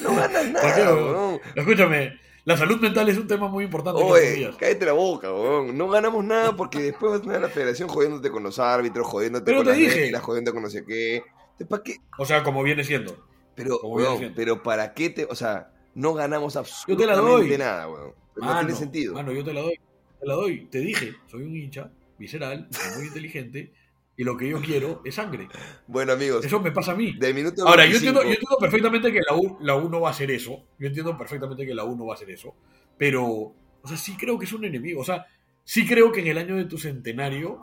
[0.00, 1.40] no ganas ¿Por qué, nada, weón?
[1.54, 5.76] Escúchame, la salud mental es un tema muy importante Oye, cállate la boca, weón.
[5.76, 9.44] No ganamos nada porque después vas a tener la federación jodiéndote con los árbitros, jodiéndote
[9.46, 11.22] Pero con las reglas, jodiéndote con no sé qué.
[11.68, 11.96] ¿Para qué?
[12.18, 13.16] O sea, como viene siendo.
[13.54, 14.36] Pero, viene siendo.
[14.36, 15.24] pero ¿para qué te...?
[15.24, 17.58] O sea, no ganamos Yo absolutamente te la doy.
[17.58, 18.25] nada, weón.
[18.36, 19.14] No Mano, tiene sentido.
[19.14, 19.78] Mano, yo te la doy.
[20.20, 20.66] Te la doy.
[20.66, 23.72] Te dije, soy un hincha visceral, muy inteligente,
[24.16, 25.48] y lo que yo quiero es sangre.
[25.86, 27.12] Bueno, amigos, Eso me pasa a mí.
[27.18, 30.00] del minuto Ahora, yo 25, entiendo, yo entiendo perfectamente que la U, la U no
[30.00, 30.64] va a hacer eso.
[30.78, 32.54] Yo entiendo perfectamente que la U no va a hacer eso.
[32.96, 33.54] Pero, o
[33.84, 35.02] sea, sí creo que es un enemigo.
[35.02, 35.26] O sea,
[35.64, 37.60] sí creo que en el año de tu centenario,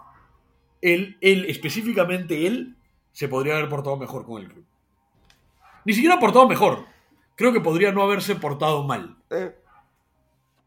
[0.81, 2.75] él, él, específicamente él,
[3.11, 4.65] se podría haber portado mejor con el club.
[5.85, 6.85] Ni siquiera portado mejor.
[7.35, 9.17] Creo que podría no haberse portado mal.
[9.31, 9.55] eh,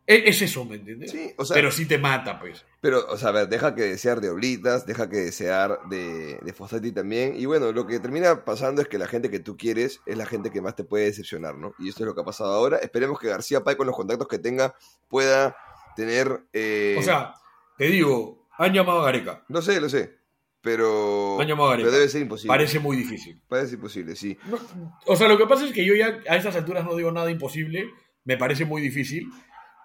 [0.08, 1.10] Es eso, ¿me entiendes?
[1.10, 2.64] Sí, o sea- Pero sí te mata, pues.
[2.80, 6.52] Pero, o sea, a ver, deja que desear de Oblitas, deja que desear de, de
[6.52, 7.34] Fossati también.
[7.36, 10.24] Y bueno, lo que termina pasando es que la gente que tú quieres es la
[10.26, 11.74] gente que más te puede decepcionar, ¿no?
[11.80, 12.76] Y esto es lo que ha pasado ahora.
[12.76, 14.76] Esperemos que García Pay, con los contactos que tenga,
[15.08, 15.56] pueda
[15.96, 16.40] tener.
[16.52, 17.34] eh, O sea,
[17.76, 19.44] te digo, han llamado a Gareca.
[19.48, 20.18] No sé, lo sé.
[20.60, 21.40] Pero.
[21.40, 21.86] Han llamado a Gareca.
[21.88, 22.48] pero debe ser imposible.
[22.48, 23.40] Parece muy difícil.
[23.48, 24.38] Parece imposible, sí.
[24.46, 24.58] No,
[25.06, 27.30] o sea, lo que pasa es que yo ya a estas alturas no digo nada
[27.30, 27.90] imposible,
[28.24, 29.28] me parece muy difícil,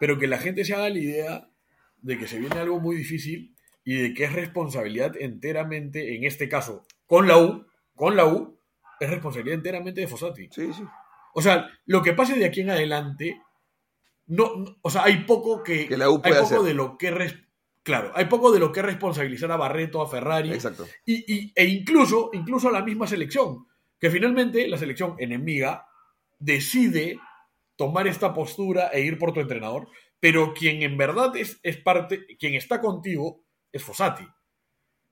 [0.01, 1.47] pero que la gente se haga la idea
[2.01, 6.49] de que se viene algo muy difícil y de que es responsabilidad enteramente, en este
[6.49, 8.57] caso, con la U, con la U,
[8.99, 10.49] es responsabilidad enteramente de Fossati.
[10.51, 10.83] Sí, sí.
[11.35, 13.39] O sea, lo que pase de aquí en adelante,
[14.25, 16.61] no, no- o sea, hay poco que, Que la U hay puede poco hacer.
[16.67, 17.37] de lo que res-
[17.83, 20.87] claro, hay poco de lo que responsabilizar a Barreto, a Ferrari, Exacto.
[21.05, 23.67] y, y- e incluso, incluso a la misma selección,
[23.99, 25.85] que finalmente la selección enemiga
[26.39, 27.19] decide
[27.81, 29.87] tomar esta postura e ir por tu entrenador,
[30.19, 34.23] pero quien en verdad es, es parte, quien está contigo es Fossati.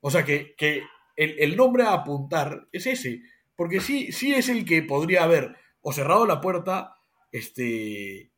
[0.01, 0.83] O sea que, que
[1.15, 3.23] el, el nombre a apuntar es ese,
[3.55, 6.97] porque sí, sí es el que podría haber o cerrado la puerta,
[7.31, 8.31] este,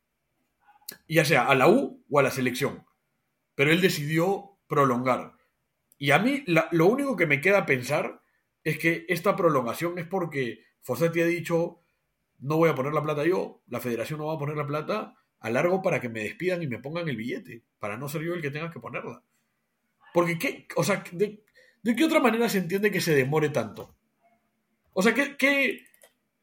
[1.06, 2.86] ya sea a la U o a la selección,
[3.54, 5.34] pero él decidió prolongar.
[5.98, 8.22] Y a mí lo único que me queda pensar
[8.64, 11.81] es que esta prolongación es porque Fossati ha dicho,
[12.42, 15.14] no voy a poner la plata yo, la federación no va a poner la plata,
[15.40, 18.34] a largo para que me despidan y me pongan el billete, para no ser yo
[18.34, 19.22] el que tenga que ponerla.
[20.12, 20.66] Porque, ¿qué?
[20.76, 21.42] O sea, ¿de,
[21.82, 23.96] de qué otra manera se entiende que se demore tanto?
[24.92, 25.86] O sea, ¿qué, qué,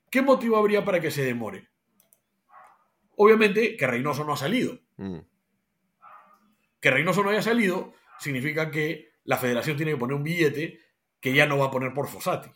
[0.10, 1.70] qué motivo habría para que se demore?
[3.16, 4.80] Obviamente que Reynoso no ha salido.
[4.98, 5.20] Mm.
[6.80, 10.80] Que Reynoso no haya salido significa que la federación tiene que poner un billete
[11.20, 12.50] que ya no va a poner por Fossati.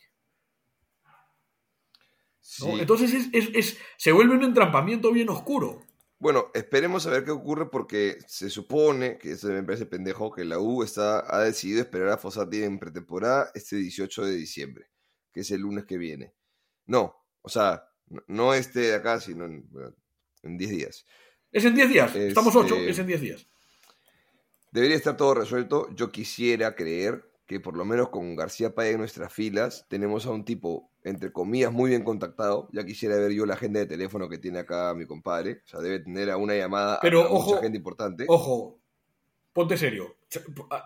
[2.46, 2.68] Sí.
[2.68, 2.78] ¿no?
[2.78, 5.82] Entonces es, es- es- se vuelve un entrampamiento bien oscuro.
[6.20, 10.46] Bueno, esperemos a ver qué ocurre porque se supone, que eso me parece pendejo, que
[10.46, 14.90] la U está, ha decidido esperar a Fossati en pretemporada este 18 de diciembre,
[15.34, 16.34] que es el lunes que viene.
[16.86, 17.86] No, o sea,
[18.28, 19.68] No, este de acá, sino en,
[20.44, 21.06] en 10 días.
[21.52, 22.16] Es en 10 días.
[22.16, 23.48] Estamos 8, Este- es en 10 días.
[24.72, 25.88] Debería estar todo resuelto.
[25.96, 30.32] Yo quisiera creer que por lo menos con García Páez en nuestras filas tenemos a
[30.32, 32.70] un tipo, entre comillas, muy bien contactado.
[32.72, 35.62] Ya quisiera ver yo la agenda de teléfono que tiene acá mi compadre.
[35.66, 38.26] O sea, debe tener a una llamada Pero, a, ojo, mucha gente importante.
[38.28, 38.80] Ojo,
[39.52, 40.16] ponte serio.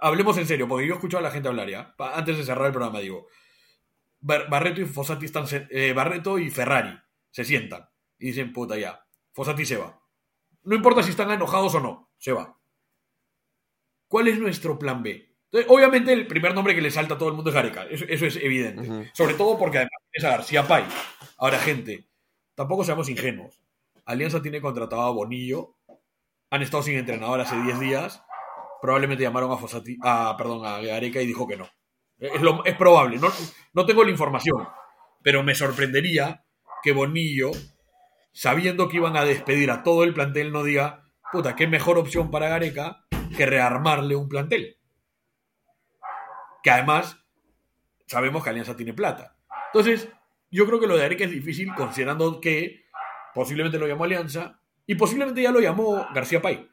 [0.02, 1.94] Hablemos en serio, porque yo he escuchado a la gente hablar ya.
[1.98, 3.28] Antes de cerrar el programa, digo.
[4.20, 5.46] Bar- Barreto y Fossati están.
[5.70, 6.98] eh, Barreto y Ferrari
[7.30, 7.88] se sientan
[8.20, 9.06] y dicen, puta, ya.
[9.34, 10.02] Fossati se va.
[10.64, 12.58] No importa si están enojados o no, se va.
[14.08, 15.32] ¿Cuál es nuestro plan B?
[15.52, 17.84] Entonces, obviamente, el primer nombre que le salta a todo el mundo es Gareca.
[17.90, 19.10] Eso, eso es evidente.
[19.14, 20.84] Sobre todo porque además es a García Pay.
[21.38, 22.08] Ahora, gente,
[22.56, 23.62] tampoco seamos ingenuos.
[24.06, 25.76] Alianza tiene contratado a Bonillo.
[26.50, 28.24] Han estado sin entrenador hace 10 días.
[28.82, 31.68] Probablemente llamaron a Fossati, a, perdón, a Gareca y dijo que no.
[32.18, 33.18] Es, lo- es probable.
[33.18, 33.28] No,
[33.74, 34.68] no tengo la información.
[35.24, 36.46] Pero me sorprendería
[36.84, 37.52] que Bonillo,
[38.34, 42.32] sabiendo que iban a despedir a todo el plantel, no diga, puta, qué mejor opción
[42.32, 43.06] para Gareca
[43.36, 44.78] que rearmarle un plantel.
[46.68, 47.18] Que además
[48.08, 49.38] sabemos que Alianza tiene plata.
[49.68, 50.10] Entonces,
[50.52, 52.90] yo creo que lo de Gareca es difícil considerando que
[53.34, 56.70] posiblemente lo llamó Alianza y posiblemente ya lo llamó García Pay.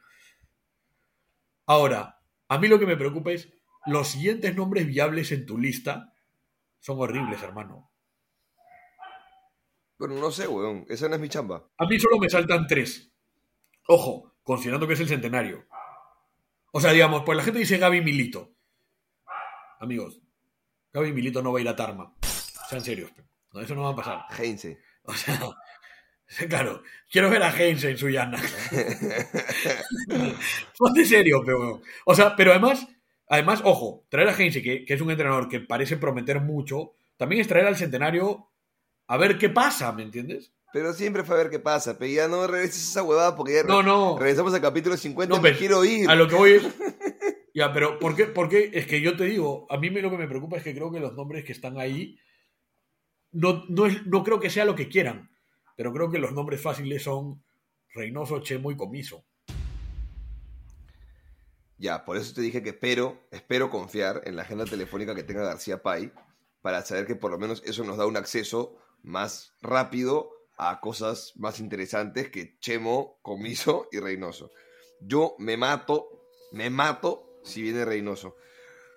[1.67, 3.53] Ahora, a mí lo que me preocupa es
[3.85, 6.13] los siguientes nombres viables en tu lista
[6.81, 7.89] son horribles, hermano.
[9.97, 10.85] Bueno, no sé, weón.
[10.89, 11.69] Esa no es mi chamba.
[11.77, 13.13] A mí solo me saltan tres.
[13.87, 15.65] Ojo, considerando que es el centenario.
[16.73, 18.54] O sea, digamos, pues la gente dice Gaby Milito.
[19.79, 20.19] Amigos,
[20.93, 22.13] Gaby Milito no va a ir a Tarma.
[22.69, 23.11] Sean serios.
[23.53, 24.25] No, eso no va a pasar.
[24.37, 24.79] Heinze.
[25.03, 25.39] O sea,
[26.49, 26.81] claro,
[27.11, 28.41] quiero ver a Heinz en Suyana.
[30.77, 31.81] Ponte serio, pero.
[32.05, 32.87] O sea, pero además,
[33.29, 37.41] además, ojo, traer a Heinze, que, que es un entrenador que parece prometer mucho, también
[37.41, 38.49] es traer al centenario
[39.07, 40.51] a ver qué pasa, ¿me entiendes?
[40.73, 41.97] Pero siempre fue a ver qué pasa.
[41.97, 44.17] Pero ya no regreses esa huevada porque ya No, no.
[44.19, 46.09] regresamos al capítulo 50 No, me quiero ir.
[46.09, 46.63] A lo que voy es.
[47.55, 48.69] Ya, pero ¿por qué, por qué?
[48.73, 50.99] Es que yo te digo, a mí lo que me preocupa es que creo que
[50.99, 52.19] los nombres que están ahí
[53.31, 55.31] no, no, es- no creo que sea lo que quieran,
[55.77, 57.41] pero creo que los nombres fáciles son
[57.93, 59.23] Reynoso, Chemo y Comiso.
[61.77, 65.43] Ya, por eso te dije que espero, espero confiar en la agenda telefónica que tenga
[65.45, 66.11] García Pay
[66.61, 71.31] para saber que por lo menos eso nos da un acceso más rápido a cosas
[71.37, 74.51] más interesantes que Chemo, Comiso y Reynoso.
[74.99, 76.09] Yo me mato,
[76.51, 78.35] me mato si viene Reynoso.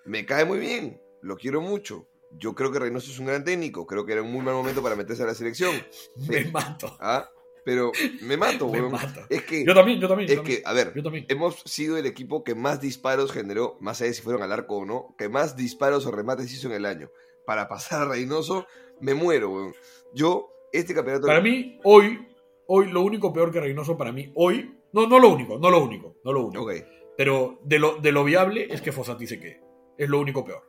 [0.05, 2.07] Me cae muy bien, lo quiero mucho.
[2.31, 4.83] Yo creo que Reynoso es un gran técnico, creo que era un muy mal momento
[4.83, 5.73] para meterse a la selección.
[6.27, 6.95] Me mato.
[6.99, 7.29] ¿Ah?
[7.65, 9.21] Pero me mato, Me mato.
[9.29, 10.27] Es que, Yo también, yo también.
[10.27, 10.61] yo es también.
[10.61, 11.25] que, a ver, Yo también.
[11.27, 14.77] hemos sido el equipo que más disparos generó, más allá de si fueron al arco
[14.77, 17.11] o no, que más disparos o remates hizo en el año.
[17.45, 18.65] Para pasar a Reynoso,
[19.01, 19.75] me muero, weón.
[20.13, 21.27] Yo, este campeonato...
[21.27, 22.27] Para mí, hoy,
[22.65, 25.83] hoy, lo único peor que Reynoso para mí, hoy, no, no lo único, no lo
[25.83, 26.63] único, no lo único.
[26.63, 26.71] Ok,
[27.19, 29.61] Pero de lo, de lo viable es que Fossati se quede.
[29.97, 30.63] Es lo único peor.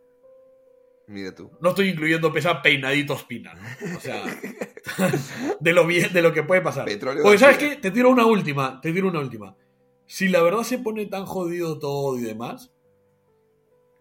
[1.07, 1.49] mira tú.
[1.61, 3.97] No estoy incluyendo pesa peinadito espina, ¿no?
[3.97, 4.21] O sea,
[5.61, 6.87] de lo bien, de lo que puede pasar.
[6.87, 7.77] Petróleo Porque ¿sabes qué?
[7.77, 9.57] Te tiro una última, te tiro una última.
[10.07, 12.73] Si la verdad se pone tan jodido todo y demás,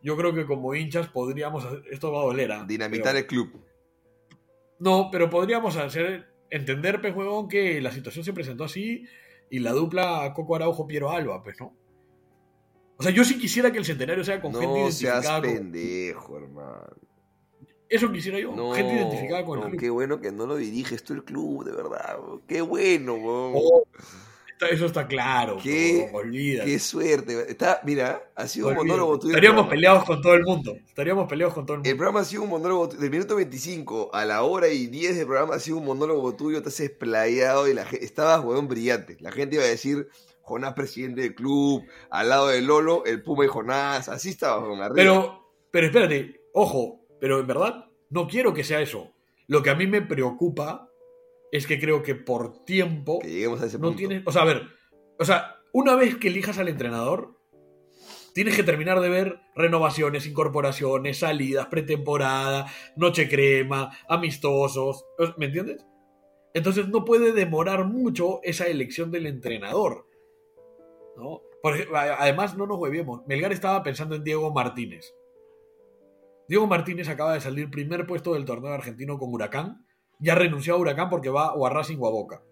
[0.02, 2.66] yo creo que como hinchas podríamos hacer, esto va a doler, ¿ah?
[2.68, 3.64] Dinamitar Pero- el club.
[4.80, 7.14] No, pero podríamos hacer entender, pues,
[7.48, 9.04] que la situación se presentó así
[9.52, 11.78] y la dupla Coco Araujo Piero Alba, pues, ¿no?
[13.00, 15.42] O sea, yo sí quisiera que el centenario sea con gente No identificada seas con...
[15.42, 16.88] pendejo, hermano.
[17.88, 19.82] Eso quisiera yo, No, gente identificada con no, el club.
[19.82, 22.20] qué bueno que no lo diriges tú el club, de verdad.
[22.22, 22.42] weón.
[22.48, 23.54] Qué bueno, weón.
[23.56, 23.84] Oh,
[24.52, 25.58] está- eso está claro.
[25.64, 26.12] Qué-.
[26.66, 27.50] Qué suerte.
[27.50, 29.32] Está, mira, ha sido un monólogo tuyo.
[29.32, 30.76] el Estaríamos peleados con todo el mundo.
[30.88, 31.98] Estaríamos peleados con todo el El mundo.
[31.98, 35.56] programa ha sido un monólogo del minuto 25 a la hora y 10 del programa
[35.56, 39.18] ha sido un monólogo tuyo, te has explayado y la gente, estabas, huevón, brillante.
[39.22, 40.08] La gente iba a decir,
[40.50, 44.82] Jonás, presidente del club, al lado de Lolo, el Puma y Jonás, así estabas, huevón,
[44.82, 44.96] arriba.
[44.96, 49.14] Pero, pero espérate, ojo, pero en verdad no quiero que sea eso.
[49.48, 50.90] Lo que a mí me preocupa
[51.52, 53.98] es que creo que por tiempo que lleguemos a ese no punto.
[53.98, 54.24] tienes.
[54.26, 54.64] O sea, a ver,
[55.20, 57.38] o sea, una vez que elijas al entrenador,
[58.34, 65.06] tienes que terminar de ver renovaciones, incorporaciones, salidas, pretemporada, noche crema, amistosos.
[65.38, 65.86] ¿Me entiendes?
[66.54, 70.08] Entonces no puede demorar mucho esa elección del entrenador.
[72.20, 73.26] Además, no nos hueviemos.
[73.28, 75.14] Melgar estaba pensando en Diego Martínez.
[76.48, 79.86] Diego Martínez acaba de salir primer puesto del torneo argentino con Huracán.
[80.20, 82.44] Ya renunció a Huracán porque va o a Racing o a Boca.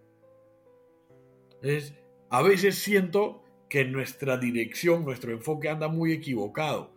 [1.61, 1.95] Es,
[2.29, 6.93] a veces siento que nuestra dirección, nuestro enfoque anda muy equivocado.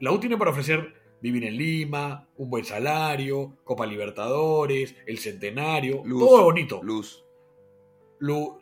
[0.00, 6.02] La U tiene para ofrecer vivir en Lima, un buen salario, Copa Libertadores, el centenario,
[6.04, 6.20] Luz.
[6.20, 6.80] todo bonito.
[6.82, 7.24] Luz.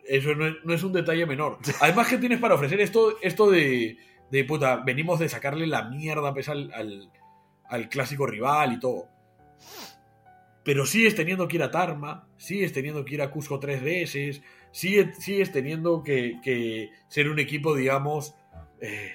[0.06, 1.58] Eso no es, no es un detalle menor.
[1.80, 2.80] Además, ¿qué tienes para ofrecer?
[2.80, 3.96] Esto, esto de,
[4.30, 7.10] de puta, venimos de sacarle la mierda pues, al, al,
[7.64, 9.08] al clásico rival y todo.
[10.64, 14.42] Pero sigues teniendo que ir a Tarma, sigues teniendo que ir a Cusco tres veces,
[14.70, 18.34] sigues, sigues teniendo que, que ser un equipo, digamos,
[18.80, 19.12] eh,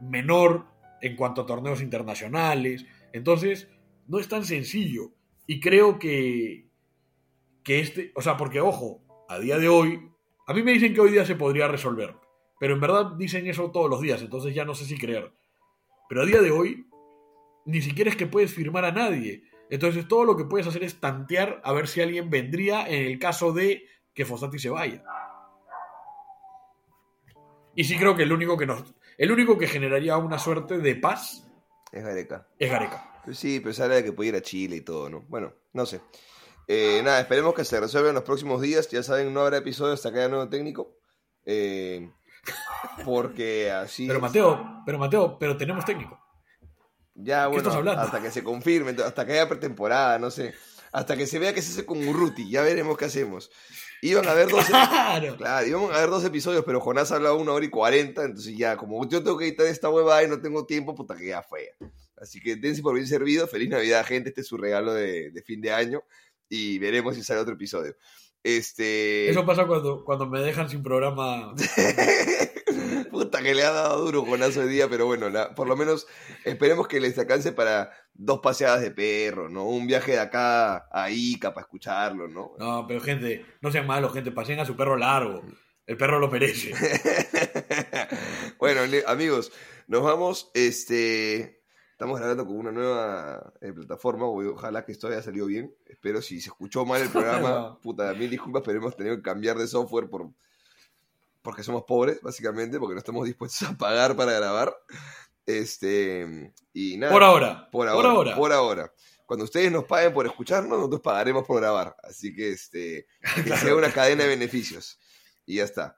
[0.00, 0.66] menor
[1.00, 2.84] en cuanto a torneos internacionales.
[3.12, 3.68] Entonces,
[4.08, 5.12] no es tan sencillo.
[5.46, 6.66] Y creo que,
[7.62, 9.01] que este, o sea, porque ojo,
[9.32, 10.10] a día de hoy,
[10.46, 12.14] a mí me dicen que hoy día se podría resolver,
[12.60, 15.32] pero en verdad dicen eso todos los días, entonces ya no sé si creer.
[16.08, 16.86] Pero a día de hoy,
[17.64, 19.44] ni siquiera es que puedes firmar a nadie.
[19.70, 23.18] Entonces todo lo que puedes hacer es tantear a ver si alguien vendría en el
[23.18, 25.02] caso de que Fossati se vaya.
[27.74, 30.94] Y sí creo que el único que nos, el único que generaría una suerte de
[30.96, 31.50] paz
[31.90, 32.46] Es Gareca.
[32.58, 33.20] es Gareca.
[33.24, 35.20] Pues sí, pero habla de que puede ir a Chile y todo, ¿no?
[35.28, 36.02] Bueno, no sé.
[36.68, 38.88] Eh, nada, esperemos que se resuelva en los próximos días.
[38.90, 40.96] Ya saben, no habrá episodio hasta que haya nuevo técnico.
[41.44, 42.10] Eh,
[43.04, 44.06] porque así.
[44.06, 44.22] Pero es.
[44.22, 46.18] Mateo, pero Mateo, pero tenemos técnico.
[47.14, 50.54] Ya, bueno, hasta que se confirme, hasta que haya pretemporada, no sé.
[50.92, 53.50] Hasta que se vea que se hace con Urruti, ya veremos qué hacemos.
[54.00, 54.64] Iban a haber dos.
[54.70, 55.36] Claro.
[55.36, 58.56] Claro, íbamos a ver dos episodios, pero Jonás ha hablado una hora y cuarenta, entonces
[58.56, 61.42] ya, como yo tengo que editar esta huevada y no tengo tiempo, puta que ya
[61.42, 61.74] fue.
[62.16, 65.42] Así que dense por bien servido, feliz Navidad, gente, este es su regalo de, de
[65.42, 66.02] fin de año
[66.54, 67.96] y veremos si sale otro episodio.
[68.42, 69.30] Este...
[69.30, 71.54] Eso pasa cuando, cuando me dejan sin programa.
[73.10, 76.06] Puta que le ha dado duro Jonás hoy día, pero bueno, la- por lo menos
[76.44, 79.64] esperemos que les alcance para dos paseadas de perro, ¿no?
[79.64, 82.52] Un viaje de acá a Ica para escucharlo, ¿no?
[82.58, 85.42] No, pero gente, no sean malos, gente, pasen a su perro largo.
[85.86, 86.72] El perro lo merece.
[88.58, 89.52] bueno, amigos,
[89.86, 90.50] nos vamos.
[90.54, 91.61] Este,
[92.02, 94.26] estamos grabando con una nueva eh, plataforma.
[94.26, 95.72] Ojalá que esto haya salido bien.
[95.86, 97.78] Espero si se escuchó mal el programa.
[97.78, 100.28] puta, mil disculpas, pero hemos tenido que cambiar de software por
[101.42, 104.76] porque somos pobres, básicamente, porque no estamos dispuestos a pagar para grabar.
[105.46, 107.12] Este, y nada.
[107.12, 107.70] Por ahora.
[107.70, 108.34] Por ahora.
[108.34, 108.92] Por ahora.
[109.24, 111.94] Cuando ustedes nos paguen por escucharnos, nosotros pagaremos por grabar.
[112.02, 113.06] Así que este,
[113.44, 114.98] que sea una cadena de beneficios.
[115.46, 115.96] Y ya está.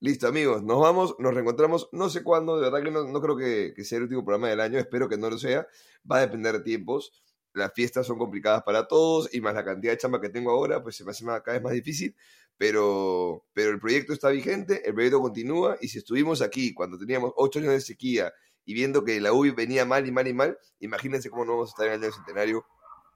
[0.00, 0.62] Listo, amigos.
[0.62, 1.88] Nos vamos, nos reencontramos.
[1.92, 4.48] No sé cuándo, de verdad que no, no creo que, que sea el último programa
[4.48, 4.78] del año.
[4.78, 5.66] Espero que no lo sea.
[6.10, 7.12] Va a depender de tiempos.
[7.54, 10.82] Las fiestas son complicadas para todos y más la cantidad de chamba que tengo ahora,
[10.82, 12.14] pues se me hace más- cada vez más difícil.
[12.58, 17.32] Pero, pero el proyecto está vigente, el proyecto continúa y si estuvimos aquí cuando teníamos
[17.36, 18.32] ocho años de sequía
[18.64, 21.68] y viendo que la UBI venía mal y mal y mal, imagínense cómo no vamos
[21.68, 22.66] a estar en el año centenario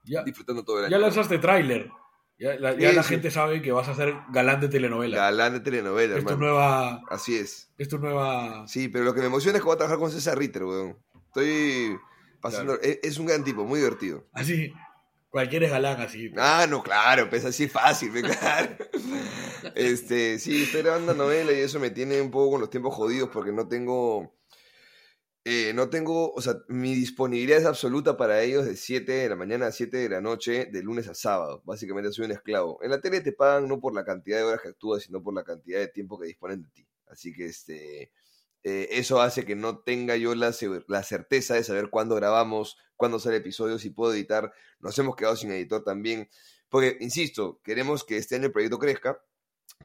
[0.03, 0.91] Ya, disfrutando todo el año.
[0.91, 1.89] ya lanzaste tráiler.
[2.41, 5.15] Ya, la, ya gente sabe que vas a ser galán de telenovela.
[5.15, 7.03] Galán de telenovela, es tu nueva.
[7.07, 7.71] Así es.
[7.77, 8.67] Es tu nueva.
[8.67, 10.97] Sí, pero lo que me emociona es que voy a trabajar con César Ritter, weón.
[11.27, 11.99] Estoy
[12.41, 12.81] pasando...
[12.81, 14.25] Es, es un gran tipo, muy divertido.
[14.33, 14.73] Así.
[15.29, 16.31] Cualquier es galán así.
[16.35, 18.75] Ah, no, claro, pues así fácil, me claro.
[19.75, 23.29] Este, sí, estoy grabando novela y eso me tiene un poco con los tiempos jodidos
[23.31, 24.33] porque no tengo...
[25.43, 29.35] eh, no tengo, o sea, mi disponibilidad es absoluta para ellos de 7 de la
[29.35, 31.63] mañana a 7 de la noche, de lunes a sábado.
[31.65, 32.79] Básicamente soy un esclavo.
[32.83, 35.33] En la tele te pagan no por la cantidad de horas que actúas, sino por
[35.33, 36.87] la cantidad de tiempo que disponen de ti.
[37.07, 38.11] Así que este,
[38.63, 40.53] eh, eso hace que no tenga yo la,
[40.87, 44.53] la certeza de saber cuándo grabamos, cuándo sale episodio, si puedo editar.
[44.79, 46.29] Nos hemos quedado sin editor también.
[46.69, 49.19] Porque, insisto, queremos que este año el proyecto crezca,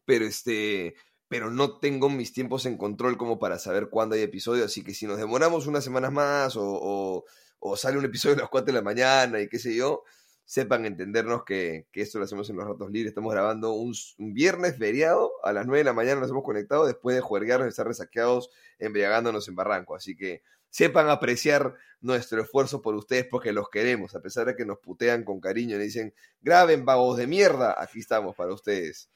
[0.04, 0.94] pero este
[1.28, 4.94] pero no tengo mis tiempos en control como para saber cuándo hay episodio, así que
[4.94, 7.24] si nos demoramos unas semanas más o, o-
[7.58, 10.02] o sale un episodio a las 4 de la mañana y qué sé yo,
[10.44, 13.10] sepan entendernos que, que esto lo hacemos en los ratos libres.
[13.10, 17.16] Estamos grabando un, viernes feriado, a las 9 de la mañana nos hemos conectado después
[17.16, 19.96] de juerguearnos estar resaqueados, embriagándonos en Barranco.
[19.96, 24.64] Así que sepan apreciar nuestro esfuerzo por ustedes porque los queremos, a pesar de que
[24.66, 29.10] nos putean con cariño y dicen, graben vagos de mierda, aquí estamos para ustedes.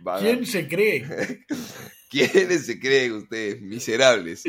[0.00, 1.44] Vaga- ¿Quién se cree?
[2.10, 3.60] ¿Quiénes se creen ustedes?
[3.62, 4.42] Miserables.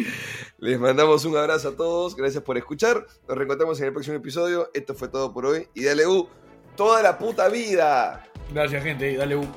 [0.58, 2.16] Les mandamos un abrazo a todos.
[2.16, 3.06] Gracias por escuchar.
[3.28, 4.72] Nos reencontramos en el próximo episodio.
[4.74, 5.68] Esto fue todo por hoy.
[5.76, 6.28] Y dale U
[6.76, 8.28] toda la puta vida.
[8.52, 9.16] Gracias, gente.
[9.16, 9.52] Dale un.